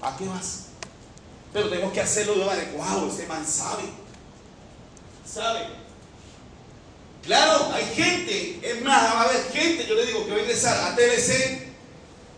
¿A 0.00 0.16
qué 0.16 0.26
vas? 0.26 0.66
Pero 1.52 1.68
tenemos 1.68 1.92
que 1.92 2.00
hacerlo 2.00 2.34
de 2.34 2.44
manera, 2.46 2.70
wow, 2.76 3.10
ese 3.10 3.26
man 3.26 3.46
sabe. 3.46 3.84
¿Sabe? 5.26 5.85
Claro, 7.26 7.72
hay 7.72 7.84
gente, 7.86 8.60
es 8.62 8.82
más, 8.82 9.02
va 9.02 9.22
a 9.22 9.22
haber 9.24 9.50
gente, 9.52 9.84
yo 9.86 9.96
le 9.96 10.06
digo 10.06 10.24
que 10.24 10.30
va 10.30 10.36
a 10.36 10.40
ingresar 10.40 10.92
a 10.92 10.94
TLC 10.94 11.60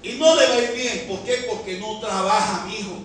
y 0.02 0.12
no 0.14 0.34
le 0.34 0.46
va 0.48 0.54
a 0.54 0.62
ir 0.62 0.72
bien. 0.72 1.04
¿Por 1.06 1.24
qué? 1.24 1.46
Porque 1.48 1.78
no 1.78 2.00
trabaja, 2.00 2.64
mi 2.64 2.76
hijo. 2.76 2.96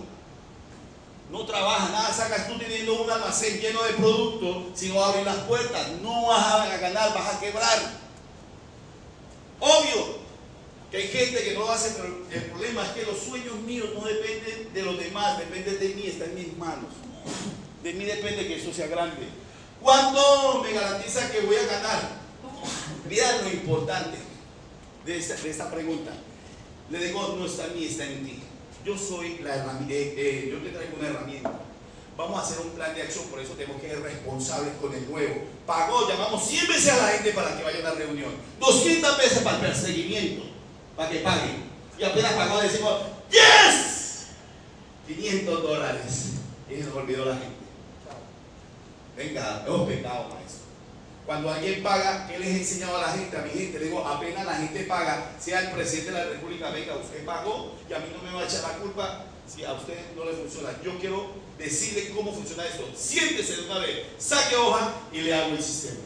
No 1.30 1.46
trabaja, 1.46 1.90
nada 1.90 2.14
sacas 2.14 2.48
tú 2.48 2.58
teniendo 2.58 3.02
un 3.02 3.10
almacén 3.10 3.60
lleno 3.60 3.84
de 3.84 3.94
productos 3.94 4.80
si 4.80 4.90
no 4.90 5.04
abres 5.04 5.26
las 5.26 5.38
puertas. 5.40 5.90
No 6.02 6.28
vas 6.28 6.62
a 6.62 6.78
ganar, 6.78 7.14
vas 7.14 7.36
a 7.36 7.40
quebrar. 7.42 7.80
Obvio, 9.60 10.20
que 10.90 10.98
hay 10.98 11.08
gente 11.08 11.44
que 11.44 11.54
no 11.54 11.62
lo 11.62 11.72
hace, 11.72 11.96
pero 11.98 12.26
el 12.32 12.52
problema 12.52 12.84
es 12.84 12.90
que 12.92 13.04
los 13.04 13.18
sueños 13.18 13.56
míos 13.62 13.90
no 13.94 14.06
dependen 14.06 14.74
de 14.74 14.84
los 14.84 14.98
demás, 14.98 15.38
dependen 15.38 15.80
de 15.80 15.90
mí, 15.90 16.08
están 16.08 16.30
en 16.30 16.36
mis 16.36 16.58
manos. 16.58 16.92
De 17.82 17.92
mí 17.94 18.06
depende 18.06 18.48
que 18.48 18.56
eso 18.56 18.74
sea 18.74 18.88
grande. 18.88 19.43
¿Cuánto 19.84 20.64
me 20.64 20.72
garantiza 20.72 21.30
que 21.30 21.42
voy 21.42 21.58
a 21.58 21.66
ganar? 21.66 22.10
Mira 23.10 23.42
lo 23.42 23.50
importante 23.50 24.18
de 25.06 25.18
esta, 25.18 25.70
pregunta. 25.70 26.12
Le 26.90 27.00
digo, 27.00 27.36
no 27.38 27.46
está 27.46 27.66
en 27.66 27.76
mí, 27.76 27.86
está 27.86 28.06
en 28.06 28.26
ti. 28.26 28.42
Yo 28.86 28.98
soy 28.98 29.40
la 29.40 29.56
herramienta, 29.56 29.94
eh, 29.94 30.14
eh, 30.16 30.50
yo 30.52 30.60
te 30.60 30.70
traigo 30.70 30.98
una 30.98 31.10
herramienta. 31.10 31.52
Vamos 32.16 32.40
a 32.40 32.44
hacer 32.44 32.60
un 32.66 32.72
plan 32.72 32.96
de 32.96 33.02
acción, 33.02 33.26
por 33.26 33.40
eso 33.40 33.54
tenemos 33.54 33.82
que 33.82 33.90
ser 33.90 34.02
responsables 34.02 34.74
con 34.80 34.94
el 34.94 35.10
nuevo. 35.10 35.36
Pagó, 35.66 36.08
llamamos 36.08 36.48
100 36.48 36.68
veces 36.68 36.90
a 36.94 36.98
la 36.98 37.08
gente 37.10 37.32
para 37.32 37.58
que 37.58 37.64
vaya 37.64 37.80
a 37.80 37.82
una 37.82 37.92
reunión, 37.92 38.32
200 38.60 39.18
veces 39.18 39.40
para 39.40 39.58
el 39.58 39.64
perseguimiento 39.64 40.44
para 40.96 41.10
que 41.10 41.20
paguen. 41.20 41.64
Y 41.98 42.04
apenas 42.04 42.34
pagó, 42.34 42.62
decimos, 42.62 43.02
¡Yes! 43.30 44.28
500 45.08 45.64
dólares. 45.64 46.04
Y 46.70 46.82
se 46.82 46.90
olvidó 46.90 47.26
la 47.26 47.36
gente. 47.36 47.62
Venga, 49.16 49.64
hemos 49.66 49.88
pecado, 49.88 50.30
maestro. 50.30 50.64
Cuando 51.26 51.51
alguien 51.51 51.82
paga, 51.82 52.28
¿qué 52.28 52.38
les 52.38 52.49
he 52.49 52.57
enseñado 52.59 52.97
a 52.97 53.01
la 53.01 53.14
gente? 53.14 53.38
A 53.38 53.41
mi 53.41 53.51
gente, 53.51 53.80
le 53.80 53.86
digo, 53.86 54.05
apenas 54.05 54.45
la 54.45 54.55
gente 54.55 54.84
paga, 54.84 55.32
sea 55.39 55.61
el 55.61 55.72
presidente 55.72 56.11
de 56.11 56.18
la 56.18 56.32
República, 56.32 56.70
venga, 56.72 56.95
usted 56.95 57.24
pagó 57.24 57.76
y 57.89 57.93
a 57.93 57.99
mí 57.99 58.05
no 58.14 58.22
me 58.22 58.36
va 58.36 58.41
a 58.41 58.45
echar 58.45 58.64
la 58.64 58.78
culpa 58.78 59.26
si 59.47 59.64
a 59.64 59.74
usted 59.74 59.97
no 60.16 60.26
le 60.26 60.34
funciona. 60.34 60.70
Yo 60.84 60.99
quiero 60.99 61.32
decirle 61.57 62.09
cómo 62.09 62.34
funciona 62.34 62.66
esto. 62.66 62.91
Siéntese 62.95 63.55
de 63.55 63.66
una 63.66 63.80
vez, 63.80 64.05
saque 64.18 64.55
hoja 64.55 64.93
y 65.14 65.22
le 65.22 65.34
hago 65.34 65.55
el 65.55 65.64
sistema. 65.64 66.01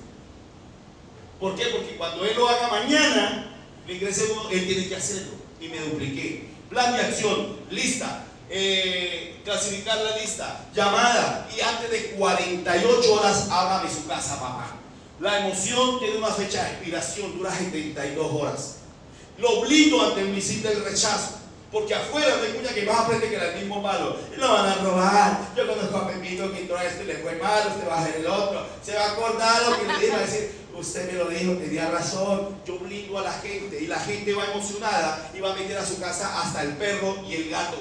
¿Por 1.39 1.55
qué? 1.55 1.66
Porque 1.66 1.95
cuando 1.97 2.26
él 2.26 2.36
lo 2.36 2.47
haga 2.47 2.68
mañana, 2.68 3.55
le 3.88 3.93
ingresé 3.93 4.32
uno, 4.32 4.49
él 4.51 4.68
tiene 4.68 4.88
que 4.88 4.95
hacerlo. 4.95 5.34
Y 5.60 5.68
me 5.70 5.80
dupliqué. 5.80 6.49
Plan 6.70 6.93
de 6.93 7.01
acción, 7.01 7.58
lista. 7.72 8.26
Eh, 8.50 9.41
clasificar 9.43 9.98
la 9.98 10.18
lista, 10.18 10.66
llamada. 10.74 11.48
Y 11.56 11.62
antes 11.62 11.91
de 11.91 12.12
48 12.12 13.14
horas, 13.14 13.48
hágame 13.50 13.89
su 13.89 14.08
casa, 14.08 14.39
papá. 14.39 14.76
La 15.20 15.39
emoción 15.39 16.00
tiene 16.00 16.18
una 16.18 16.28
fecha 16.28 16.64
de 16.64 16.72
expiración, 16.72 17.38
dura 17.38 17.52
72 17.52 18.32
horas. 18.32 18.76
Lo 19.38 19.62
blindo 19.62 20.02
ante 20.06 20.22
el 20.22 20.30
misil 20.30 20.64
del 20.64 20.84
rechazo. 20.84 21.38
Porque 21.72 21.93
afuera 21.93 22.38
de 22.38 22.54
cuña 22.56 22.70
que 22.70 22.86
vas 22.86 22.98
a 22.98 23.02
aprender 23.02 23.30
que 23.30 23.36
era 23.36 23.52
el 23.52 23.60
mismo 23.60 23.82
malo. 23.82 24.16
Lo 24.38 24.54
van 24.54 24.68
a 24.68 24.76
robar. 24.76 25.54
Yo 25.56 25.68
conozco 25.68 25.98
a 25.98 26.08
Pepito 26.08 26.52
que 26.54 26.62
entró 26.62 26.78
a 26.78 26.86
esto 26.86 27.04
y 27.04 27.08
le 27.08 27.18
fue 27.18 27.36
malo, 27.36 27.70
usted 27.72 27.89
va 27.89 27.95
a 27.95 28.02
hacer 28.04 28.16
el 28.18 28.28
otro. 28.28 28.66
Se 28.82 28.95
va 28.95 29.04
a 29.04 29.12
acordar 29.12 29.64
lo 29.64 29.78
que 29.78 29.86
le 29.86 30.00
diga, 30.00 30.18
a 30.18 30.22
decir, 30.22 30.52
usted 30.74 31.12
me 31.12 31.20
lo 31.20 31.28
dijo, 31.28 31.54
tenía 31.54 31.89
razón, 31.89 32.56
yo 32.66 32.80
blindo 32.80 33.20
a 33.20 33.24
la 33.24 33.34
gente 33.34 33.82
y 33.82 33.88
la 33.88 34.00
gente 34.00 34.34
va 34.34 34.45
emocionada 34.45 35.30
y 35.34 35.39
va 35.41 35.52
a 35.52 35.56
meter 35.56 35.78
a 35.78 35.86
su 35.86 36.00
casa 36.00 36.41
hasta 36.41 36.62
el 36.62 36.74
perro 36.78 37.18
y 37.28 37.36
el 37.36 37.50
gato, 37.50 37.78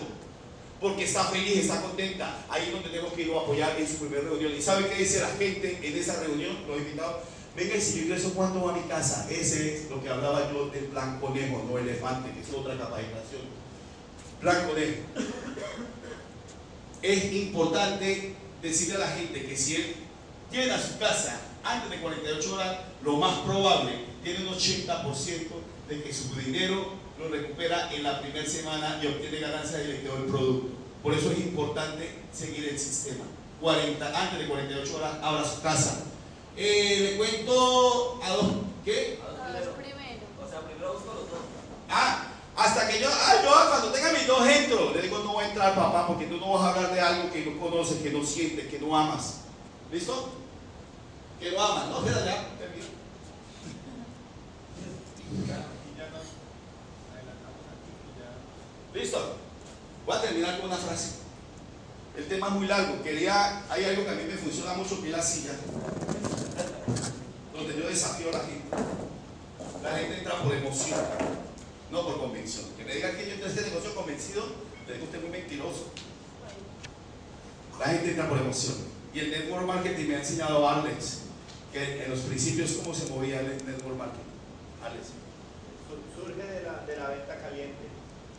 porque 0.81 1.05
está 1.05 1.25
feliz, 1.25 1.59
está 1.59 1.81
contenta. 1.83 2.45
Ahí 2.49 2.65
es 2.67 2.73
donde 2.73 2.91
tenemos 2.91 3.13
que 3.13 3.23
ir 3.23 3.33
a 3.33 3.41
apoyar 3.41 3.79
en 3.79 3.89
su 3.89 3.97
primera 3.99 4.23
reunión. 4.23 4.53
¿Y 4.57 4.63
sabe 4.63 4.89
qué 4.89 4.97
dice 4.97 5.21
la 5.21 5.31
gente 5.31 5.79
en 5.83 5.97
esa 5.97 6.21
reunión, 6.21 6.57
los 6.67 6.79
invitados? 6.79 7.17
venga 7.57 7.75
y 7.75 7.81
si 7.81 7.97
yo 7.97 8.03
ingreso, 8.05 8.35
¿cuánto 8.35 8.63
va 8.63 8.73
a 8.73 8.77
mi 8.77 8.83
casa? 8.83 9.27
Ese 9.31 9.75
es 9.75 9.91
lo 9.91 10.03
que 10.03 10.11
hablaba 10.11 10.53
yo 10.53 10.69
del 10.69 10.85
plan 10.85 11.19
conejo, 11.19 11.65
no 11.69 11.79
elefante, 11.79 12.31
que 12.31 12.41
es 12.41 12.55
otra 12.55 12.77
capacitación. 12.77 13.43
Plan 14.41 14.69
conejo. 14.69 14.97
Es 17.01 17.33
importante 17.33 18.35
decirle 18.61 18.97
a 18.97 18.99
la 18.99 19.09
gente 19.09 19.47
que 19.47 19.57
si 19.57 19.77
él 19.77 19.95
llena 20.53 20.81
su 20.81 20.99
casa 20.99 21.41
antes 21.65 21.91
de 21.91 22.01
48 22.01 22.55
horas, 22.55 22.79
lo 23.03 23.17
más 23.17 23.39
probable, 23.41 23.93
tiene 24.23 24.47
un 24.47 24.55
80% 24.55 25.49
de 25.89 26.03
que 26.03 26.13
su 26.13 26.35
dinero 26.35 26.95
lo 27.19 27.29
recupera 27.29 27.93
en 27.93 28.03
la 28.03 28.21
primera 28.21 28.49
semana 28.49 29.01
y 29.03 29.07
obtiene 29.07 29.41
ganancia 29.41 29.79
directa 29.79 30.13
del 30.15 30.25
producto. 30.25 30.69
Por 31.03 31.15
eso 31.15 31.31
es 31.31 31.39
importante 31.39 32.11
seguir 32.33 32.69
el 32.69 32.79
sistema. 32.79 33.25
40, 33.61 34.21
antes 34.21 34.39
de 34.39 34.47
48 34.47 34.97
horas, 34.97 35.13
abra 35.23 35.45
su 35.45 35.63
casa. 35.63 36.05
Eh, 36.57 37.11
le 37.11 37.17
cuento 37.17 38.21
a 38.23 38.31
dos, 38.31 38.47
¿qué? 38.85 39.19
A 39.23 39.51
los 39.51 39.69
primeros. 39.75 40.25
O 40.45 40.49
sea, 40.49 40.61
primero 40.61 40.95
busco 40.95 41.15
los 41.15 41.31
dos. 41.31 41.41
Ah, 41.89 42.29
hasta 42.57 42.89
que 42.89 43.01
yo, 43.01 43.09
ah, 43.11 43.35
yo 43.45 43.51
cuando 43.69 43.93
tenga 43.93 44.13
mis 44.13 44.27
dos 44.27 44.47
entro, 44.49 44.93
le 44.95 45.03
digo 45.03 45.19
no 45.19 45.35
voy 45.35 45.45
a 45.45 45.49
entrar 45.49 45.75
papá 45.75 46.07
porque 46.07 46.27
tú 46.27 46.39
no 46.39 46.55
vas 46.55 46.63
a 46.63 46.75
hablar 46.75 46.95
de 46.95 47.01
algo 47.01 47.31
que 47.31 47.45
no 47.45 47.61
conoces, 47.61 48.03
que 48.03 48.11
no 48.11 48.25
sientes, 48.25 48.69
que 48.69 48.79
no 48.79 48.97
amas. 48.97 49.43
¿Listo? 49.93 50.31
Que 51.39 51.53
no 51.53 51.63
amas, 51.63 51.89
no, 51.89 51.99
espera 51.99 52.25
ya, 52.25 52.49
termino. 52.59 52.87
Y 55.31 55.47
ya 55.47 56.09
nos 56.09 56.27
adelantamos 57.13 57.65
aquí 57.69 57.93
y 57.93 58.19
ya. 58.19 58.33
¿Listo? 58.97 59.37
Voy 60.07 60.17
a 60.17 60.21
terminar 60.23 60.57
con 60.59 60.69
una 60.71 60.79
frase. 60.79 61.17
El 62.17 62.27
tema 62.29 62.49
es 62.49 62.53
muy 62.55 62.67
largo. 62.67 63.03
Quería, 63.03 63.63
hay 63.71 63.85
algo 63.85 64.05
que 64.05 64.11
a 64.11 64.15
mí 64.15 64.23
me 64.27 64.37
funciona 64.37 64.73
mucho 64.75 65.01
que 65.03 65.09
es 65.09 65.13
la 65.17 65.23
silla. 65.23 65.53
Donde 67.53 67.77
yo 67.79 67.89
desafío 67.89 68.29
a 68.31 68.33
la 68.33 68.41
gente. 68.41 68.65
La 69.83 69.99
gente 69.99 70.19
entra 70.19 70.43
por 70.43 70.53
emoción, 70.55 70.99
no 71.91 72.03
por 72.05 72.19
convicción. 72.21 72.65
Que 72.77 72.85
me 72.85 72.95
digan 72.95 73.17
que 73.17 73.27
yo 73.27 73.33
entré 73.35 73.49
este 73.49 73.63
negocio 73.63 73.95
convencido, 73.95 74.45
le 74.87 74.95
digo 74.95 75.05
usted 75.05 75.21
muy 75.21 75.31
mentiroso. 75.31 75.91
La 77.79 77.87
gente 77.87 78.11
entra 78.11 78.29
por 78.29 78.39
emoción. 78.39 78.77
Y 79.13 79.21
el 79.21 79.31
network 79.31 79.67
marketing 79.67 80.07
me 80.09 80.15
ha 80.17 80.19
enseñado 80.21 80.67
a 80.67 80.81
Alex 80.81 81.19
que 81.73 82.05
en 82.05 82.11
los 82.11 82.21
principios 82.21 82.73
cómo 82.83 82.95
se 82.95 83.11
movía 83.11 83.41
el 83.41 83.49
network 83.67 83.97
marketing. 83.97 84.25
Alex, 84.83 85.07
Sur- 85.87 86.25
Surge 86.25 86.43
de 86.43 86.63
la 86.63 87.09
venta 87.09 87.39
caliente, 87.41 87.85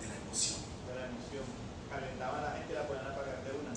de 0.01 0.07
la 0.07 0.15
emoción. 0.15 0.59
de 0.87 0.95
la 0.99 1.05
emoción. 1.07 1.45
Calentaban 1.89 2.39
a 2.39 2.47
la 2.49 2.51
gente 2.57 2.73
y 2.73 2.75
la 2.75 2.87
ponían 2.87 3.07
a 3.07 3.15
pagar 3.15 3.43
de 3.43 3.51
una. 3.51 3.73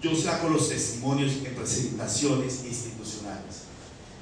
Yo 0.00 0.16
saco 0.16 0.48
los 0.48 0.68
testimonios 0.68 1.32
en 1.44 1.54
presentaciones 1.54 2.64
institucionales. 2.64 3.64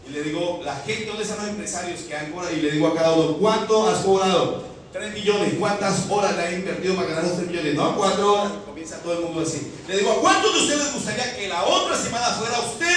Y 0.07 0.11
le 0.11 0.23
digo, 0.23 0.61
la 0.65 0.77
gente, 0.77 1.07
¿dónde 1.07 1.23
están 1.23 1.39
los 1.39 1.49
empresarios 1.49 2.01
que 2.01 2.17
han 2.17 2.33
cobrado? 2.33 2.55
Y 2.55 2.61
le 2.61 2.73
digo 2.73 2.89
a 2.89 2.95
cada 2.95 3.13
uno, 3.13 3.37
¿cuánto 3.39 3.89
has 3.89 3.99
cobrado? 3.99 4.73
3 4.93 5.15
millones. 5.15 5.55
¿Cuántas 5.59 6.11
horas 6.11 6.37
le 6.37 6.43
has 6.43 6.53
invertido 6.53 6.95
para 6.95 7.09
ganar 7.09 7.25
esos 7.25 7.39
3 7.39 7.51
millones? 7.51 7.75
No, 7.75 7.97
4 7.97 8.33
horas. 8.33 8.53
Comienza 8.67 8.99
todo 8.99 9.15
el 9.15 9.25
mundo 9.25 9.41
así. 9.41 9.73
Le 9.89 9.99
digo, 9.99 10.13
¿a 10.13 10.21
cuántos 10.21 10.53
de 10.53 10.61
ustedes 10.61 10.93
gustaría 10.93 11.37
que 11.37 11.49
la 11.49 11.65
otra 11.65 11.97
semana 11.97 12.27
fuera 12.27 12.61
usted 12.61 12.97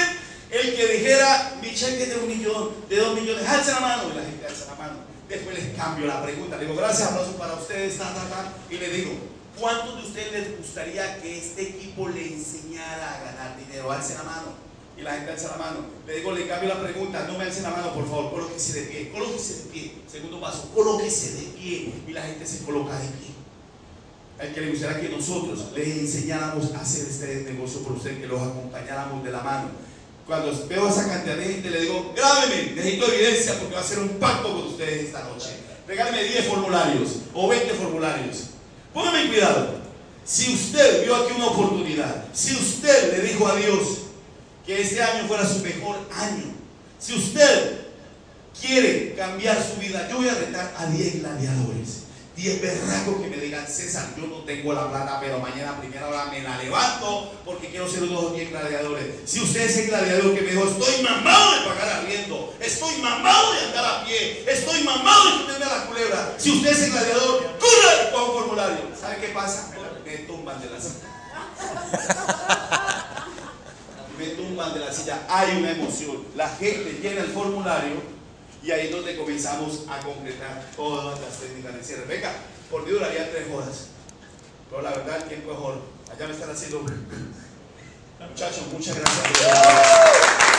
el 0.52 0.76
que 0.76 0.88
dijera, 0.88 1.58
mi 1.62 1.74
cheque 1.74 2.06
de 2.06 2.18
un 2.18 2.28
millón, 2.28 2.72
de 2.90 2.98
dos 2.98 3.16
millones, 3.16 3.48
alza 3.48 3.72
la 3.74 3.80
mano? 3.80 4.04
Y 4.12 4.18
la 4.18 4.24
gente 4.24 4.46
alza 4.46 4.66
la 4.68 4.76
mano. 4.76 4.94
Después 5.30 5.56
les 5.56 5.76
cambio 5.76 6.06
la 6.06 6.22
pregunta. 6.22 6.58
Le 6.58 6.66
digo, 6.66 6.76
gracias, 6.76 7.10
aplauso 7.10 7.32
para 7.38 7.54
ustedes, 7.54 7.98
ta, 7.98 8.14
ta, 8.14 8.30
ta. 8.30 8.54
Y 8.70 8.78
le 8.78 8.90
digo, 8.90 9.12
¿cuántos 9.60 10.02
de 10.02 10.08
ustedes 10.08 10.32
les 10.32 10.58
gustaría 10.58 11.22
que 11.22 11.38
este 11.38 11.62
equipo 11.64 12.10
le 12.10 12.34
enseñara 12.34 13.16
a 13.16 13.24
ganar 13.24 13.58
dinero? 13.58 13.92
Alce 13.92 14.16
la 14.16 14.24
mano. 14.24 14.66
Y 14.98 15.02
la 15.02 15.14
gente 15.14 15.32
alza 15.32 15.50
la 15.50 15.58
mano. 15.58 15.80
Le 16.08 16.18
digo, 16.18 16.32
le 16.32 16.48
cambio 16.48 16.70
la 16.70 16.82
pregunta, 16.82 17.26
no 17.28 17.38
me 17.38 17.44
alce 17.44 17.62
la 17.62 17.72
mano, 17.72 17.94
por 17.94 18.08
favor, 18.08 18.32
colóquese 18.32 18.82
de 18.82 18.88
pie, 18.88 19.12
colóquese 19.12 19.64
de 19.64 19.70
pie. 19.70 19.94
Segundo 20.10 20.40
paso, 20.40 20.72
colóquese 20.74 21.34
de 21.34 21.44
pie. 21.58 21.94
Y 22.08 22.12
la 22.12 22.22
gente 22.22 22.46
se 22.46 22.64
coloca 22.64 22.98
de 22.98 23.08
pie. 23.08 23.36
El 24.40 24.54
que 24.54 24.62
le 24.62 24.70
gustaría 24.72 25.02
que 25.02 25.10
nosotros 25.10 25.72
le 25.74 26.00
enseñáramos 26.02 26.74
a 26.74 26.82
hacer 26.82 27.08
este 27.08 27.52
negocio 27.52 27.82
por 27.82 27.94
usted, 27.94 28.20
que 28.20 28.28
los 28.28 28.42
acompañáramos 28.42 29.24
de 29.24 29.32
la 29.32 29.42
mano. 29.42 29.70
Cuando 30.26 30.68
veo 30.68 30.88
a 30.88 30.90
esa 30.90 31.08
cantidad 31.08 31.36
de 31.38 31.46
gente, 31.46 31.70
le 31.70 31.82
digo, 31.82 32.14
grábeme, 32.16 32.72
necesito 32.72 33.12
evidencia 33.12 33.60
porque 33.60 33.76
va 33.76 33.82
a 33.82 33.84
hacer 33.84 34.00
un 34.00 34.10
pacto 34.10 34.54
con 34.54 34.68
ustedes 34.68 35.06
esta 35.06 35.24
noche. 35.24 35.50
Regáleme 35.88 36.24
10 36.24 36.48
formularios 36.48 37.10
o 37.34 37.48
20 37.48 37.74
formularios. 37.76 38.55
Póngame 38.96 39.28
cuidado. 39.28 39.76
Si 40.24 40.54
usted 40.54 41.04
vio 41.04 41.18
aquí 41.18 41.34
una 41.36 41.48
oportunidad, 41.48 42.24
si 42.34 42.56
usted 42.56 43.12
le 43.12 43.28
dijo 43.28 43.46
a 43.46 43.56
Dios 43.58 43.82
que 44.66 44.82
este 44.82 45.04
año 45.04 45.28
fuera 45.28 45.46
su 45.46 45.60
mejor 45.60 45.98
año, 46.16 46.46
si 46.98 47.14
usted 47.14 47.82
quiere 48.60 49.14
cambiar 49.14 49.62
su 49.62 49.82
vida, 49.82 50.08
yo 50.10 50.16
voy 50.16 50.30
a 50.30 50.36
retar 50.36 50.74
a 50.78 50.86
10 50.88 51.20
gladiadores. 51.20 52.05
10 52.36 52.62
berracos 52.62 53.22
que 53.22 53.30
me 53.30 53.38
digan, 53.38 53.66
César, 53.66 54.10
yo 54.18 54.28
no 54.28 54.44
tengo 54.44 54.74
la 54.74 54.90
plata, 54.90 55.20
pero 55.22 55.40
mañana 55.40 55.80
primera 55.80 56.08
hora 56.08 56.26
me 56.26 56.42
la 56.42 56.58
levanto 56.58 57.34
porque 57.46 57.70
quiero 57.70 57.90
ser 57.90 58.04
uno 58.04 58.18
de 58.18 58.22
los 58.24 58.36
10 58.36 58.50
gladiadores. 58.52 59.06
Si 59.26 59.40
usted 59.40 59.62
es 59.62 59.78
el 59.78 59.88
gladiador 59.88 60.36
que 60.36 60.42
me 60.42 60.52
dijo, 60.52 60.68
estoy 60.68 61.04
mamado 61.04 61.52
de 61.54 61.62
pagar 61.62 61.90
arriendo, 62.02 62.54
estoy 62.60 62.98
mamado 62.98 63.54
de 63.54 63.60
andar 63.62 63.86
a 63.86 64.06
pie, 64.06 64.44
estoy 64.48 64.84
mamado 64.84 65.30
de 65.30 65.38
meterme 65.44 65.66
a 65.66 65.78
la 65.78 65.86
culebra. 65.86 66.36
Si 66.38 66.52
usted 66.52 66.72
es 66.72 66.82
el 66.84 66.92
gladiador, 66.92 67.58
¡corre! 67.58 68.12
Con 68.12 68.24
un 68.24 68.34
formulario. 68.34 68.90
¿Sabe 69.00 69.18
qué 69.22 69.28
pasa? 69.30 69.72
Me 70.06 70.18
tumban 70.18 70.62
de 70.62 70.70
la 70.70 70.82
silla. 70.82 71.08
Me 74.20 74.26
tumban 74.28 74.74
de 74.74 74.80
la 74.82 74.94
silla. 74.94 75.26
Hay 75.30 75.58
una 75.58 75.72
emoción. 75.72 76.26
La 76.36 76.50
gente 76.50 77.00
llena 77.02 77.22
el 77.22 77.32
formulario 77.32 78.15
y 78.66 78.72
ahí 78.72 78.88
es 78.88 78.92
donde 78.92 79.16
comenzamos 79.16 79.84
a 79.88 80.00
concretar 80.00 80.66
todas 80.76 81.20
las 81.22 81.40
técnicas 81.40 81.76
de 81.76 81.84
cierre. 81.84 82.06
Venga, 82.06 82.32
por 82.72 82.84
Dios 82.84 83.00
duraría 83.00 83.30
tres 83.30 83.48
horas. 83.54 83.90
Pero 84.70 84.82
la 84.82 84.90
verdad 84.90 85.18
el 85.18 85.24
tiempo 85.26 85.52
es 85.52 85.58
oro. 85.58 85.82
Allá 86.12 86.28
me 86.28 86.34
están 86.34 86.50
haciendo. 86.50 86.82
Muchachos, 88.20 88.64
muchas 88.74 88.98
gracias. 88.98 90.55